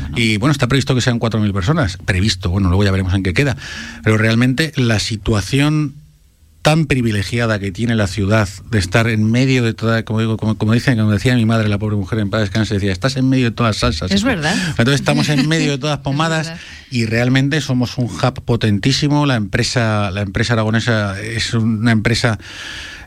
Bueno. 0.00 0.14
Y 0.16 0.36
bueno, 0.38 0.52
está 0.52 0.66
previsto 0.66 0.94
que 0.94 1.00
sean 1.00 1.18
4.000 1.20 1.52
personas. 1.52 1.98
Previsto, 2.04 2.48
bueno, 2.48 2.68
luego 2.68 2.84
ya 2.84 2.90
veremos 2.90 3.12
en 3.12 3.22
qué 3.22 3.34
queda. 3.34 3.56
Pero 4.02 4.16
realmente 4.16 4.72
la 4.76 4.98
situación 4.98 5.94
tan 6.62 6.86
privilegiada 6.86 7.58
que 7.58 7.72
tiene 7.72 7.94
la 7.94 8.06
ciudad 8.06 8.48
de 8.70 8.78
estar 8.78 9.08
en 9.08 9.30
medio 9.30 9.62
de 9.62 9.72
toda, 9.72 10.04
como 10.04 10.20
digo, 10.20 10.36
como, 10.36 10.58
como 10.58 10.72
dicen, 10.72 10.98
como 10.98 11.10
decía 11.10 11.34
mi 11.34 11.46
madre, 11.46 11.68
la 11.68 11.78
pobre 11.78 11.96
mujer 11.96 12.18
en 12.18 12.28
paz 12.28 12.42
descanse, 12.42 12.74
decía, 12.74 12.92
estás 12.92 13.16
en 13.16 13.28
medio 13.28 13.46
de 13.46 13.50
todas 13.52 13.78
salsas. 13.78 14.10
Es 14.10 14.24
verdad. 14.24 14.54
Entonces 14.70 14.96
estamos 14.96 15.28
en 15.30 15.48
medio 15.48 15.72
de 15.72 15.78
todas 15.78 15.98
pomadas 16.00 16.52
y 16.90 17.06
realmente 17.06 17.60
somos 17.60 17.96
un 17.96 18.06
hub 18.06 18.42
potentísimo. 18.44 19.24
La 19.24 19.36
empresa, 19.36 20.10
la 20.10 20.20
empresa 20.20 20.52
aragonesa 20.52 21.20
es 21.20 21.54
una 21.54 21.92
empresa 21.92 22.38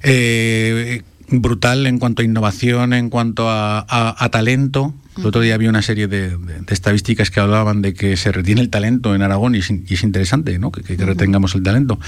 eh, 0.02 1.04
brutal 1.30 1.88
en 1.88 2.00
cuanto 2.00 2.22
a 2.22 2.26
innovación, 2.26 2.94
en 2.94 3.10
cuanto 3.10 3.50
a, 3.50 4.30
talento. 4.32 4.94
El 5.18 5.28
otro 5.28 5.42
día 5.42 5.54
había 5.54 5.70
una 5.70 5.84
serie 5.84 6.08
de, 6.08 6.38
estadísticas 6.70 7.30
que 7.30 7.40
hablaban 7.40 7.84
de 7.84 7.94
que 7.94 8.18
se 8.18 8.32
retiene 8.32 8.62
el 8.62 8.70
talento 8.70 9.14
en 9.14 9.22
Aragón 9.22 9.54
y 9.54 9.60
es, 9.60 10.04
interesante 10.04 10.58
¿no? 10.58 10.72
que, 10.72 10.96
retengamos 10.98 11.54
el 11.56 11.64
talento. 11.64 12.00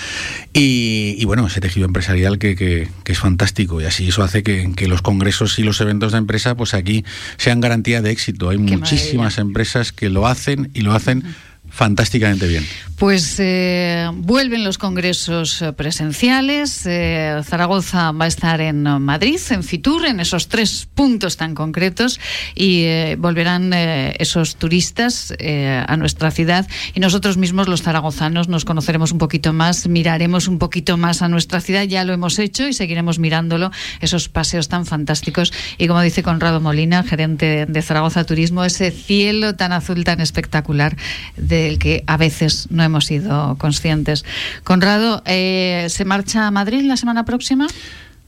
Y, 0.54 1.24
bueno, 1.26 1.46
ese 1.46 1.62
tejido 1.62 1.86
empresarial 1.86 2.40
que, 2.40 2.90
es 3.06 3.20
fantástico 3.20 3.80
y 3.82 3.86
así 3.86 4.08
eso 4.08 4.24
hace 4.24 4.44
que, 4.44 4.88
los 4.88 5.02
congresos 5.02 5.60
y 5.60 5.64
los 5.64 5.80
eventos 5.82 6.12
de 6.12 6.20
empresa 6.20 6.56
pues 6.56 6.74
aquí 6.74 7.06
sean 7.38 7.62
garantía 7.62 8.02
de 8.02 8.12
éxito. 8.12 8.50
Hay 8.50 8.58
muchísimas 8.58 9.38
empresas 9.38 9.92
que 9.92 10.10
lo 10.10 10.28
hacen 10.28 10.72
y 10.74 10.82
lo 10.82 10.94
hacen 10.94 11.24
fantásticamente 11.70 12.48
bien. 12.48 12.66
Pues 12.98 13.36
eh, 13.40 14.10
vuelven 14.14 14.64
los 14.64 14.78
congresos 14.78 15.62
eh, 15.62 15.74
presenciales. 15.74 16.86
Eh, 16.86 17.42
Zaragoza 17.44 18.14
va 18.14 18.24
a 18.24 18.28
estar 18.30 18.62
en 18.62 18.84
Madrid, 19.02 19.38
en 19.50 19.64
Fitur, 19.64 20.06
en 20.06 20.22
esos 20.22 20.48
tres 20.48 20.88
puntos 20.96 21.36
tan 21.36 21.56
concretos 21.56 22.22
y 22.56 22.86
volverán 23.16 23.74
esos 23.74 24.56
turistas 24.56 25.34
a 25.88 25.98
nuestra 25.98 26.32
ciudad 26.32 26.68
y 26.94 27.00
nosotros 27.02 27.38
mismos, 27.38 27.68
los 27.68 27.82
zaragozanos, 27.82 28.48
nos 28.48 28.64
conoceremos 28.64 29.12
un 29.12 29.18
poquito 29.18 29.52
más, 29.52 29.88
miraremos 29.88 30.48
un 30.48 30.58
poquito 30.58 30.96
más 30.96 31.22
a 31.22 31.28
nuestra 31.28 31.60
ciudad. 31.60 31.84
Ya 31.84 32.06
lo 32.06 32.14
hemos 32.14 32.40
hecho 32.40 32.68
y 32.68 32.74
seguiremos 32.74 33.20
mirándolo, 33.20 33.72
esos 34.00 34.30
paseos 34.30 34.70
tan 34.70 34.86
fantásticos. 34.86 35.52
Y 35.78 35.88
como 35.88 36.02
dice 36.02 36.24
Conrado 36.24 36.62
Molina, 36.62 37.04
gerente 37.04 37.66
de 37.68 37.82
Zaragoza 37.82 38.24
Turismo, 38.24 38.64
ese 38.64 38.92
cielo 38.92 39.56
tan 39.56 39.74
azul, 39.74 40.04
tan 40.06 40.22
espectacular 40.22 40.96
del 41.36 41.78
que 41.78 42.04
a 42.08 42.16
veces 42.16 42.68
no 42.70 42.85
hemos 42.86 43.06
sido 43.06 43.58
conscientes. 43.58 44.26
Conrado, 44.64 45.22
eh, 45.26 45.88
¿se 45.90 46.06
marcha 46.06 46.48
a 46.48 46.52
Madrid 46.52 46.84
la 46.84 46.98
semana 46.98 47.26
próxima? 47.26 47.68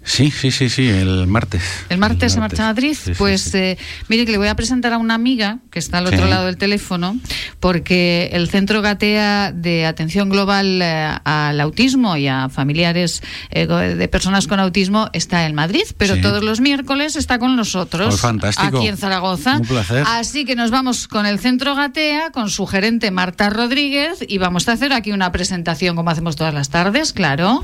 Sí, 0.08 0.32
sí, 0.32 0.52
sí, 0.52 0.70
sí, 0.70 0.88
el 0.88 1.28
martes. 1.28 1.62
¿El 1.90 1.98
martes, 1.98 2.32
se 2.32 2.40
marcha 2.40 2.64
a 2.64 2.68
Madrid? 2.68 2.98
pues 3.18 3.54
eh, 3.54 3.78
mire 4.08 4.26
que 4.26 4.32
le 4.32 4.38
voy 4.38 4.48
a 4.48 4.56
presentar 4.56 4.94
a 4.94 4.98
una 4.98 5.14
amiga 5.14 5.60
que 5.70 5.80
está 5.80 5.98
al 5.98 6.08
otro 6.08 6.26
lado 6.26 6.46
del 6.46 6.58
teléfono, 6.58 7.18
porque 7.60 8.30
el 8.32 8.50
Centro 8.50 8.82
Gatea 8.82 9.52
de 9.52 9.86
Atención 9.86 10.30
Global 10.30 10.82
eh, 10.82 11.12
al 11.26 11.60
Autismo 11.60 12.16
y 12.16 12.28
a 12.28 12.48
familiares 12.48 13.22
de 13.52 14.08
personas 14.08 14.48
con 14.48 14.60
autismo 14.60 15.10
está 15.12 15.46
en 15.46 15.56
Madrid, 15.56 15.84
pero 15.98 16.20
todos 16.22 16.42
los 16.42 16.62
miércoles 16.62 17.16
está 17.16 17.38
con 17.38 17.56
nosotros. 17.56 18.08
Pues 18.08 18.22
fantástico. 18.22 18.78
Aquí 18.78 18.88
en 18.88 18.98
Zaragoza. 18.98 19.58
Un 19.58 19.68
placer. 19.68 20.06
Así 20.08 20.46
que 20.46 20.56
nos 20.56 20.72
vamos 20.72 21.08
con 21.08 21.26
el 21.26 21.40
Centro 21.40 21.76
Gatea, 21.76 22.32
con 22.32 22.50
su 22.50 22.66
gerente 22.66 23.12
Marta 23.12 23.50
Rodríguez, 23.50 24.20
y 24.28 24.38
vamos 24.38 24.68
a 24.70 24.72
hacer 24.72 24.94
aquí 24.94 25.12
una 25.12 25.32
presentación 25.32 25.96
como 25.96 26.10
hacemos 26.10 26.36
todas 26.36 26.54
las 26.54 26.70
tardes, 26.70 27.12
claro. 27.12 27.64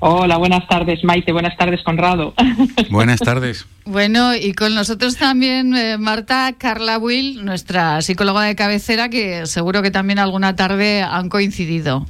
Hola, 0.00 0.36
buenas 0.36 0.66
tardes, 0.68 1.04
Maite. 1.04 1.32
Buenas 1.32 1.56
tardes, 1.56 1.82
Conrado. 1.82 2.34
Buenas 2.90 3.20
tardes. 3.20 3.66
Bueno, 3.84 4.34
y 4.34 4.52
con 4.52 4.74
nosotros 4.74 5.16
también 5.16 5.74
eh, 5.76 5.98
Marta 5.98 6.52
Carla 6.58 6.98
Will, 6.98 7.44
nuestra 7.44 8.02
psicóloga 8.02 8.42
de 8.42 8.56
cabecera, 8.56 9.08
que 9.08 9.46
seguro 9.46 9.82
que 9.82 9.90
también 9.90 10.18
alguna 10.18 10.56
tarde 10.56 11.02
han 11.02 11.28
coincidido. 11.28 12.06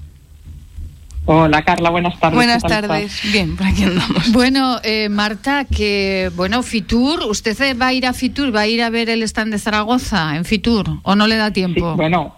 Hola 1.29 1.63
Carla, 1.63 1.91
buenas 1.91 2.19
tardes. 2.21 2.37
Buenas 2.37 2.63
tardes. 2.63 3.21
Bien, 3.33 3.57
por 3.57 3.67
aquí 3.67 3.83
andamos. 3.83 4.31
Bueno, 4.33 4.79
eh, 4.85 5.09
Marta, 5.09 5.65
que 5.65 6.31
bueno, 6.37 6.63
Fitur, 6.63 7.25
¿usted 7.25 7.77
va 7.77 7.89
a 7.89 7.93
ir 7.93 8.07
a 8.07 8.13
Fitur, 8.13 8.55
va 8.55 8.61
a 8.61 8.67
ir 8.69 8.81
a 8.81 8.91
ver 8.91 9.11
el 9.11 9.25
stand 9.25 9.53
de 9.53 9.59
Zaragoza 9.59 10.37
en 10.37 10.45
Fitur 10.45 11.01
o 11.03 11.17
no 11.17 11.27
le 11.27 11.37
da 11.37 11.51
tiempo? 11.51 11.97
bueno, 11.97 12.37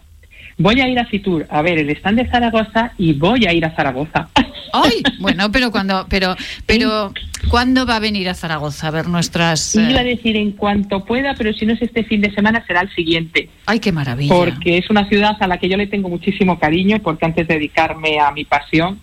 voy 0.58 0.80
a 0.80 0.88
ir 0.88 0.98
a 0.98 1.06
Fitur 1.06 1.46
a 1.48 1.62
ver 1.62 1.78
el 1.78 1.90
stand 1.90 2.18
de 2.18 2.28
Zaragoza 2.28 2.92
y 2.98 3.14
voy 3.14 3.46
a 3.46 3.52
ir 3.52 3.64
a 3.64 3.74
Zaragoza. 3.74 4.28
Ay, 4.72 5.02
bueno, 5.18 5.50
pero 5.50 5.70
cuando, 5.70 6.06
pero, 6.10 6.36
pero, 6.66 7.12
¿cuándo 7.48 7.86
va 7.86 7.96
a 7.96 8.00
venir 8.00 8.28
a 8.28 8.34
Zaragoza 8.34 8.88
a 8.88 8.90
ver 8.90 9.08
nuestras? 9.08 9.74
Iba 9.74 10.00
a 10.00 10.02
eh? 10.02 10.16
decir 10.16 10.36
en 10.36 10.52
cuanto 10.52 11.04
pueda, 11.04 11.34
pero 11.34 11.54
si 11.54 11.64
no 11.64 11.72
es 11.72 11.80
este 11.80 12.04
fin 12.04 12.20
de 12.20 12.30
semana 12.34 12.62
será 12.66 12.82
el 12.82 12.94
siguiente. 12.94 13.48
Ay, 13.64 13.80
qué 13.80 13.92
maravilla. 13.92 14.34
Porque 14.34 14.76
es 14.76 14.90
una 14.90 15.08
ciudad 15.08 15.36
a 15.40 15.46
la 15.46 15.56
que 15.56 15.70
yo 15.70 15.78
le 15.78 15.86
tengo 15.86 16.10
muchísimo 16.10 16.58
cariño, 16.58 16.98
porque 17.02 17.24
antes 17.24 17.48
de 17.48 17.54
dedicarme 17.54 18.20
a 18.20 18.30
mi 18.32 18.44
pasión, 18.44 18.98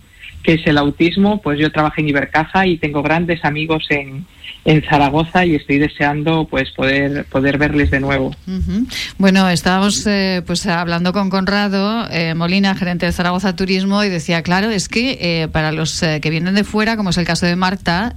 que 0.46 0.54
es 0.54 0.66
el 0.66 0.78
autismo, 0.78 1.42
pues 1.42 1.58
yo 1.58 1.72
trabajé 1.72 2.02
en 2.02 2.08
Ibercaja 2.08 2.68
y 2.68 2.78
tengo 2.78 3.02
grandes 3.02 3.44
amigos 3.44 3.84
en, 3.90 4.24
en 4.64 4.80
Zaragoza 4.88 5.44
y 5.44 5.56
estoy 5.56 5.78
deseando 5.78 6.46
pues 6.48 6.70
poder 6.70 7.24
poder 7.24 7.58
verles 7.58 7.90
de 7.90 7.98
nuevo. 7.98 8.32
Bueno, 9.18 9.48
estábamos 9.48 10.06
eh, 10.06 10.44
pues 10.46 10.64
hablando 10.68 11.12
con 11.12 11.30
Conrado 11.30 12.06
eh, 12.12 12.34
Molina, 12.34 12.76
gerente 12.76 13.06
de 13.06 13.12
Zaragoza 13.12 13.56
Turismo, 13.56 14.04
y 14.04 14.08
decía, 14.08 14.42
claro, 14.42 14.70
es 14.70 14.88
que 14.88 15.18
eh, 15.20 15.48
para 15.48 15.72
los 15.72 16.00
que 16.22 16.30
vienen 16.30 16.54
de 16.54 16.62
fuera, 16.62 16.96
como 16.96 17.10
es 17.10 17.18
el 17.18 17.26
caso 17.26 17.44
de 17.44 17.56
Marta, 17.56 18.14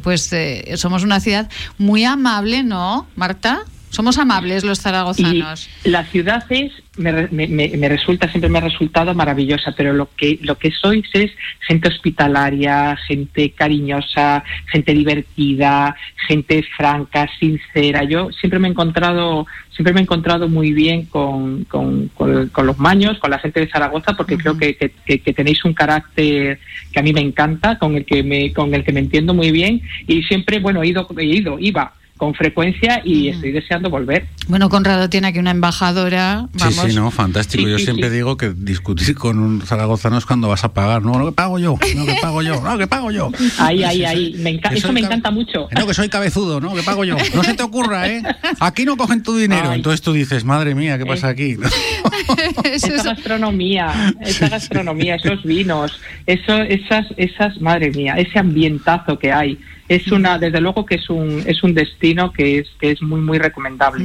pues 0.00 0.32
somos 0.76 1.02
una 1.02 1.18
ciudad 1.18 1.50
muy 1.76 2.04
amable, 2.04 2.62
¿no, 2.62 3.08
Marta? 3.16 3.64
Somos 3.94 4.18
amables 4.18 4.64
los 4.64 4.80
zaragozanos. 4.80 5.70
la 5.84 6.02
ciudad 6.06 6.44
es, 6.50 6.72
me, 6.96 7.28
me, 7.28 7.88
resulta, 7.88 8.28
siempre 8.28 8.50
me 8.50 8.58
ha 8.58 8.62
resultado 8.62 9.14
maravillosa, 9.14 9.72
pero 9.76 9.92
lo 9.92 10.08
que, 10.16 10.40
lo 10.42 10.58
que 10.58 10.72
sois 10.72 11.06
es 11.12 11.30
gente 11.60 11.90
hospitalaria, 11.90 12.96
gente 13.06 13.52
cariñosa, 13.52 14.42
gente 14.66 14.94
divertida, 14.94 15.94
gente 16.26 16.64
franca, 16.76 17.28
sincera. 17.38 18.02
Yo 18.02 18.32
siempre 18.32 18.58
me 18.58 18.66
he 18.66 18.72
encontrado, 18.72 19.46
siempre 19.70 19.94
me 19.94 20.00
he 20.00 20.02
encontrado 20.02 20.48
muy 20.48 20.72
bien 20.72 21.06
con, 21.06 21.62
con, 21.62 22.08
con, 22.08 22.66
los 22.66 22.78
maños, 22.80 23.20
con 23.20 23.30
la 23.30 23.38
gente 23.38 23.60
de 23.60 23.70
Zaragoza, 23.70 24.16
porque 24.16 24.36
creo 24.36 24.58
que, 24.58 24.74
que, 24.74 25.20
que, 25.20 25.32
tenéis 25.32 25.64
un 25.64 25.72
carácter 25.72 26.58
que 26.90 26.98
a 26.98 27.02
mí 27.02 27.12
me 27.12 27.20
encanta, 27.20 27.78
con 27.78 27.94
el 27.94 28.04
que 28.04 28.24
me, 28.24 28.52
con 28.52 28.74
el 28.74 28.82
que 28.82 28.92
me 28.92 28.98
entiendo 28.98 29.34
muy 29.34 29.52
bien, 29.52 29.82
y 30.08 30.24
siempre, 30.24 30.58
bueno, 30.58 30.82
he 30.82 30.88
ido, 30.88 31.06
he 31.16 31.24
ido, 31.24 31.60
iba 31.60 31.92
con 32.24 32.34
frecuencia 32.34 33.02
y 33.04 33.28
estoy 33.28 33.52
deseando 33.52 33.90
volver. 33.90 34.26
Bueno, 34.48 34.70
Conrado 34.70 35.10
tiene 35.10 35.26
aquí 35.28 35.38
una 35.38 35.50
embajadora. 35.50 36.48
Sí, 36.56 36.72
sí, 36.72 36.94
no, 36.94 37.10
fantástico. 37.10 37.68
yo 37.68 37.78
siempre 37.78 38.08
digo 38.08 38.38
que 38.38 38.54
discutir 38.56 39.14
con 39.14 39.38
un 39.38 39.60
zaragozano 39.60 40.16
es 40.16 40.24
cuando 40.24 40.48
vas 40.48 40.64
a 40.64 40.72
pagar. 40.72 41.02
No, 41.02 41.18
no 41.18 41.26
que 41.26 41.32
pago 41.32 41.58
yo, 41.58 41.76
no 41.94 42.06
que 42.06 42.16
pago 42.22 42.40
yo, 42.40 42.62
no 42.62 42.78
que 42.78 42.86
pago 42.86 43.10
yo. 43.10 43.30
Ahí, 43.58 43.84
ahí, 43.84 44.06
ahí. 44.06 44.34
Me 44.38 44.58
eso 44.72 44.90
me 44.90 45.00
encanta 45.00 45.30
mucho. 45.30 45.68
No, 45.78 45.86
que 45.86 45.92
soy 45.92 46.08
cabezudo, 46.08 46.62
no, 46.62 46.74
que 46.74 46.82
pago 46.82 47.04
yo. 47.04 47.14
No 47.34 47.44
se 47.44 47.52
te 47.52 47.62
ocurra, 47.62 48.08
¿eh? 48.08 48.22
Aquí 48.58 48.86
no 48.86 48.96
cogen 48.96 49.22
tu 49.22 49.36
dinero. 49.36 49.74
Entonces 49.74 50.00
tú 50.00 50.14
dices, 50.14 50.44
madre 50.44 50.74
mía, 50.74 50.96
¿qué 50.96 51.04
pasa 51.04 51.28
aquí? 51.28 51.58
esa 52.64 53.02
gastronomía, 53.02 54.14
esa 54.22 54.48
gastronomía, 54.48 55.16
esos 55.16 55.42
vinos, 55.42 56.00
eso, 56.24 56.56
esas, 56.56 57.06
esas, 57.18 57.60
madre 57.60 57.90
mía, 57.90 58.14
ese 58.16 58.38
ambientazo 58.38 59.18
que 59.18 59.30
hay 59.30 59.58
es 59.88 60.10
una 60.10 60.38
desde 60.38 60.60
luego 60.60 60.86
que 60.86 60.94
es 60.94 61.10
un 61.10 61.42
es 61.46 61.62
un 61.62 61.74
destino 61.74 62.32
que 62.32 62.60
es 62.60 62.68
que 62.80 62.92
es 62.92 63.02
muy 63.02 63.20
muy 63.20 63.38
recomendable. 63.38 64.04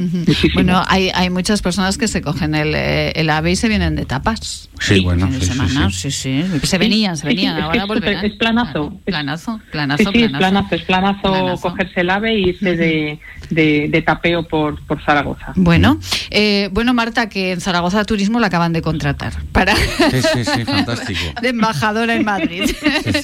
Bueno 0.54 0.82
hay, 0.86 1.10
hay 1.14 1.30
muchas 1.30 1.62
personas 1.62 1.96
que 1.96 2.08
se 2.08 2.20
cogen 2.20 2.54
el, 2.54 2.74
eh, 2.74 3.12
el 3.14 3.30
ave 3.30 3.52
y 3.52 3.56
se 3.56 3.68
vienen 3.68 3.96
de 3.96 4.04
tapas. 4.04 4.68
Sí, 4.78 5.00
bueno 5.00 5.28
sí, 5.32 5.46
semana, 5.46 5.90
sí, 5.90 6.10
sí. 6.10 6.44
se 6.62 6.78
venían 6.78 7.16
se 7.16 7.26
venían 7.26 7.60
ahora 7.60 7.84
es, 8.06 8.24
es 8.24 8.32
planazo 8.36 8.98
planazo 9.04 9.60
planazo 9.70 10.10
sí, 10.12 10.22
es 10.24 10.30
planazo. 10.30 10.74
es 10.74 10.82
planazo, 10.82 11.58
cogerse 11.60 12.00
el 12.00 12.10
ave 12.10 12.34
y 12.34 12.48
irse 12.50 12.76
de, 12.76 13.20
de, 13.50 14.02
tapeo 14.02 14.46
por, 14.48 14.80
por 14.86 15.02
Zaragoza. 15.04 15.52
Bueno 15.56 15.98
eh, 16.30 16.68
bueno 16.72 16.94
Marta 16.94 17.28
que 17.28 17.52
en 17.52 17.60
Zaragoza 17.60 18.04
Turismo 18.04 18.40
la 18.40 18.48
acaban 18.48 18.72
de 18.72 18.82
contratar 18.82 19.32
para 19.52 19.74
sí 19.76 20.22
sí 20.34 20.44
sí 20.44 20.64
fantástico. 20.64 21.20
de 21.42 21.48
embajadora 21.48 22.14
en 22.14 22.24
Madrid. 22.24 22.70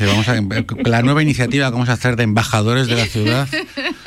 Vamos 0.00 0.28
a, 0.28 0.36
la 0.88 1.02
nueva 1.02 1.22
iniciativa 1.22 1.66
que 1.66 1.72
vamos 1.72 1.88
a 1.88 1.94
hacer 1.94 2.16
de 2.16 2.24
embajadora 2.24 2.45
embajadores 2.46 2.86
de 2.86 2.94
la 2.94 3.06
ciudad. 3.06 3.48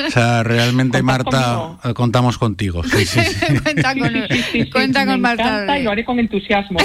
O 0.07 0.11
sea, 0.11 0.43
realmente, 0.43 1.03
Marta, 1.03 1.77
eh, 1.83 1.93
contamos 1.93 2.37
contigo. 2.37 2.83
Sí, 2.83 3.05
sí, 3.05 3.19
cuenta 4.71 5.05
con, 5.05 5.21
Marta. 5.21 5.77
Y 5.77 5.83
lo 5.83 5.91
haré 5.91 6.05
con 6.05 6.19
entusiasmo. 6.19 6.79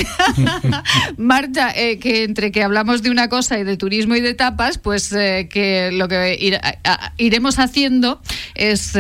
Marta, 1.16 1.72
eh, 1.76 1.98
que 1.98 2.24
entre 2.24 2.50
que 2.50 2.62
hablamos 2.62 3.02
de 3.02 3.10
una 3.10 3.28
cosa 3.28 3.58
y 3.58 3.64
de 3.64 3.76
turismo 3.76 4.16
y 4.16 4.20
de 4.20 4.34
tapas, 4.34 4.78
pues 4.78 5.12
eh, 5.12 5.48
que 5.50 5.90
lo 5.92 6.08
que 6.08 6.38
iremos 7.18 7.58
haciendo 7.58 8.20
es 8.54 8.98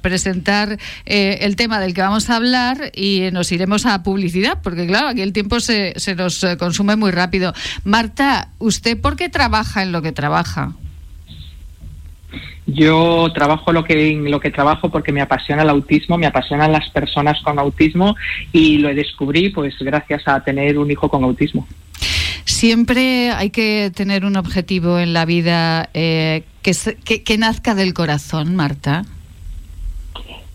presentar 0.00 0.78
el 1.04 1.56
tema 1.56 1.80
del 1.80 1.94
que 1.94 2.02
vamos 2.02 2.30
a 2.30 2.36
hablar 2.36 2.92
y 2.94 3.22
nos 3.32 3.50
iremos 3.52 3.86
a 3.86 4.02
publicidad, 4.02 4.58
porque 4.62 4.86
claro, 4.86 5.08
aquí 5.08 5.22
el 5.22 5.32
tiempo 5.32 5.60
se, 5.60 5.94
se 5.96 6.14
nos 6.14 6.44
consume 6.58 6.96
muy 6.96 7.10
rápido. 7.10 7.52
Marta, 7.84 8.50
¿usted 8.58 9.00
por 9.00 9.16
qué 9.16 9.28
trabaja 9.28 9.82
en 9.82 9.92
lo 9.92 10.02
que 10.02 10.12
trabaja? 10.12 10.74
Yo 12.66 13.30
trabajo 13.32 13.72
lo 13.72 13.84
que 13.84 14.12
lo 14.14 14.40
que 14.40 14.50
trabajo 14.50 14.90
porque 14.90 15.12
me 15.12 15.20
apasiona 15.20 15.62
el 15.62 15.70
autismo, 15.70 16.18
me 16.18 16.26
apasionan 16.26 16.72
las 16.72 16.90
personas 16.90 17.40
con 17.42 17.58
autismo 17.58 18.16
y 18.52 18.78
lo 18.78 18.92
descubrí 18.92 19.50
pues 19.50 19.74
gracias 19.78 20.26
a 20.26 20.42
tener 20.42 20.78
un 20.78 20.90
hijo 20.90 21.08
con 21.08 21.22
autismo. 21.22 21.66
Siempre 22.44 23.30
hay 23.30 23.50
que 23.50 23.92
tener 23.94 24.24
un 24.24 24.36
objetivo 24.36 24.98
en 24.98 25.12
la 25.12 25.24
vida 25.24 25.90
eh, 25.94 26.42
que, 26.62 27.22
que 27.22 27.38
nazca 27.38 27.74
del 27.74 27.94
corazón, 27.94 28.56
Marta 28.56 29.04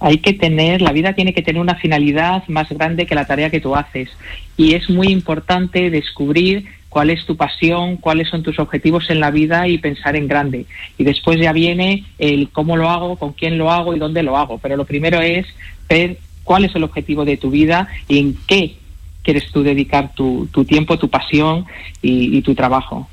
hay 0.01 0.17
que 0.17 0.33
tener, 0.33 0.81
la 0.81 0.91
vida 0.91 1.13
tiene 1.13 1.31
que 1.31 1.43
tener 1.43 1.61
una 1.61 1.75
finalidad 1.75 2.43
más 2.47 2.67
grande 2.69 3.05
que 3.05 3.13
la 3.13 3.25
tarea 3.25 3.51
que 3.51 3.59
tú 3.59 3.75
haces. 3.75 4.09
Y 4.57 4.73
es 4.73 4.89
muy 4.89 5.09
importante 5.09 5.91
descubrir 5.91 6.65
cuál 6.91 7.09
es 7.09 7.25
tu 7.25 7.35
pasión, 7.35 7.97
cuáles 7.97 8.29
son 8.29 8.43
tus 8.43 8.59
objetivos 8.59 9.09
en 9.09 9.19
la 9.19 9.31
vida 9.31 9.67
y 9.67 9.79
pensar 9.79 10.15
en 10.15 10.27
grande. 10.27 10.67
Y 10.99 11.03
después 11.03 11.39
ya 11.39 11.53
viene 11.53 12.03
el 12.19 12.49
cómo 12.51 12.77
lo 12.77 12.89
hago, 12.89 13.15
con 13.15 13.33
quién 13.33 13.57
lo 13.57 13.71
hago 13.71 13.95
y 13.95 13.99
dónde 13.99 14.21
lo 14.21 14.37
hago. 14.37 14.59
Pero 14.59 14.77
lo 14.77 14.85
primero 14.85 15.21
es 15.21 15.47
ver 15.89 16.17
cuál 16.43 16.65
es 16.65 16.75
el 16.75 16.83
objetivo 16.83 17.25
de 17.25 17.37
tu 17.37 17.49
vida 17.49 17.87
y 18.07 18.19
en 18.19 18.37
qué 18.45 18.75
quieres 19.23 19.49
tú 19.51 19.63
dedicar 19.63 20.13
tu, 20.13 20.47
tiempo, 20.67 20.99
tu 20.99 21.09
pasión 21.09 21.65
y 22.01 22.41
tu 22.41 22.55
trabajo. 22.55 23.07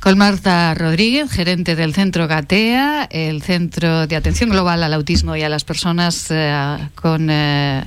Con 0.00 0.16
Marta 0.16 0.74
Rodríguez, 0.74 1.30
gerente 1.30 1.74
del 1.74 1.92
Centro 1.92 2.28
Gatea, 2.28 3.08
el 3.10 3.42
Centro 3.42 4.06
de 4.06 4.14
Atención 4.14 4.48
Global 4.48 4.82
al 4.84 4.94
Autismo 4.94 5.34
y 5.34 5.42
a 5.42 5.48
las 5.48 5.64
Personas 5.64 6.30
eh, 6.30 6.78
con 6.94 7.28
eh, 7.30 7.82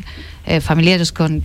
eh, 0.45 0.59
familiares 0.59 1.13
con 1.13 1.41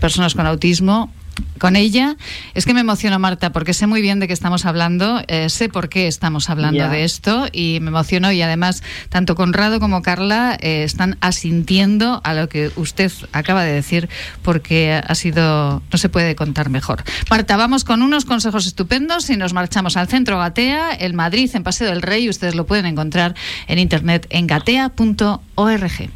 personas 0.00 0.34
con 0.34 0.46
autismo 0.46 1.10
con 1.58 1.76
ella. 1.76 2.16
Es 2.54 2.66
que 2.66 2.74
me 2.74 2.80
emociona, 2.80 3.18
Marta, 3.18 3.52
porque 3.52 3.72
sé 3.72 3.86
muy 3.86 4.02
bien 4.02 4.20
de 4.20 4.26
qué 4.26 4.32
estamos 4.32 4.64
hablando, 4.66 5.22
eh, 5.28 5.48
sé 5.48 5.68
por 5.68 5.88
qué 5.88 6.08
estamos 6.08 6.50
hablando 6.50 6.88
de 6.88 7.04
esto 7.04 7.46
y 7.52 7.78
me 7.80 7.88
emociono 7.88 8.32
y 8.32 8.42
además 8.42 8.82
tanto 9.08 9.34
Conrado 9.34 9.78
como 9.78 10.02
Carla 10.02 10.56
eh, 10.60 10.82
están 10.84 11.16
asintiendo 11.20 12.20
a 12.24 12.34
lo 12.34 12.48
que 12.48 12.70
usted 12.76 13.12
acaba 13.32 13.64
de 13.64 13.72
decir 13.72 14.08
porque 14.42 14.92
ha 14.92 15.14
sido, 15.14 15.82
no 15.90 15.98
se 15.98 16.08
puede 16.08 16.34
contar 16.34 16.68
mejor. 16.68 17.04
Marta, 17.30 17.56
vamos 17.56 17.84
con 17.84 18.02
unos 18.02 18.24
consejos 18.24 18.66
estupendos 18.66 19.30
y 19.30 19.36
nos 19.36 19.52
marchamos 19.52 19.96
al 19.96 20.08
centro 20.08 20.38
Gatea, 20.38 20.92
el 20.92 21.14
Madrid, 21.14 21.50
en 21.54 21.62
Paseo 21.62 21.88
del 21.88 22.02
Rey. 22.02 22.28
Ustedes 22.28 22.54
lo 22.54 22.66
pueden 22.66 22.86
encontrar 22.86 23.34
en 23.68 23.78
internet 23.78 24.26
en 24.30 24.46
gatea.org. 24.46 26.10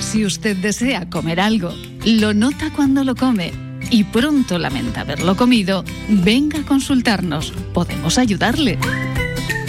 Si 0.00 0.24
usted 0.24 0.56
desea 0.56 1.10
comer 1.10 1.40
algo, 1.40 1.74
lo 2.06 2.32
nota 2.32 2.70
cuando 2.70 3.04
lo 3.04 3.14
come 3.16 3.52
y 3.90 4.04
pronto 4.04 4.58
lamenta 4.58 5.00
haberlo 5.00 5.36
comido, 5.36 5.84
venga 6.08 6.60
a 6.60 6.64
consultarnos. 6.64 7.52
Podemos 7.74 8.16
ayudarle. 8.18 8.78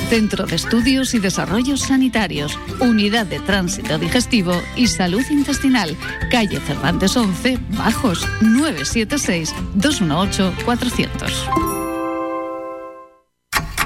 Centro 0.10 0.46
de 0.46 0.56
Estudios 0.56 1.16
y 1.16 1.20
Desarrollos 1.20 1.82
Sanitarios, 1.82 2.58
Unidad 2.80 3.26
de 3.26 3.40
Tránsito 3.40 4.00
Digestivo 4.00 4.54
y 4.78 4.88
Salud 4.88 5.26
Intestinal, 5.30 5.98
calle 6.32 6.62
Cervantes 6.62 7.18
11, 7.18 7.60
Bajos, 7.72 8.26
976-218-400. 8.42 11.10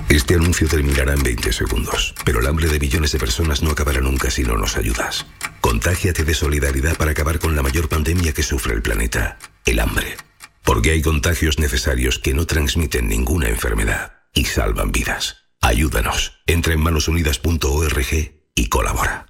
Este 0.10 0.36
anuncio 0.36 0.68
terminará 0.68 1.14
en 1.14 1.24
20 1.24 1.52
segundos, 1.54 2.14
pero 2.26 2.42
el 2.42 2.48
hambre 2.48 2.68
de 2.68 2.80
millones 2.80 3.14
de 3.14 3.20
personas 3.20 3.64
no 3.64 3.72
acabará 3.72 4.02
nunca 4.02 4.30
si 4.30 4.44
no 4.44 4.58
nos 4.58 4.76
ayudas. 4.78 5.26
Contágiate 5.62 6.24
de 6.24 6.34
solidaridad 6.34 6.98
para 6.98 7.12
acabar 7.12 7.40
con 7.40 7.56
la 7.56 7.62
mayor 7.62 7.88
pandemia 7.88 8.34
que 8.34 8.44
sufre 8.44 8.74
el 8.74 8.82
planeta, 8.82 9.38
el 9.66 9.80
hambre. 9.80 10.18
Porque 10.64 10.92
hay 10.92 11.02
contagios 11.02 11.60
necesarios 11.60 12.20
que 12.20 12.34
no 12.34 12.46
transmiten 12.46 13.08
ninguna 13.08 13.48
enfermedad 13.48 14.14
y 14.34 14.46
salvan 14.46 14.92
vidas. 14.92 15.38
Ayúdanos. 15.62 16.42
Entra 16.48 16.74
en 16.74 16.82
manosunidas.org 16.82 18.08
y 18.56 18.68
colabora. 18.68 19.28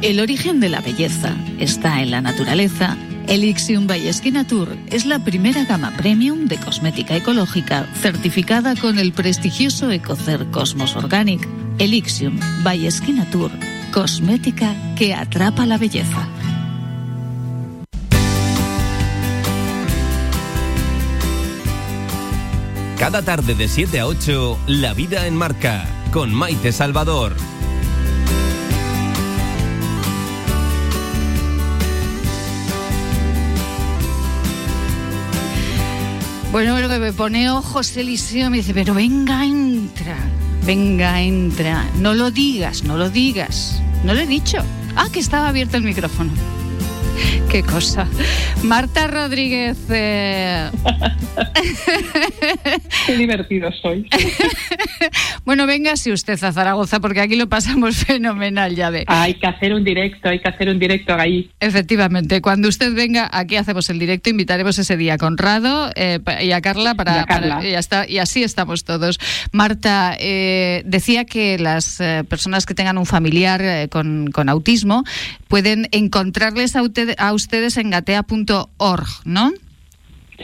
El 0.00 0.20
origen 0.20 0.60
de 0.60 0.68
la 0.68 0.80
belleza 0.80 1.36
está 1.58 2.00
en 2.02 2.10
la 2.10 2.20
naturaleza 2.20 2.96
Elixium 3.28 3.86
by 3.86 4.10
Tour 4.48 4.76
es 4.90 5.06
la 5.06 5.18
primera 5.24 5.64
gama 5.64 5.92
premium 5.96 6.46
de 6.46 6.56
cosmética 6.56 7.16
ecológica 7.16 7.86
certificada 7.94 8.74
con 8.76 8.98
el 8.98 9.12
prestigioso 9.12 9.90
Ecocer 9.90 10.46
Cosmos 10.50 10.96
Organic. 10.96 11.46
Elixium 11.78 12.38
by 12.62 12.88
Tour, 13.30 13.50
cosmética 13.92 14.74
que 14.96 15.14
atrapa 15.14 15.66
la 15.66 15.78
belleza. 15.78 16.26
Cada 22.98 23.22
tarde 23.22 23.54
de 23.54 23.68
7 23.68 24.00
a 24.00 24.06
8, 24.06 24.58
La 24.68 24.94
Vida 24.94 25.26
en 25.26 25.36
Marca, 25.36 25.84
con 26.12 26.32
Maite 26.32 26.72
Salvador. 26.72 27.34
Bueno, 36.52 36.78
lo 36.80 36.88
que 36.88 36.98
me 36.98 37.12
pone 37.12 37.50
ojos 37.50 37.96
Eliseo 37.96 38.50
me 38.50 38.58
dice, 38.58 38.74
pero 38.74 38.94
venga, 38.94 39.44
entra, 39.44 40.16
venga, 40.64 41.20
entra. 41.20 41.88
No 41.98 42.14
lo 42.14 42.30
digas, 42.30 42.84
no 42.84 42.96
lo 42.96 43.10
digas. 43.10 43.82
No 44.04 44.14
lo 44.14 44.20
he 44.20 44.26
dicho. 44.26 44.58
Ah, 44.96 45.08
que 45.12 45.20
estaba 45.20 45.48
abierto 45.48 45.76
el 45.76 45.84
micrófono. 45.84 46.32
Qué 47.50 47.62
cosa. 47.62 48.06
Marta 48.62 49.06
Rodríguez. 49.06 49.78
Eh, 49.90 50.70
Qué 53.06 53.16
divertido 53.16 53.70
soy. 53.72 54.08
bueno, 55.44 55.66
venga 55.66 55.96
si 55.96 56.12
usted 56.12 56.42
a 56.42 56.52
Zaragoza, 56.52 57.00
porque 57.00 57.20
aquí 57.20 57.36
lo 57.36 57.48
pasamos 57.48 57.96
fenomenal, 57.96 58.74
ya 58.74 58.90
ve. 58.90 59.04
Hay 59.06 59.34
que 59.34 59.46
hacer 59.46 59.74
un 59.74 59.84
directo, 59.84 60.28
hay 60.28 60.40
que 60.40 60.48
hacer 60.48 60.68
un 60.68 60.78
directo 60.78 61.14
ahí. 61.14 61.50
Efectivamente, 61.60 62.40
cuando 62.40 62.68
usted 62.68 62.94
venga, 62.94 63.28
aquí 63.32 63.56
hacemos 63.56 63.90
el 63.90 63.98
directo, 63.98 64.30
invitaremos 64.30 64.78
ese 64.78 64.96
día 64.96 65.14
a 65.14 65.18
Conrado 65.18 65.90
eh, 65.94 66.20
y 66.42 66.52
a 66.52 66.60
Carla 66.60 66.94
para, 66.94 67.26
y, 67.62 67.74
está, 67.74 68.08
y 68.08 68.18
así 68.18 68.42
estamos 68.42 68.84
todos. 68.84 69.18
Marta, 69.52 70.16
eh, 70.18 70.82
decía 70.86 71.24
que 71.24 71.58
las 71.58 71.98
personas 72.28 72.66
que 72.66 72.74
tengan 72.74 72.98
un 72.98 73.06
familiar 73.06 73.88
con, 73.88 74.30
con 74.30 74.48
autismo 74.48 75.04
pueden 75.48 75.88
encontrarles 75.92 76.76
a, 77.18 77.32
ustedes 77.32 77.76
en 77.76 77.90
gatea.org, 77.90 79.06
¿no? 79.24 79.52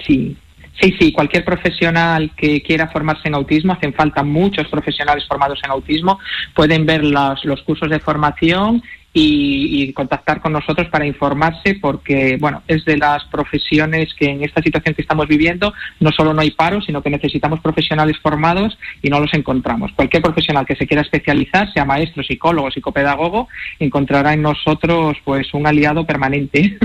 Sí, 0.07 0.37
Sí, 0.81 0.95
sí, 0.97 1.11
cualquier 1.11 1.45
profesional 1.45 2.31
que 2.37 2.63
quiera 2.63 2.87
formarse 2.87 3.27
en 3.27 3.35
autismo, 3.35 3.73
hacen 3.73 3.93
falta 3.95 4.23
muchos 4.23 4.69
profesionales 4.69 5.27
formados 5.27 5.59
en 5.65 5.73
autismo, 5.73 6.21
pueden 6.55 6.87
ver 6.87 7.03
los 7.03 7.63
cursos 7.63 7.91
de 7.91 7.99
formación 7.99 8.83
y, 9.21 9.93
contactar 9.93 10.41
con 10.41 10.53
nosotros 10.53 10.89
para 10.89 11.07
informarse 11.07 11.75
porque, 11.81 12.37
bueno, 12.39 12.63
es 12.69 12.85
de 12.85 12.97
las 12.97 13.25
profesiones 13.25 14.15
que 14.15 14.27
en 14.27 14.45
esta 14.45 14.63
situación 14.63 14.95
que 14.95 15.03
estamos 15.03 15.27
viviendo 15.27 15.73
no 15.99 16.13
solo 16.13 16.35
no 16.35 16.41
hay 16.41 16.51
paro, 16.51 16.81
sino 16.83 17.03
que 17.03 17.11
necesitamos 17.11 17.61
profesionales 17.61 18.17
formados 18.23 18.79
y 19.03 19.09
no 19.09 19.19
los 19.19 19.33
encontramos. 19.35 19.93
Cualquier 19.93 20.23
profesional 20.23 20.67
que 20.67 20.77
se 20.77 20.87
quiera 20.87 21.03
especializar, 21.03 21.73
sea 21.73 21.85
maestro, 21.85 22.23
psicólogo, 22.23 22.71
psicopedagogo, 22.71 23.49
encontrará 23.79 24.35
en 24.35 24.43
nosotros 24.43 25.17
pues 25.25 25.53
un 25.55 25.67
aliado 25.67 26.07
permanente. 26.07 26.79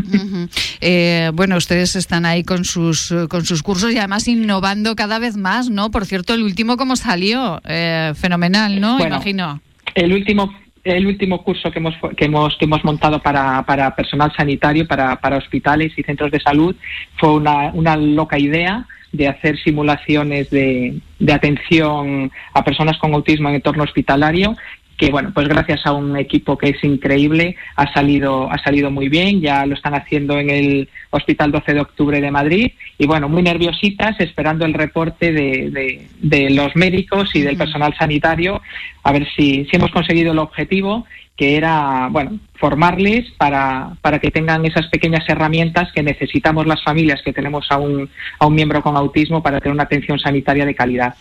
Eh, 0.86 1.32
bueno, 1.34 1.56
ustedes 1.56 1.96
están 1.96 2.26
ahí 2.26 2.44
con 2.44 2.66
sus, 2.66 3.14
con 3.30 3.46
sus 3.46 3.64
cursos 3.64 3.94
y 3.94 3.98
además 3.98 4.28
innovando 4.28 4.96
cada 4.96 5.18
vez 5.18 5.38
más, 5.38 5.70
¿no? 5.70 5.92
Por 5.92 6.06
cierto, 6.06 6.34
el 6.34 6.44
último 6.44 6.76
como 6.76 6.98
salió, 6.98 7.62
eh, 7.66 8.12
fenomenal, 8.16 8.82
¿no? 8.82 9.00
Imagino. 9.00 9.62
El 9.96 10.12
último 10.12 10.54
el 10.84 11.08
último 11.08 11.44
curso 11.44 11.72
que 11.72 11.80
hemos, 11.80 11.96
que 12.18 12.26
hemos, 12.26 12.58
que 12.58 12.66
hemos 12.66 12.84
montado 12.84 13.22
para, 13.22 13.64
para 13.64 13.96
personal 13.96 14.32
sanitario, 14.36 14.88
para, 14.88 15.16
para 15.20 15.38
hospitales 15.38 15.94
y 15.98 16.04
centros 16.04 16.32
de 16.32 16.40
salud, 16.40 16.76
fue 17.18 17.34
una, 17.34 17.72
una 17.74 17.96
loca 17.96 18.38
idea 18.38 18.86
de 19.12 19.28
hacer 19.28 19.58
simulaciones 19.60 20.50
de, 20.50 21.00
de 21.20 21.34
atención 21.34 22.32
a 22.54 22.64
personas 22.64 22.98
con 22.98 23.14
autismo 23.14 23.50
en 23.50 23.56
entorno 23.56 23.84
hospitalario 23.84 24.56
que 24.98 25.10
bueno, 25.10 25.32
pues 25.34 25.48
gracias 25.48 25.86
a 25.86 25.92
un 25.92 26.16
equipo 26.18 26.58
que 26.58 26.70
es 26.70 26.84
increíble 26.84 27.56
ha 27.76 27.92
salido 27.94 28.52
ha 28.52 28.58
salido 28.60 28.92
muy 28.92 29.10
bien, 29.10 29.42
ya 29.42 29.66
lo 29.66 29.74
están 29.74 29.96
haciendo 29.96 30.38
en 30.38 30.50
el 30.50 30.90
Hospital 31.10 31.52
12 31.52 31.74
de 31.74 31.82
Octubre 31.82 32.22
de 32.22 32.32
Madrid 32.32 32.72
y 32.98 33.08
bueno, 33.08 33.28
muy 33.28 33.42
nerviositas 33.42 34.20
esperando 34.20 34.66
el 34.66 34.74
reporte 34.74 35.32
de, 35.32 36.08
de, 36.20 36.50
los 36.52 36.76
médicos 36.76 37.36
y 37.36 37.42
del 37.42 37.58
personal 37.58 37.96
sanitario 37.98 38.62
a 39.04 39.12
ver 39.12 39.28
si, 39.36 39.66
si 39.66 39.76
hemos 39.76 39.92
conseguido 39.92 40.32
el 40.32 40.40
objetivo 40.40 41.06
que 41.36 41.58
era, 41.58 42.10
bueno, 42.12 42.40
formarles 42.56 43.32
para, 43.38 43.98
para 44.02 44.20
que 44.20 44.30
tengan 44.30 44.66
esas 44.66 44.88
pequeñas 44.88 45.28
herramientas 45.28 45.92
que 45.92 46.04
necesitamos 46.04 46.68
las 46.68 46.84
familias 46.84 47.22
que 47.24 47.34
tenemos 47.34 47.66
a 47.72 47.78
un, 47.80 48.10
a 48.38 48.46
un 48.46 48.54
miembro 48.54 48.84
con 48.84 48.96
autismo 48.96 49.42
para 49.42 49.60
tener 49.60 49.74
una 49.74 49.84
atención 49.84 50.20
sanitaria 50.20 50.66
de 50.66 50.76
calidad. 50.76 51.16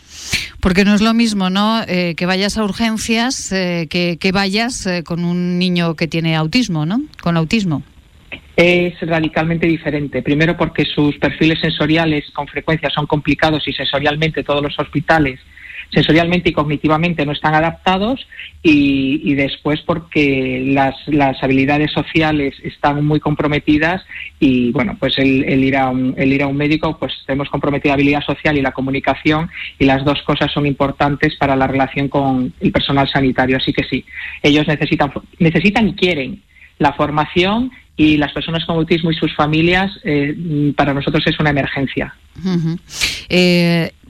Porque 0.60 0.84
no 0.84 0.94
es 0.94 1.00
lo 1.00 1.14
mismo, 1.14 1.48
¿no? 1.48 1.82
Eh, 1.88 2.14
que 2.14 2.26
vayas 2.26 2.58
a 2.58 2.64
urgencias 2.64 3.50
eh, 3.52 3.88
que, 3.88 4.18
que, 4.20 4.32
vayas 4.32 4.86
eh, 4.86 5.02
con 5.02 5.24
un 5.24 5.58
niño 5.58 5.96
que 5.96 6.06
tiene 6.06 6.36
autismo, 6.36 6.84
¿no? 6.84 7.00
Con 7.22 7.38
autismo. 7.38 7.82
Es 8.54 9.00
radicalmente 9.00 9.66
diferente. 9.66 10.22
Primero 10.22 10.58
porque 10.58 10.84
sus 10.84 11.16
perfiles 11.16 11.58
sensoriales 11.60 12.30
con 12.32 12.46
frecuencia 12.46 12.90
son 12.90 13.06
complicados 13.06 13.66
y 13.66 13.72
sensorialmente 13.72 14.44
todos 14.44 14.62
los 14.62 14.78
hospitales 14.78 15.40
sensorialmente 15.92 16.50
y 16.50 16.52
cognitivamente 16.52 17.26
no 17.26 17.32
están 17.32 17.54
adaptados 17.54 18.26
y, 18.62 19.34
después 19.34 19.80
porque 19.82 20.62
las, 20.66 20.94
las, 21.06 21.42
habilidades 21.42 21.92
sociales 21.92 22.54
están 22.62 23.04
muy 23.04 23.20
comprometidas 23.20 24.02
y 24.38 24.70
bueno, 24.72 24.96
pues 24.98 25.18
el, 25.18 25.64
ir 25.64 25.76
a 25.76 25.90
un, 25.90 26.14
el 26.16 26.32
ir 26.32 26.42
a 26.42 26.46
un 26.46 26.56
médico, 26.56 26.96
pues 26.98 27.12
tenemos 27.26 27.48
comprometida 27.48 27.94
habilidad 27.94 28.22
social 28.22 28.56
y 28.56 28.62
la 28.62 28.72
comunicación 28.72 29.50
y 29.78 29.84
las 29.84 30.04
dos 30.04 30.22
cosas 30.22 30.50
son 30.52 30.66
importantes 30.66 31.36
para 31.36 31.56
la 31.56 31.66
relación 31.66 32.08
con 32.08 32.52
el 32.60 32.72
personal 32.72 33.08
sanitario. 33.08 33.56
Así 33.56 33.72
que 33.72 33.84
sí, 33.84 34.04
ellos 34.42 34.66
necesitan, 34.66 35.12
necesitan 35.38 35.88
y 35.88 35.94
quieren 35.94 36.42
la 36.78 36.92
formación 36.92 37.70
y 37.96 38.16
las 38.16 38.32
personas 38.32 38.64
con 38.64 38.76
autismo 38.76 39.10
y 39.10 39.14
sus 39.14 39.34
familias 39.34 39.90
eh, 40.04 40.72
para 40.76 40.94
nosotros 40.94 41.22
es 41.26 41.38
una 41.38 41.50
emergencia. 41.50 42.14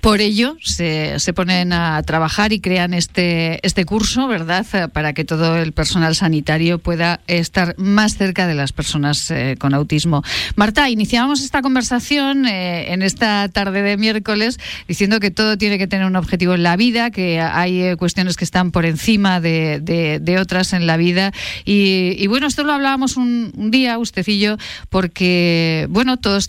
Por 0.02 0.20
ello, 0.20 0.56
se, 0.60 1.20
se, 1.20 1.32
ponen 1.32 1.72
a 1.72 2.02
trabajar 2.02 2.52
y 2.52 2.58
crean 2.58 2.92
este, 2.92 3.64
este 3.64 3.84
curso, 3.84 4.26
¿verdad?, 4.26 4.66
eh, 4.72 4.88
para 4.88 5.12
que 5.12 5.24
todo 5.24 5.56
el 5.56 5.70
personal 5.70 6.16
sanitario 6.16 6.80
pueda 6.80 7.20
estar 7.28 7.76
más 7.78 8.16
cerca 8.16 8.48
de 8.48 8.54
las 8.54 8.72
personas 8.72 9.30
eh, 9.30 9.54
con 9.60 9.74
autismo. 9.74 10.24
Marta, 10.56 10.90
iniciábamos 10.90 11.44
esta 11.44 11.62
conversación 11.62 12.46
eh, 12.46 12.92
en 12.92 13.02
esta 13.02 13.48
tarde 13.48 13.82
de 13.82 13.96
miércoles 13.96 14.58
diciendo 14.88 15.20
que 15.20 15.30
todo 15.30 15.56
tiene 15.56 15.78
que 15.78 15.86
tener 15.86 16.04
un 16.04 16.16
objetivo 16.16 16.54
en 16.54 16.64
la 16.64 16.74
vida, 16.74 17.12
que 17.12 17.40
hay 17.40 17.94
cuestiones 17.94 18.36
que 18.36 18.44
están 18.44 18.72
por 18.72 18.86
encima 18.86 19.40
de, 19.40 19.78
de, 19.80 20.38
otras 20.40 20.72
en 20.72 20.88
la 20.88 20.96
vida. 20.96 21.30
Y, 21.64 22.26
bueno, 22.26 22.48
esto 22.48 22.64
lo 22.64 22.72
hablábamos 22.72 23.16
un, 23.16 23.52
un, 23.56 23.70
día, 23.70 23.98
yo, 24.40 24.56
porque, 24.88 25.86
bueno, 25.90 26.16
todos 26.16 26.48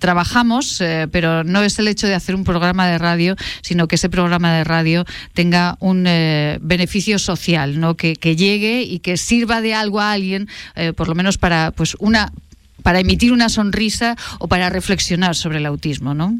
trabajamos, 0.00 0.82
pero 1.12 1.44
no 1.44 1.62
es 1.62 1.78
el 1.78 1.86
hecho 1.86 2.08
de 2.08 2.14
hacer 2.14 2.34
un 2.34 2.47
programa 2.48 2.88
de 2.88 2.96
radio, 2.96 3.36
sino 3.60 3.86
que 3.86 3.96
ese 3.96 4.08
programa 4.08 4.50
de 4.56 4.64
radio 4.64 5.04
tenga 5.34 5.76
un 5.80 6.06
eh, 6.06 6.58
beneficio 6.62 7.18
social, 7.18 7.78
¿no? 7.78 7.94
Que, 7.94 8.14
llegue 8.36 8.82
y 8.82 9.00
que 9.00 9.16
sirva 9.16 9.60
de 9.60 9.74
algo 9.74 10.00
a 10.00 10.12
alguien, 10.12 10.48
eh, 10.76 10.92
por 10.92 11.08
lo 11.08 11.14
menos 11.14 11.36
para 11.38 11.72
pues 11.72 11.96
una 11.98 12.32
para 12.82 13.00
emitir 13.00 13.32
una 13.32 13.48
sonrisa 13.48 14.16
o 14.38 14.48
para 14.48 14.70
reflexionar 14.70 15.34
sobre 15.34 15.58
el 15.58 15.66
autismo, 15.66 16.14
¿no? 16.14 16.38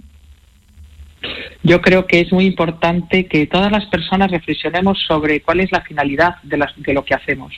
Yo 1.62 1.80
creo 1.82 2.06
que 2.06 2.20
es 2.20 2.32
muy 2.32 2.46
importante 2.46 3.26
que 3.26 3.46
todas 3.46 3.70
las 3.72 3.84
personas 3.86 4.30
reflexionemos 4.30 4.98
sobre 5.06 5.42
cuál 5.42 5.60
es 5.60 5.72
la 5.72 5.82
finalidad 5.82 6.36
de, 6.42 6.56
las, 6.56 6.72
de 6.76 6.94
lo 6.94 7.04
que 7.04 7.14
hacemos. 7.14 7.52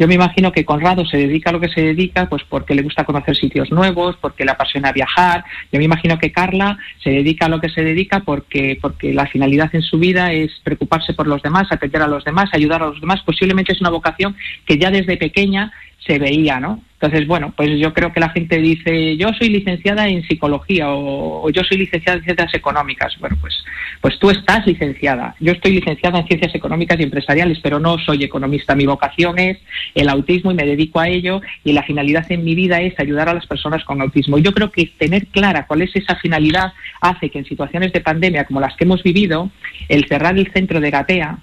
Yo 0.00 0.08
me 0.08 0.14
imagino 0.14 0.50
que 0.50 0.64
Conrado 0.64 1.04
se 1.04 1.18
dedica 1.18 1.50
a 1.50 1.52
lo 1.52 1.60
que 1.60 1.68
se 1.68 1.82
dedica 1.82 2.26
pues 2.26 2.42
porque 2.48 2.74
le 2.74 2.80
gusta 2.80 3.04
conocer 3.04 3.36
sitios 3.36 3.70
nuevos, 3.70 4.16
porque 4.18 4.46
le 4.46 4.50
apasiona 4.50 4.92
viajar. 4.92 5.44
Yo 5.70 5.78
me 5.78 5.84
imagino 5.84 6.18
que 6.18 6.32
Carla 6.32 6.78
se 7.04 7.10
dedica 7.10 7.44
a 7.44 7.48
lo 7.50 7.60
que 7.60 7.68
se 7.68 7.84
dedica 7.84 8.20
porque, 8.20 8.78
porque 8.80 9.12
la 9.12 9.26
finalidad 9.26 9.68
en 9.74 9.82
su 9.82 9.98
vida 9.98 10.32
es 10.32 10.52
preocuparse 10.64 11.12
por 11.12 11.26
los 11.26 11.42
demás, 11.42 11.70
atender 11.70 12.00
a 12.00 12.06
los 12.06 12.24
demás, 12.24 12.48
ayudar 12.54 12.82
a 12.82 12.86
los 12.86 12.98
demás. 12.98 13.20
Posiblemente 13.26 13.74
es 13.74 13.80
una 13.82 13.90
vocación 13.90 14.34
que 14.64 14.78
ya 14.78 14.90
desde 14.90 15.18
pequeña 15.18 15.70
se 15.98 16.18
veía, 16.18 16.58
¿no? 16.60 16.82
Entonces, 17.00 17.26
bueno, 17.26 17.54
pues 17.56 17.78
yo 17.78 17.94
creo 17.94 18.12
que 18.12 18.20
la 18.20 18.28
gente 18.28 18.58
dice, 18.58 19.16
yo 19.16 19.32
soy 19.32 19.48
licenciada 19.48 20.06
en 20.06 20.22
psicología 20.22 20.90
o, 20.90 21.48
yo 21.48 21.64
soy 21.64 21.78
licenciada 21.78 22.18
en 22.18 22.24
ciencias 22.24 22.52
económicas. 22.52 23.16
Bueno, 23.18 23.38
pues, 23.40 23.54
pues 24.02 24.18
tú 24.18 24.28
estás 24.28 24.66
licenciada. 24.66 25.34
Yo 25.40 25.52
estoy 25.52 25.72
licenciada 25.72 26.18
en 26.18 26.26
ciencias 26.26 26.54
económicas 26.54 27.00
y 27.00 27.04
empresariales, 27.04 27.58
pero 27.62 27.80
no 27.80 27.96
soy 27.98 28.22
economista. 28.22 28.74
Mi 28.74 28.84
vocación 28.84 29.38
es 29.38 29.56
el 29.94 30.10
autismo 30.10 30.50
y 30.50 30.54
me 30.54 30.66
dedico 30.66 31.00
a 31.00 31.08
ello 31.08 31.40
y 31.64 31.72
la 31.72 31.84
finalidad 31.84 32.30
en 32.30 32.44
mi 32.44 32.54
vida 32.54 32.82
es 32.82 33.00
ayudar 33.00 33.30
a 33.30 33.34
las 33.34 33.46
personas 33.46 33.82
con 33.84 34.02
autismo. 34.02 34.36
Yo 34.36 34.52
creo 34.52 34.70
que 34.70 34.92
tener 34.98 35.28
clara 35.28 35.66
cuál 35.66 35.80
es 35.80 35.96
esa 35.96 36.16
finalidad 36.16 36.74
hace 37.00 37.30
que 37.30 37.38
en 37.38 37.46
situaciones 37.46 37.94
de 37.94 38.02
pandemia 38.02 38.44
como 38.44 38.60
las 38.60 38.76
que 38.76 38.84
hemos 38.84 39.02
vivido, 39.02 39.48
el 39.88 40.06
cerrar 40.06 40.36
el 40.36 40.52
centro 40.52 40.80
de 40.80 40.90
Gatea 40.90 41.38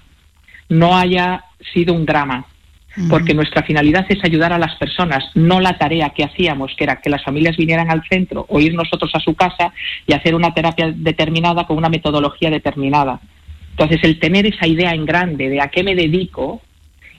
no 0.68 0.96
haya 0.96 1.42
sido 1.72 1.94
un 1.94 2.06
drama 2.06 2.46
porque 3.08 3.34
nuestra 3.34 3.62
finalidad 3.62 4.06
es 4.08 4.24
ayudar 4.24 4.52
a 4.52 4.58
las 4.58 4.74
personas, 4.76 5.24
no 5.34 5.60
la 5.60 5.78
tarea 5.78 6.10
que 6.10 6.24
hacíamos, 6.24 6.74
que 6.76 6.84
era 6.84 7.00
que 7.00 7.10
las 7.10 7.22
familias 7.22 7.56
vinieran 7.56 7.90
al 7.90 8.02
centro 8.08 8.46
o 8.48 8.60
ir 8.60 8.74
nosotros 8.74 9.10
a 9.14 9.20
su 9.20 9.34
casa 9.34 9.72
y 10.06 10.12
hacer 10.12 10.34
una 10.34 10.54
terapia 10.54 10.92
determinada 10.94 11.66
con 11.66 11.76
una 11.76 11.88
metodología 11.88 12.50
determinada. 12.50 13.20
Entonces, 13.70 14.00
el 14.02 14.18
tener 14.18 14.46
esa 14.46 14.66
idea 14.66 14.92
en 14.92 15.06
grande 15.06 15.48
de 15.48 15.60
a 15.60 15.68
qué 15.68 15.84
me 15.84 15.94
dedico 15.94 16.60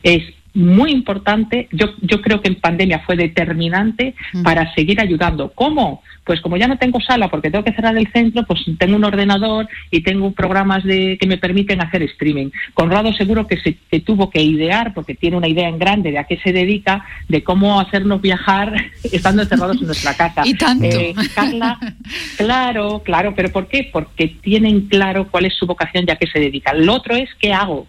es 0.03 0.23
muy 0.54 0.91
importante. 0.91 1.68
Yo, 1.72 1.88
yo 2.02 2.22
creo 2.22 2.41
que 2.41 2.50
en 2.50 2.56
pandemia 2.56 3.00
fue 3.00 3.16
determinante 3.16 4.16
mm. 4.34 4.43
para 4.43 4.74
seguir 4.74 5.00
ayudando. 5.00 5.52
¿Cómo? 5.54 6.02
Pues 6.24 6.41
como 6.41 6.58
ya 6.58 6.68
no 6.68 6.78
tengo 6.78 7.00
sala 7.02 7.28
porque 7.30 7.50
tengo 7.50 7.64
que 7.64 7.74
cerrar 7.74 7.97
el 7.97 8.12
centro, 8.12 8.45
pues 8.45 8.62
tengo 8.78 8.95
un 8.95 9.04
ordenador 9.04 9.68
y 9.89 10.02
tengo 10.02 10.32
programas 10.32 10.84
de, 10.84 11.18
que 11.20 11.28
me 11.28 11.38
permiten 11.38 11.82
hacer 11.82 12.04
streaming. 12.04 12.50
Conrado 12.74 13.14
seguro 13.14 13.47
que 13.47 13.58
se 13.58 14.00
tuvo 14.02 14.30
que 14.30 14.41
idear, 14.41 14.93
porque 14.93 15.16
tiene 15.16 15.38
una 15.38 15.47
idea 15.47 15.68
en 15.68 15.80
grande 15.80 16.12
de 16.12 16.20
a 16.20 16.26
qué 16.26 16.38
se 16.38 16.54
dedica, 16.54 17.06
de 17.28 17.43
cómo 17.43 17.80
hacernos 17.80 18.22
viajar 18.22 18.74
estando 19.12 19.41
encerrados 19.41 19.80
en 19.80 19.88
nuestra 19.88 20.16
casa. 20.16 20.43
Y 20.50 20.56
tanto. 20.56 20.86
Eh, 20.86 21.14
Carla, 21.36 21.78
claro, 22.38 23.02
claro, 23.04 23.34
pero 23.36 23.50
¿por 23.50 23.68
qué? 23.68 23.89
Porque 23.91 24.28
tienen 24.41 24.88
claro 24.88 25.28
cuál 25.30 25.45
es 25.45 25.56
su 25.56 25.66
vocación 25.68 26.06
y 26.08 26.12
a 26.12 26.16
qué 26.16 26.28
se 26.28 26.39
dedica. 26.39 26.74
Lo 26.74 26.93
otro 26.93 27.16
es 27.16 27.30
qué 27.39 27.54
hago 27.54 27.88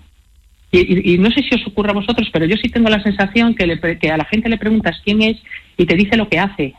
y, 0.73 1.19
no 1.19 1.31
sé 1.31 1.43
si 1.43 1.55
os 1.55 1.67
ocurre 1.67 1.91
a 1.91 1.95
vosotros, 1.95 2.29
pero 2.33 2.47
yo 2.47 2.57
sí 2.57 2.69
tengo 2.69 2.89
la 2.89 3.03
sensación 3.03 3.55
que, 3.55 3.99
que 4.01 4.11
a 4.11 4.17
la 4.17 4.25
gente 4.25 4.49
le 4.49 4.57
preguntas 4.57 5.01
quién 5.05 5.21
es 5.23 5.37
y 5.77 5.85
te 5.85 5.97
dice 5.97 6.17
lo 6.17 6.29
que 6.29 6.39
hace. 6.39 6.75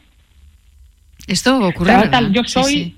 Esto 1.28 1.60
ocurre. 1.60 1.94
yo 2.32 2.44
soy. 2.46 2.96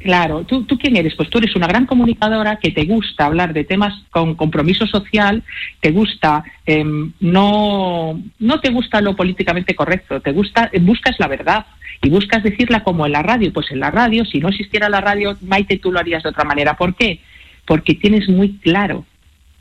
Claro, 0.00 0.44
¿tú, 0.44 0.64
¿tú 0.64 0.76
quién 0.76 0.96
eres? 0.96 1.14
Pues 1.14 1.30
tú 1.30 1.38
eres 1.38 1.56
una 1.56 1.66
gran 1.66 1.86
comunicadora 1.86 2.56
que 2.56 2.70
te 2.72 2.84
gusta 2.84 3.24
hablar 3.24 3.54
de 3.54 3.64
temas 3.64 3.94
con 4.10 4.34
compromiso 4.34 4.86
social, 4.86 5.42
te 5.80 5.92
gusta, 5.92 6.44
em, 6.66 7.10
no, 7.20 8.20
no 8.38 8.60
te 8.60 8.68
gusta 8.68 9.00
lo 9.00 9.16
políticamente 9.16 9.74
correcto, 9.74 10.20
te 10.20 10.32
gusta, 10.32 10.70
buscas 10.82 11.18
la 11.18 11.26
verdad 11.26 11.64
y 12.02 12.10
buscas 12.10 12.42
decirla 12.42 12.84
como 12.84 13.06
en 13.06 13.12
la 13.12 13.22
radio. 13.22 13.50
Pues 13.50 13.70
en 13.70 13.80
la 13.80 13.90
radio, 13.90 14.26
si 14.26 14.40
no 14.40 14.50
existiera 14.50 14.90
la 14.90 15.00
radio, 15.00 15.38
Maite, 15.40 15.78
tú 15.78 15.90
lo 15.90 16.00
harías 16.00 16.22
de 16.22 16.28
otra 16.28 16.44
manera. 16.44 16.76
¿Por 16.76 16.94
qué? 16.94 17.20
Porque 17.64 17.94
tienes 17.94 18.28
muy 18.28 18.58
claro 18.58 19.06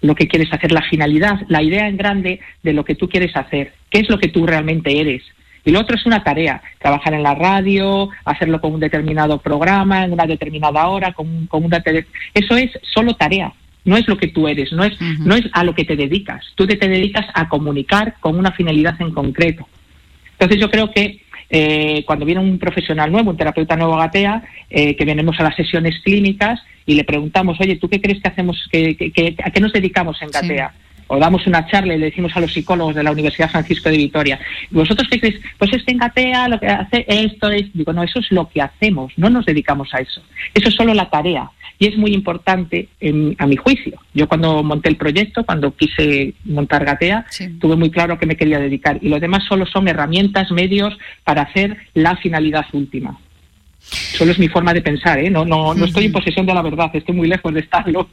lo 0.03 0.15
que 0.15 0.27
quieres 0.27 0.51
hacer, 0.53 0.71
la 0.71 0.83
finalidad, 0.83 1.39
la 1.47 1.63
idea 1.63 1.87
en 1.87 1.97
grande 1.97 2.41
de 2.61 2.73
lo 2.73 2.83
que 2.85 2.93
tú 2.93 3.09
quieres 3.09 3.35
hacer, 3.35 3.73
qué 3.89 3.99
es 3.99 4.09
lo 4.09 4.19
que 4.19 4.27
tú 4.27 4.45
realmente 4.45 4.99
eres. 4.99 5.23
Y 5.65 5.71
lo 5.71 5.79
otro 5.79 5.95
es 5.95 6.05
una 6.05 6.23
tarea, 6.23 6.61
trabajar 6.79 7.13
en 7.13 7.23
la 7.23 7.35
radio, 7.35 8.09
hacerlo 8.25 8.59
con 8.59 8.73
un 8.73 8.81
determinado 8.81 9.39
programa, 9.39 10.03
en 10.03 10.11
una 10.11 10.25
determinada 10.25 10.87
hora, 10.89 11.13
con, 11.13 11.47
con 11.47 11.63
una 11.63 11.81
eso 12.33 12.57
es 12.57 12.69
solo 12.93 13.15
tarea, 13.15 13.53
no 13.85 13.95
es 13.95 14.05
lo 14.09 14.17
que 14.17 14.27
tú 14.27 14.49
eres, 14.49 14.73
no 14.73 14.83
es, 14.83 14.99
no 15.19 15.35
es 15.35 15.45
a 15.53 15.63
lo 15.63 15.73
que 15.73 15.85
te 15.85 15.95
dedicas. 15.95 16.45
Tú 16.55 16.67
te, 16.67 16.75
te 16.75 16.89
dedicas 16.89 17.25
a 17.33 17.47
comunicar 17.47 18.15
con 18.19 18.37
una 18.37 18.51
finalidad 18.51 19.01
en 19.01 19.11
concreto. 19.11 19.67
Entonces 20.33 20.59
yo 20.59 20.69
creo 20.69 20.91
que 20.91 21.22
eh, 21.55 22.03
cuando 22.07 22.25
viene 22.25 22.41
un 22.41 22.57
profesional 22.57 23.11
nuevo, 23.11 23.29
un 23.29 23.37
terapeuta 23.37 23.75
nuevo 23.75 23.95
Gatea, 23.95 24.41
eh, 24.71 24.95
que 24.95 25.05
venimos 25.05 25.39
a 25.39 25.43
las 25.43 25.55
sesiones 25.55 26.01
clínicas 26.03 26.59
y 26.83 26.95
le 26.95 27.03
preguntamos, 27.03 27.61
oye, 27.61 27.75
¿tú 27.75 27.87
qué 27.87 28.01
crees 28.01 28.23
que 28.23 28.27
hacemos, 28.27 28.67
que, 28.71 29.35
a 29.43 29.51
qué 29.51 29.61
nos 29.61 29.71
dedicamos 29.71 30.19
en 30.23 30.31
Gatea? 30.31 30.73
O 31.13 31.19
damos 31.19 31.45
una 31.45 31.67
charla 31.67 31.93
y 31.93 31.99
le 31.99 32.05
decimos 32.05 32.35
a 32.35 32.39
los 32.39 32.51
psicólogos 32.51 32.95
de 32.95 33.03
la 33.03 33.11
Universidad 33.11 33.51
Francisco 33.51 33.87
de 33.87 33.97
Vitoria, 33.97 34.39
¿vosotros 34.71 35.07
qué 35.11 35.19
creéis? 35.19 35.39
Pues 35.59 35.71
es 35.71 35.83
que 35.83 35.91
en 35.91 35.99
Gatea 35.99 36.47
lo 36.47 36.59
que 36.59 36.65
hace 36.65 37.05
esto 37.07 37.51
es, 37.51 37.71
digo, 37.71 37.93
no, 37.93 38.01
eso 38.01 38.17
es 38.17 38.31
lo 38.31 38.49
que 38.49 38.63
hacemos, 38.63 39.13
no 39.15 39.29
nos 39.29 39.45
dedicamos 39.45 39.93
a 39.93 39.99
eso. 39.99 40.23
Eso 40.55 40.69
es 40.69 40.73
solo 40.73 40.91
la 40.95 41.11
tarea. 41.11 41.51
Y 41.77 41.85
es 41.85 41.97
muy 41.97 42.15
importante 42.15 42.87
a 43.37 43.45
mi 43.45 43.55
juicio. 43.57 43.99
Yo 44.15 44.27
cuando 44.27 44.63
monté 44.63 44.89
el 44.89 44.95
proyecto, 44.95 45.43
cuando 45.43 45.75
quise 45.75 46.33
montar 46.45 46.83
Gatea, 46.83 47.27
tuve 47.59 47.75
muy 47.75 47.91
claro 47.91 48.15
a 48.15 48.17
qué 48.17 48.25
me 48.25 48.35
quería 48.35 48.57
dedicar. 48.57 48.97
Y 48.99 49.09
lo 49.09 49.19
demás 49.19 49.43
solo 49.47 49.67
son 49.67 49.87
herramientas, 49.87 50.49
medios 50.51 50.97
para 51.23 51.43
hacer 51.43 51.77
la 51.93 52.15
finalidad 52.15 52.65
última. 52.73 53.19
Solo 53.79 54.31
es 54.31 54.39
mi 54.39 54.47
forma 54.47 54.73
de 54.73 54.81
pensar, 54.81 55.19
¿eh? 55.19 55.29
No, 55.29 55.45
no, 55.45 55.75
no 55.75 55.85
estoy 55.85 56.05
en 56.05 56.11
posesión 56.11 56.47
de 56.47 56.55
la 56.55 56.63
verdad, 56.63 56.89
estoy 56.91 57.13
muy 57.13 57.27
lejos 57.27 57.53
de 57.53 57.59
estarlo. 57.59 58.09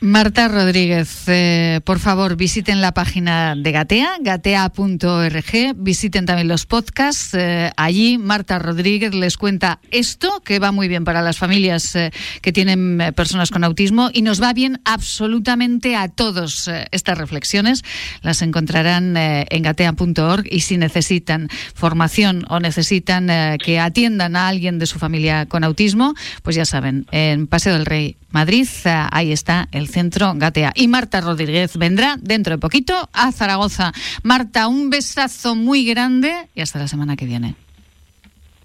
Marta 0.00 0.48
Rodríguez, 0.48 1.22
eh, 1.26 1.80
por 1.82 2.00
favor, 2.00 2.36
visiten 2.36 2.82
la 2.82 2.92
página 2.92 3.56
de 3.56 3.72
Gatea, 3.72 4.18
gatea.org, 4.20 5.74
visiten 5.74 6.26
también 6.26 6.48
los 6.48 6.66
podcasts. 6.66 7.32
Eh, 7.32 7.72
allí 7.78 8.18
Marta 8.18 8.58
Rodríguez 8.58 9.14
les 9.14 9.38
cuenta 9.38 9.80
esto, 9.90 10.42
que 10.44 10.58
va 10.58 10.70
muy 10.70 10.88
bien 10.88 11.04
para 11.04 11.22
las 11.22 11.38
familias 11.38 11.96
eh, 11.96 12.10
que 12.42 12.52
tienen 12.52 13.14
personas 13.16 13.50
con 13.50 13.64
autismo 13.64 14.10
y 14.12 14.20
nos 14.20 14.42
va 14.42 14.52
bien 14.52 14.82
absolutamente 14.84 15.96
a 15.96 16.08
todos. 16.08 16.68
estas 16.90 17.16
reflexiones 17.16 17.82
las 18.20 18.42
encontrarán 18.42 19.16
en 19.16 19.62
gatea.org 19.62 20.44
y 20.50 20.60
si 20.60 20.76
necesitan 20.76 21.48
formación 21.74 22.44
o 22.50 22.60
necesitan 22.60 23.28
que 23.58 23.80
atiendan 23.80 24.36
a 24.36 24.48
alguien 24.48 24.78
de 24.78 24.86
su 24.86 24.98
familia 24.98 25.46
con 25.46 25.64
autismo, 25.64 26.14
pues 26.42 26.54
ya 26.54 26.66
saben, 26.66 27.06
en 27.12 27.46
Paseo 27.46 27.72
del 27.72 27.86
Rey 27.86 28.16
Madrid, 28.30 28.68
ahí 28.84 29.32
está 29.32 29.68
el 29.72 29.85
centro 29.88 30.32
Gatea. 30.34 30.72
Y 30.74 30.88
Marta 30.88 31.20
Rodríguez 31.20 31.76
vendrá 31.76 32.16
dentro 32.20 32.54
de 32.54 32.58
poquito 32.58 33.08
a 33.12 33.32
Zaragoza. 33.32 33.92
Marta, 34.22 34.68
un 34.68 34.90
besazo 34.90 35.54
muy 35.54 35.84
grande 35.84 36.34
y 36.54 36.60
hasta 36.60 36.78
la 36.78 36.88
semana 36.88 37.16
que 37.16 37.26
viene. 37.26 37.54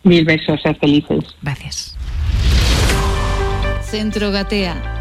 Mil 0.04 0.26
besos, 0.26 0.62
ser 0.62 0.78
felices. 0.78 1.24
Gracias. 1.42 1.96
Centro 3.82 4.32
Gatea 4.32 5.01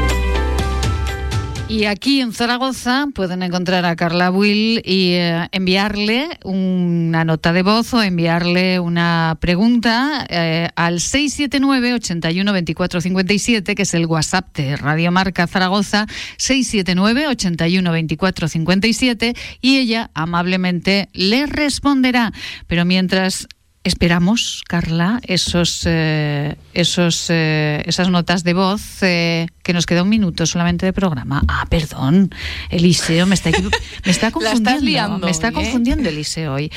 Y 1.71 1.85
aquí 1.85 2.19
en 2.19 2.33
Zaragoza 2.33 3.07
pueden 3.15 3.43
encontrar 3.43 3.85
a 3.85 3.95
Carla 3.95 4.29
Will 4.29 4.81
y 4.83 5.13
eh, 5.13 5.47
enviarle 5.53 6.27
una 6.43 7.23
nota 7.23 7.53
de 7.53 7.63
voz 7.63 7.93
o 7.93 8.03
enviarle 8.03 8.81
una 8.81 9.37
pregunta 9.39 10.27
eh, 10.29 10.67
al 10.75 10.99
679 10.99 11.93
81 11.93 12.51
24 12.51 12.99
57, 12.99 13.73
que 13.73 13.83
es 13.83 13.93
el 13.93 14.05
WhatsApp 14.05 14.53
de 14.53 14.75
Radio 14.75 15.13
Marca 15.13 15.47
Zaragoza, 15.47 16.07
679 16.35 17.27
81 17.27 17.89
24 17.89 18.47
57, 18.49 19.33
y 19.61 19.77
ella 19.77 20.11
amablemente 20.13 21.07
le 21.13 21.45
responderá. 21.45 22.33
Pero 22.67 22.83
mientras 22.83 23.47
Esperamos, 23.83 24.61
Carla, 24.67 25.19
esos, 25.23 25.81
eh, 25.87 26.55
esos, 26.75 27.25
eh, 27.31 27.81
esas 27.87 28.09
notas 28.09 28.43
de 28.43 28.53
voz, 28.53 29.01
eh, 29.01 29.47
que 29.63 29.73
nos 29.73 29.85
queda 29.85 30.03
un 30.03 30.09
minuto 30.09 30.45
solamente 30.45 30.85
de 30.85 30.93
programa. 30.93 31.41
Ah, 31.47 31.65
perdón, 31.69 32.33
Eliseo, 32.69 33.25
me 33.25 33.35
está, 33.35 33.51
me 34.05 34.11
está 34.11 34.31
confundiendo. 34.31 35.19
me 35.19 35.31
está 35.31 35.51
confundiendo 35.51 36.09
Eliseo 36.09 36.53
hoy. 36.53 36.71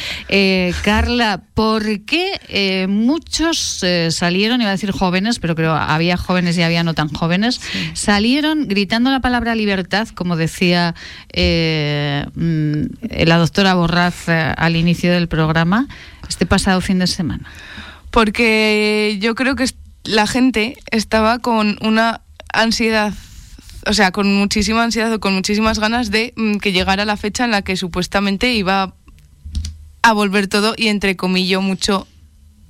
Carla, 0.82 1.43
¿por 1.55 2.05
qué 2.05 2.87
muchos 2.89 3.85
salieron, 4.11 4.61
iba 4.61 4.70
a 4.70 4.72
decir 4.72 4.93
jóvenes, 4.93 5.39
pero 5.39 5.55
creo 5.55 5.74
había 5.74 6.16
jóvenes 6.16 6.57
y 6.59 6.62
había 6.62 6.82
no 6.82 6.95
tan 6.95 7.09
jóvenes, 7.09 7.61
salieron 7.95 8.68
gritando 8.68 9.11
la 9.11 9.20
palabra 9.20 9.55
libertad, 9.55 10.09
como 10.09 10.37
decía 10.37 10.95
mm, 11.35 12.82
la 13.24 13.37
doctora 13.39 13.74
Borraz 13.74 14.28
al 14.28 14.76
inicio 14.76 15.12
del 15.12 15.28
programa? 15.28 15.89
este 16.28 16.47
pasado 16.47 16.80
fin 16.80 16.99
de 16.99 17.07
semana? 17.07 17.45
Porque 18.11 19.18
yo 19.20 19.35
creo 19.35 19.57
que 19.57 19.66
la 20.05 20.26
gente 20.26 20.76
estaba 20.91 21.39
con 21.39 21.78
una 21.80 22.20
ansiedad 22.55 23.13
o 23.87 23.93
sea, 23.93 24.13
con 24.13 24.35
muchísima 24.35 24.83
ansiedad 24.83 25.13
o 25.13 25.21
con 25.21 25.35
muchísimas 25.35 25.79
ganas 25.79 26.11
de 26.11 26.33
mm, 26.37 26.57
que 26.57 26.73
llegara 26.73 27.05
la 27.05 27.17
fecha 27.17 27.45
en 27.45 27.51
la 27.51 27.63
que 27.63 27.77
supuestamente 27.77 28.53
iba 28.53 28.95
a 30.03 30.13
volver 30.13 30.49
todo 30.49 30.75
y 30.77 30.89
entre 30.89 31.17
comillas 31.17 31.63
mucho 31.63 32.07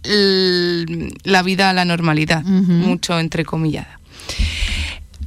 la 0.04 1.42
vida 1.42 1.70
a 1.70 1.72
la 1.72 1.86
normalidad, 1.86 2.42
mucho 2.44 3.18
entre 3.18 3.44
comillada. 3.46 3.98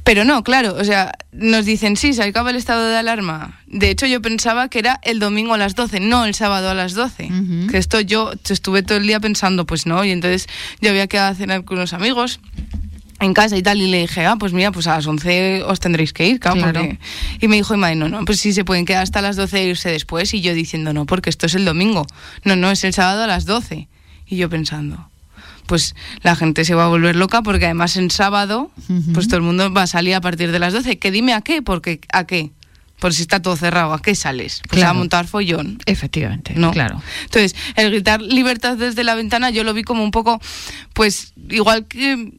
Pero 0.04 0.24
no, 0.24 0.42
claro, 0.44 0.76
o 0.78 0.84
sea, 0.84 1.12
nos 1.32 1.66
dicen, 1.66 1.96
sí, 1.96 2.14
se 2.14 2.22
acaba 2.22 2.50
el 2.50 2.56
estado 2.56 2.88
de 2.88 2.96
alarma. 2.96 3.60
De 3.66 3.90
hecho, 3.90 4.06
yo 4.06 4.22
pensaba 4.22 4.68
que 4.68 4.78
era 4.78 5.00
el 5.02 5.18
domingo 5.18 5.54
a 5.54 5.58
las 5.58 5.74
12, 5.74 5.98
no 5.98 6.24
el 6.24 6.34
sábado 6.34 6.70
a 6.70 6.74
las 6.74 6.94
12. 6.94 7.28
Que 7.68 7.76
esto 7.76 8.00
yo 8.00 8.32
estuve 8.48 8.82
todo 8.84 8.98
el 8.98 9.06
día 9.06 9.18
pensando, 9.18 9.66
pues 9.66 9.84
no, 9.84 10.04
y 10.04 10.12
entonces 10.12 10.46
yo 10.80 10.90
había 10.90 11.08
quedado 11.08 11.32
a 11.32 11.34
cenar 11.34 11.64
con 11.64 11.76
unos 11.76 11.92
amigos 11.92 12.40
en 13.20 13.34
casa 13.34 13.56
y 13.56 13.62
tal, 13.62 13.80
y 13.80 13.88
le 13.88 14.00
dije, 14.02 14.26
ah, 14.26 14.36
pues 14.38 14.52
mira, 14.52 14.70
pues 14.70 14.86
a 14.86 14.94
las 14.96 15.06
11 15.06 15.64
os 15.64 15.80
tendréis 15.80 16.12
que 16.12 16.26
ir, 16.26 16.40
claro. 16.40 16.88
Y 17.40 17.48
me 17.48 17.56
dijo, 17.56 17.74
y 17.74 17.96
no, 17.96 18.08
no, 18.08 18.24
pues 18.24 18.40
sí 18.40 18.52
se 18.52 18.64
pueden 18.64 18.84
quedar 18.84 19.02
hasta 19.02 19.20
las 19.20 19.36
12 19.36 19.58
e 19.58 19.66
irse 19.66 19.90
después. 19.90 20.32
Y 20.34 20.40
yo 20.40 20.54
diciendo, 20.54 20.92
no, 20.92 21.06
porque 21.06 21.30
esto 21.30 21.46
es 21.46 21.54
el 21.54 21.64
domingo. 21.64 22.06
No, 22.44 22.54
no, 22.54 22.70
es 22.70 22.84
el 22.84 22.94
sábado 22.94 23.24
a 23.24 23.26
las 23.26 23.44
12. 23.44 23.88
Y 24.26 24.36
yo 24.36 24.48
pensando, 24.48 25.10
pues 25.66 25.96
la 26.22 26.36
gente 26.36 26.64
se 26.64 26.74
va 26.74 26.84
a 26.84 26.88
volver 26.88 27.16
loca 27.16 27.42
porque 27.42 27.64
además 27.64 27.96
en 27.96 28.10
sábado, 28.10 28.70
pues 29.14 29.26
todo 29.26 29.38
el 29.38 29.42
mundo 29.42 29.72
va 29.72 29.82
a 29.82 29.86
salir 29.86 30.14
a 30.14 30.20
partir 30.20 30.52
de 30.52 30.58
las 30.58 30.72
12. 30.72 30.98
Que 30.98 31.10
dime 31.10 31.32
a 31.34 31.40
qué, 31.40 31.62
porque 31.62 32.00
a 32.12 32.24
qué. 32.24 32.52
Por 33.00 33.14
si 33.14 33.22
está 33.22 33.40
todo 33.40 33.54
cerrado, 33.54 33.92
¿a 33.94 34.02
qué 34.02 34.16
sales? 34.16 34.60
Pues 34.68 34.82
a 34.82 34.92
montar 34.92 35.28
follón. 35.28 35.78
Efectivamente, 35.86 36.54
no. 36.56 36.72
Claro. 36.72 37.00
Entonces, 37.24 37.54
el 37.76 37.92
gritar 37.92 38.20
libertad 38.20 38.76
desde 38.76 39.04
la 39.04 39.14
ventana 39.14 39.50
yo 39.50 39.62
lo 39.62 39.72
vi 39.72 39.84
como 39.84 40.02
un 40.02 40.10
poco, 40.10 40.40
pues, 40.94 41.32
igual 41.48 41.86
que 41.86 42.32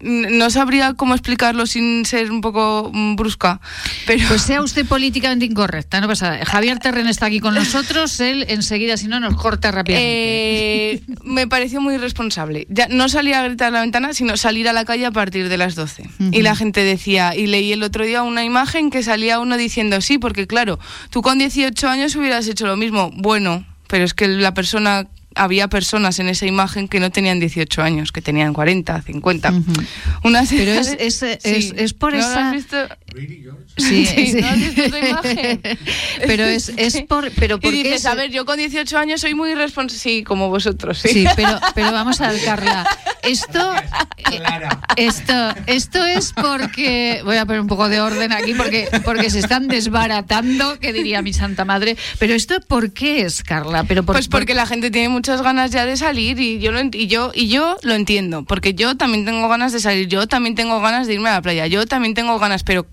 no 0.00 0.50
sabría 0.50 0.94
cómo 0.94 1.14
explicarlo 1.14 1.66
sin 1.66 2.04
ser 2.04 2.30
un 2.30 2.40
poco 2.40 2.90
mm, 2.92 3.16
brusca. 3.16 3.60
Pero... 4.06 4.26
Pues 4.28 4.42
sea 4.42 4.62
usted 4.62 4.86
políticamente 4.86 5.44
incorrecta, 5.44 6.00
no 6.00 6.08
pasa 6.08 6.44
Javier 6.44 6.78
Terren 6.78 7.08
está 7.08 7.26
aquí 7.26 7.40
con 7.40 7.54
nosotros, 7.54 8.20
él 8.20 8.46
enseguida, 8.48 8.96
si 8.96 9.08
no, 9.08 9.20
nos 9.20 9.36
corta 9.36 9.70
rápidamente. 9.70 10.92
Eh, 10.92 11.02
me 11.24 11.46
pareció 11.46 11.80
muy 11.80 11.94
irresponsable. 11.94 12.66
Ya, 12.70 12.88
no 12.88 13.08
salir 13.08 13.34
a 13.34 13.42
gritar 13.42 13.68
a 13.68 13.70
la 13.70 13.80
ventana, 13.80 14.12
sino 14.12 14.36
salir 14.36 14.68
a 14.68 14.72
la 14.72 14.84
calle 14.84 15.06
a 15.06 15.10
partir 15.10 15.48
de 15.48 15.56
las 15.56 15.74
12. 15.74 16.08
Y 16.32 16.42
la 16.42 16.54
gente 16.56 16.82
decía, 16.84 17.34
y 17.34 17.46
leí 17.46 17.72
el 17.72 17.82
otro 17.82 18.04
día 18.04 18.22
una 18.22 18.44
imagen 18.44 18.90
que 18.90 19.02
salía 19.02 19.40
uno 19.40 19.56
diciendo, 19.56 20.00
sí, 20.00 20.18
porque 20.18 20.46
claro, 20.46 20.78
tú 21.10 21.22
con 21.22 21.38
18 21.38 21.88
años 21.88 22.14
hubieras 22.16 22.46
hecho 22.46 22.66
lo 22.66 22.76
mismo. 22.76 23.10
Bueno, 23.14 23.64
pero 23.88 24.04
es 24.04 24.14
que 24.14 24.28
la 24.28 24.54
persona 24.54 25.06
había 25.38 25.68
personas 25.68 26.18
en 26.18 26.28
esa 26.28 26.46
imagen 26.46 26.88
que 26.88 27.00
no 27.00 27.10
tenían 27.10 27.40
18 27.40 27.82
años, 27.82 28.12
que 28.12 28.20
tenían 28.20 28.52
40, 28.52 29.02
50. 29.02 29.52
Pero 30.58 30.72
es, 30.72 30.96
es, 30.98 31.22
es, 31.44 31.72
es 31.76 31.94
por 31.94 32.12
¿No 32.12 32.18
esa... 32.18 32.52
Sí, 33.76 34.06
sí, 34.06 34.34
¿No 34.40 34.48
has 34.48 34.58
visto 34.58 34.82
esa 34.82 34.98
imagen? 34.98 35.60
pero 36.26 36.44
es, 36.44 36.72
es 36.76 37.02
por... 37.02 37.30
Pero 37.32 37.58
y 37.62 37.70
dices, 37.70 38.06
a 38.06 38.14
ver, 38.14 38.30
yo 38.30 38.44
con 38.44 38.58
18 38.58 38.98
años 38.98 39.20
soy 39.20 39.34
muy 39.34 39.54
responsable, 39.54 39.98
sí, 39.98 40.22
como 40.24 40.48
vosotros. 40.48 40.98
Sí, 40.98 41.08
sí 41.08 41.26
pero, 41.36 41.58
pero 41.74 41.92
vamos 41.92 42.20
a 42.20 42.30
ver, 42.30 42.42
Carla. 42.44 42.86
Esto, 43.22 43.72
esto, 44.96 45.54
esto 45.66 46.04
es 46.04 46.32
porque... 46.32 47.22
Voy 47.24 47.36
a 47.36 47.46
poner 47.46 47.60
un 47.60 47.66
poco 47.66 47.88
de 47.88 48.00
orden 48.00 48.32
aquí 48.32 48.54
porque, 48.54 48.88
porque 49.04 49.30
se 49.30 49.38
están 49.38 49.68
desbaratando, 49.68 50.78
que 50.78 50.92
diría 50.92 51.22
mi 51.22 51.32
santa 51.32 51.64
madre. 51.64 51.96
Pero 52.18 52.34
esto, 52.34 52.60
¿por 52.60 52.92
qué 52.92 53.22
es, 53.22 53.42
Carla? 53.42 53.84
Pero 53.84 54.02
pues 54.02 54.28
porque 54.28 54.54
la 54.54 54.66
gente 54.66 54.90
tiene 54.90 55.08
muchas 55.08 55.42
ganas 55.42 55.70
ya 55.70 55.86
de 55.86 55.96
salir 55.96 56.38
y 56.38 56.58
yo, 56.58 56.72
lo, 56.72 56.80
y, 56.80 57.06
yo, 57.06 57.32
y 57.34 57.48
yo 57.48 57.76
lo 57.82 57.94
entiendo, 57.94 58.44
porque 58.44 58.74
yo 58.74 58.96
también 58.96 59.24
tengo 59.24 59.48
ganas 59.48 59.72
de 59.72 59.80
salir, 59.80 60.08
yo 60.08 60.26
también 60.26 60.54
tengo 60.54 60.80
ganas 60.80 61.06
de 61.06 61.14
irme 61.14 61.28
a 61.28 61.34
la 61.34 61.42
playa, 61.42 61.66
yo 61.66 61.86
también 61.86 62.14
tengo 62.14 62.38
ganas, 62.38 62.62
pero 62.62 62.86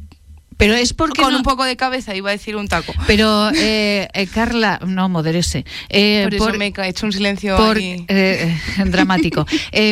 pero 0.58 0.74
es 0.74 0.94
porque 0.94 1.22
con 1.22 1.36
un 1.36 1.44
poco 1.44 1.66
de 1.66 1.76
cabeza 1.76 2.16
iba 2.16 2.30
a 2.30 2.32
decir 2.32 2.56
un 2.56 2.68
taco. 2.68 2.94
Pero 3.08 3.50
eh, 3.56 4.08
eh, 4.14 4.28
Carla, 4.28 4.80
no 4.86 5.10
modérese. 5.10 5.66
Eh, 5.90 6.24
por 6.24 6.34
eso 6.34 6.58
me 6.58 6.74
he 6.76 6.88
hecho 6.88 7.06
un 7.06 7.12
silencio 7.12 7.58
eh, 7.78 8.58
dramático. 8.86 9.46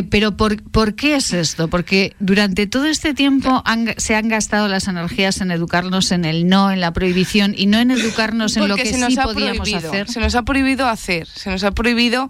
pero 0.09 0.37
por, 0.37 0.61
por, 0.63 0.95
qué 0.95 1.15
es 1.15 1.33
esto? 1.33 1.67
Porque 1.67 2.15
durante 2.19 2.67
todo 2.67 2.85
este 2.85 3.13
tiempo 3.13 3.63
se 3.97 4.15
han 4.15 4.29
gastado 4.29 4.67
las 4.67 4.87
energías 4.87 5.41
en 5.41 5.51
educarnos 5.51 6.11
en 6.11 6.25
el 6.25 6.47
no, 6.47 6.71
en 6.71 6.79
la 6.79 6.93
prohibición 6.93 7.53
y 7.57 7.65
no 7.65 7.79
en 7.79 7.91
educarnos 7.91 8.55
en 8.57 8.67
lo 8.67 8.75
que 8.75 8.85
sí 8.85 9.17
podíamos 9.21 9.73
hacer. 9.73 10.09
Se 10.09 10.19
nos 10.19 10.35
ha 10.35 10.43
prohibido 10.43 10.87
hacer, 10.87 11.27
se 11.27 11.49
nos 11.49 11.63
ha 11.63 11.71
prohibido 11.71 12.29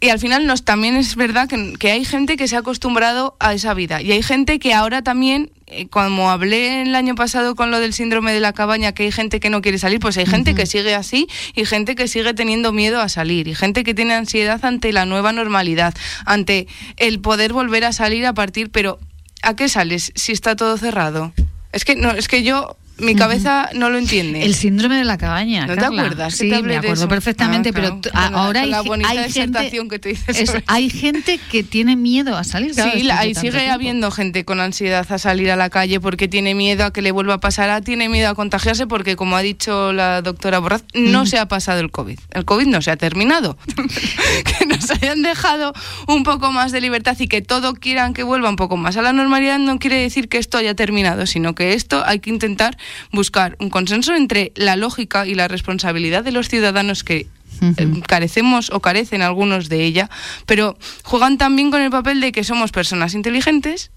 y 0.00 0.10
al 0.10 0.18
final 0.18 0.46
nos, 0.46 0.64
también 0.64 0.96
es 0.96 1.16
verdad 1.16 1.48
que, 1.48 1.90
hay 1.90 2.04
gente 2.04 2.36
que 2.36 2.48
se 2.48 2.56
ha 2.56 2.60
acostumbrado 2.60 3.36
a 3.40 3.54
esa 3.54 3.74
vida. 3.74 4.02
Y 4.02 4.12
hay 4.12 4.22
gente 4.22 4.58
que 4.58 4.74
ahora 4.74 5.02
también, 5.02 5.50
eh, 5.66 5.86
como 5.88 6.30
hablé 6.30 6.82
el 6.82 6.94
año 6.94 7.14
pasado 7.14 7.54
con 7.54 7.70
lo 7.70 7.80
del 7.80 7.92
síndrome 7.92 8.32
de 8.32 8.40
la 8.40 8.52
cabaña, 8.52 8.92
que 8.92 9.04
hay 9.04 9.12
gente 9.12 9.40
que 9.40 9.50
no 9.50 9.62
quiere 9.62 9.78
salir, 9.78 10.00
pues 10.00 10.16
hay 10.18 10.26
gente 10.26 10.54
que 10.54 10.66
sigue 10.66 10.94
así 10.94 11.26
y 11.54 11.64
gente 11.64 11.94
que 11.94 12.08
sigue 12.08 12.34
teniendo 12.34 12.72
miedo 12.72 13.00
a 13.00 13.08
salir. 13.08 13.48
Y 13.48 13.54
gente 13.54 13.84
que 13.84 13.94
tiene 13.94 14.14
ansiedad 14.14 14.62
ante 14.64 14.92
la 14.92 15.06
nueva 15.06 15.32
normalidad, 15.32 15.94
ante 16.26 16.66
el 16.96 17.20
poder 17.20 17.52
volver 17.52 17.84
a 17.84 17.92
salir 17.92 18.26
a 18.26 18.34
partir, 18.34 18.70
pero 18.70 18.98
¿a 19.42 19.56
qué 19.56 19.68
sales 19.68 20.12
si 20.14 20.32
está 20.32 20.56
todo 20.56 20.76
cerrado? 20.76 21.32
Es 21.72 21.84
que 21.84 21.96
no, 21.96 22.10
es 22.10 22.28
que 22.28 22.42
yo 22.42 22.76
mi 22.98 23.14
cabeza 23.14 23.70
no 23.74 23.90
lo 23.90 23.98
entiende. 23.98 24.44
El 24.44 24.54
síndrome 24.54 24.96
de 24.96 25.04
la 25.04 25.18
cabaña. 25.18 25.66
¿No 25.66 25.76
te 25.76 25.84
acuerdas? 25.84 26.34
Sí, 26.34 26.50
me 26.62 26.76
acuerdo 26.76 27.08
perfectamente, 27.08 27.70
ah, 27.70 27.72
pero 27.74 28.00
ahora 28.12 28.62
hay, 28.62 28.72
hay 29.04 29.30
gente, 29.32 29.70
que 29.88 29.98
dices 29.98 30.54
hay 30.66 30.90
gente 30.90 31.38
que 31.50 31.62
tiene 31.62 31.96
miedo 31.96 32.36
a 32.36 32.44
salir. 32.44 32.74
sí, 32.74 33.10
ahí 33.10 33.34
sigue 33.34 33.70
habiendo 33.70 34.10
gente 34.10 34.44
con 34.44 34.60
ansiedad 34.60 35.06
a 35.10 35.18
salir 35.18 35.50
a 35.50 35.56
la 35.56 35.70
calle 35.70 36.00
porque 36.00 36.28
tiene 36.28 36.54
miedo 36.54 36.84
a 36.84 36.92
que 36.92 37.02
le 37.02 37.10
vuelva 37.10 37.34
a 37.34 37.40
pasar, 37.40 37.70
a, 37.70 37.80
tiene 37.80 38.08
miedo 38.08 38.28
a 38.28 38.34
contagiarse 38.34 38.86
porque, 38.86 39.16
como 39.16 39.36
ha 39.36 39.42
dicho 39.42 39.92
la 39.92 40.22
doctora 40.22 40.58
Borraz, 40.58 40.84
no 40.94 41.26
se 41.26 41.38
ha 41.38 41.46
pasado 41.48 41.80
el 41.80 41.90
COVID. 41.90 42.18
El 42.32 42.44
COVID 42.44 42.66
no 42.66 42.82
se 42.82 42.90
ha 42.90 42.96
terminado. 42.96 43.56
que 44.58 44.66
nos 44.66 44.90
hayan 44.90 45.22
dejado 45.22 45.72
un 46.06 46.22
poco 46.22 46.52
más 46.52 46.72
de 46.72 46.80
libertad 46.80 47.16
y 47.18 47.28
que 47.28 47.42
todo 47.42 47.74
quieran 47.74 48.14
que 48.14 48.22
vuelva 48.22 48.48
un 48.48 48.56
poco 48.56 48.76
más 48.76 48.96
a 48.96 49.02
la 49.02 49.12
normalidad 49.12 49.58
no 49.58 49.78
quiere 49.78 49.96
decir 49.96 50.28
que 50.28 50.38
esto 50.38 50.58
haya 50.58 50.74
terminado, 50.74 51.26
sino 51.26 51.54
que 51.54 51.74
esto 51.74 52.02
hay 52.04 52.20
que 52.20 52.30
intentar 52.30 52.76
buscar 53.12 53.56
un 53.60 53.70
consenso 53.70 54.14
entre 54.14 54.52
la 54.54 54.76
lógica 54.76 55.26
y 55.26 55.34
la 55.34 55.48
responsabilidad 55.48 56.24
de 56.24 56.32
los 56.32 56.48
ciudadanos 56.48 57.04
que 57.04 57.26
eh, 57.60 58.00
carecemos 58.06 58.70
o 58.70 58.80
carecen 58.80 59.22
algunos 59.22 59.68
de 59.68 59.84
ella, 59.84 60.10
pero 60.46 60.76
juegan 61.02 61.38
también 61.38 61.70
con 61.70 61.80
el 61.80 61.90
papel 61.90 62.20
de 62.20 62.32
que 62.32 62.44
somos 62.44 62.72
personas 62.72 63.14
inteligentes, 63.14 63.90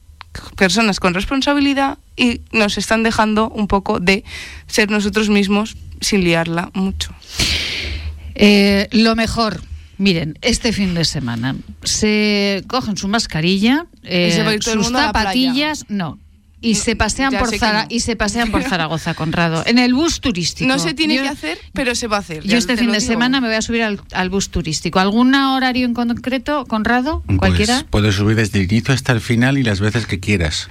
personas 0.56 1.00
con 1.00 1.14
responsabilidad 1.14 1.98
y 2.16 2.42
nos 2.52 2.78
están 2.78 3.04
dejando 3.04 3.50
un 3.50 3.68
poco 3.68 4.00
de 4.00 4.24
ser 4.68 4.92
nosotros 4.92 5.30
mismos 5.30 5.76
sin 6.02 6.24
liarla 6.24 6.70
mucho. 6.74 7.12
Eh, 8.36 8.88
lo 8.92 9.16
mejor 9.16 9.62
Miren, 9.98 10.38
este 10.44 10.74
fin 10.74 10.94
de 10.94 11.06
semana 11.06 11.56
se 11.84 12.64
cogen 12.68 12.98
su 12.98 13.08
mascarilla, 13.08 13.88
eh, 14.04 14.60
sus 14.62 14.90
zapatillas, 14.90 15.86
no. 15.90 16.20
Y 16.70 16.76
se 16.76 16.95
pasean 16.95 17.34
por 17.38 17.49
Zara- 17.57 17.84
no. 17.84 17.88
y 17.89 17.99
se 18.01 18.15
pasean 18.15 18.51
por 18.51 18.63
Zaragoza, 18.70 19.13
Conrado, 19.13 19.63
en 19.65 19.78
el 19.80 19.93
bus 19.93 20.20
turístico. 20.22 20.68
No 20.68 20.80
se 20.80 20.93
tiene 20.93 21.15
Yo- 21.15 21.24
que 21.24 21.30
hacer, 21.30 21.57
pero 21.74 21.95
se 21.95 22.07
va 22.07 22.18
a 22.18 22.20
hacer. 22.20 22.43
Yo 22.43 22.57
este 22.57 22.74
te 22.76 22.80
fin 22.82 22.91
de 22.91 22.99
digo. 22.99 23.11
semana 23.11 23.41
me 23.41 23.47
voy 23.47 23.55
a 23.55 23.61
subir 23.61 23.84
al, 23.84 24.01
al 24.13 24.30
bus 24.30 24.49
turístico. 24.49 24.99
¿Algún 24.99 25.34
horario 25.36 25.86
en 25.86 25.93
concreto, 25.93 26.65
Conrado? 26.65 27.24
¿Cualquiera? 27.38 27.76
Pues 27.76 27.86
puedes 27.89 28.15
subir 28.15 28.36
desde 28.36 28.59
el 28.59 28.72
inicio 28.72 28.93
hasta 28.93 29.11
el 29.13 29.22
final 29.22 29.57
y 29.57 29.63
las 29.63 29.80
veces 29.80 30.05
que 30.05 30.20
quieras. 30.20 30.68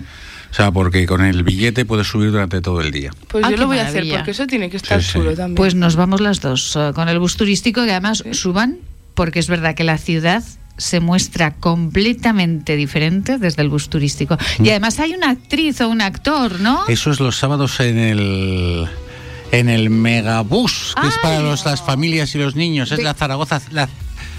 O 0.51 0.55
sea, 0.57 0.71
porque 0.71 1.07
con 1.07 1.25
el 1.25 1.43
billete 1.43 1.85
puedes 1.85 2.07
subir 2.07 2.31
durante 2.31 2.61
todo 2.61 2.81
el 2.81 2.91
día. 2.93 3.11
Pues 3.29 3.45
Ah, 3.45 3.51
yo 3.51 3.57
lo 3.57 3.67
voy 3.67 3.79
a 3.79 3.83
hacer 3.83 3.95
maravilla. 3.97 4.17
porque 4.19 4.31
eso 4.31 4.47
tiene 4.47 4.71
que 4.71 4.77
estar 4.79 5.03
Sí, 5.03 5.09
sí. 5.09 5.13
chulo 5.19 5.35
también. 5.35 5.55
Pues 5.57 5.75
nos 5.75 5.97
vamos 5.97 6.21
las 6.21 6.41
dos 6.41 6.77
eh, 6.77 6.93
con 6.95 7.09
el 7.09 7.19
bus 7.19 7.37
turístico 7.37 7.85
que 7.85 7.91
además 7.91 8.23
suban 8.33 8.79
porque 9.15 9.39
es 9.39 9.49
verdad 9.49 9.75
que 9.75 9.85
la 9.85 9.99
ciudad 9.99 10.45
se 10.79 11.01
muestra 11.01 11.53
completamente 11.55 12.77
diferente 12.77 13.39
desde 13.39 13.63
el 13.63 13.69
bus 13.69 13.89
turístico. 13.89 14.37
Mm. 14.59 14.65
Y 14.67 14.71
además 14.71 14.99
hay 15.01 15.15
una 15.15 15.31
actriz 15.31 15.81
o 15.81 15.89
un 15.89 16.01
actor, 16.03 16.61
¿no? 16.61 16.87
Eso 16.89 17.11
es 17.11 17.21
los 17.21 17.37
sábados 17.37 17.81
en 17.81 17.99
el 17.99 18.89
en 19.53 19.69
el 19.69 19.91
megabús, 19.91 20.95
que 21.01 21.07
es 21.09 21.19
para 21.19 21.39
Ay. 21.39 21.45
los, 21.45 21.65
las 21.65 21.81
familias 21.81 22.35
y 22.35 22.39
los 22.39 22.57
niños. 22.57 22.91
Es 22.91 22.99
De- 22.99 23.05
la 23.05 23.15
Zaragoza, 23.15 23.61
la, 23.71 23.89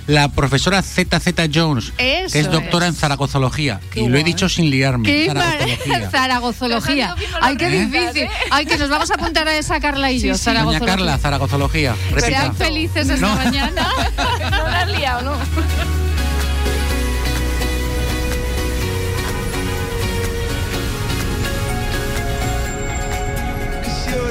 la 0.06 0.30
profesora 0.30 0.82
ZZ 0.82 1.50
Jones, 1.54 1.92
que 1.98 2.26
es 2.26 2.52
doctora 2.52 2.88
es. 2.88 2.94
en 2.94 3.00
zaragozología. 3.00 3.80
Qué 3.92 4.02
y 4.02 4.08
lo 4.10 4.18
he 4.18 4.24
dicho 4.24 4.48
sin 4.50 4.70
liarme. 4.70 5.08
¡Qué 5.08 5.26
zaragozología. 5.28 6.10
Zaragozología! 6.12 7.16
¡Ay, 7.42 7.56
qué 7.58 7.70
difícil! 7.70 8.24
¿eh? 8.24 8.30
¡Ay, 8.52 8.66
que 8.66 8.78
nos 8.78 8.90
vamos 8.90 9.10
a 9.10 9.16
apuntar 9.16 9.48
a 9.48 9.58
esa 9.58 9.80
Carla 9.80 10.12
y 10.12 10.20
yo! 10.20 10.34
Sí, 10.36 10.40
sí. 10.40 10.46
Doña 10.46 10.54
Zaragozología. 10.60 10.88
Carla, 10.88 11.18
zaragozología. 11.18 11.96
Repita. 12.12 12.28
Sean 12.28 12.56
felices 12.56 13.10
esta 13.10 13.28
No. 13.28 13.36
mañana. 13.36 13.88
no 14.52 14.68
la 14.70 14.82
has 14.82 14.90
liado, 14.92 15.22
¿no? 15.22 15.97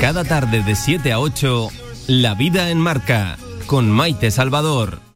Cada 0.06 0.22
tarde 0.22 0.62
de 0.62 0.76
7 0.76 1.10
a 1.10 1.18
8, 1.18 1.68
La 2.06 2.34
vida 2.34 2.70
en 2.70 2.78
marca, 2.78 3.36
con 3.66 3.90
Maite 3.90 4.30
Salvador. 4.30 5.05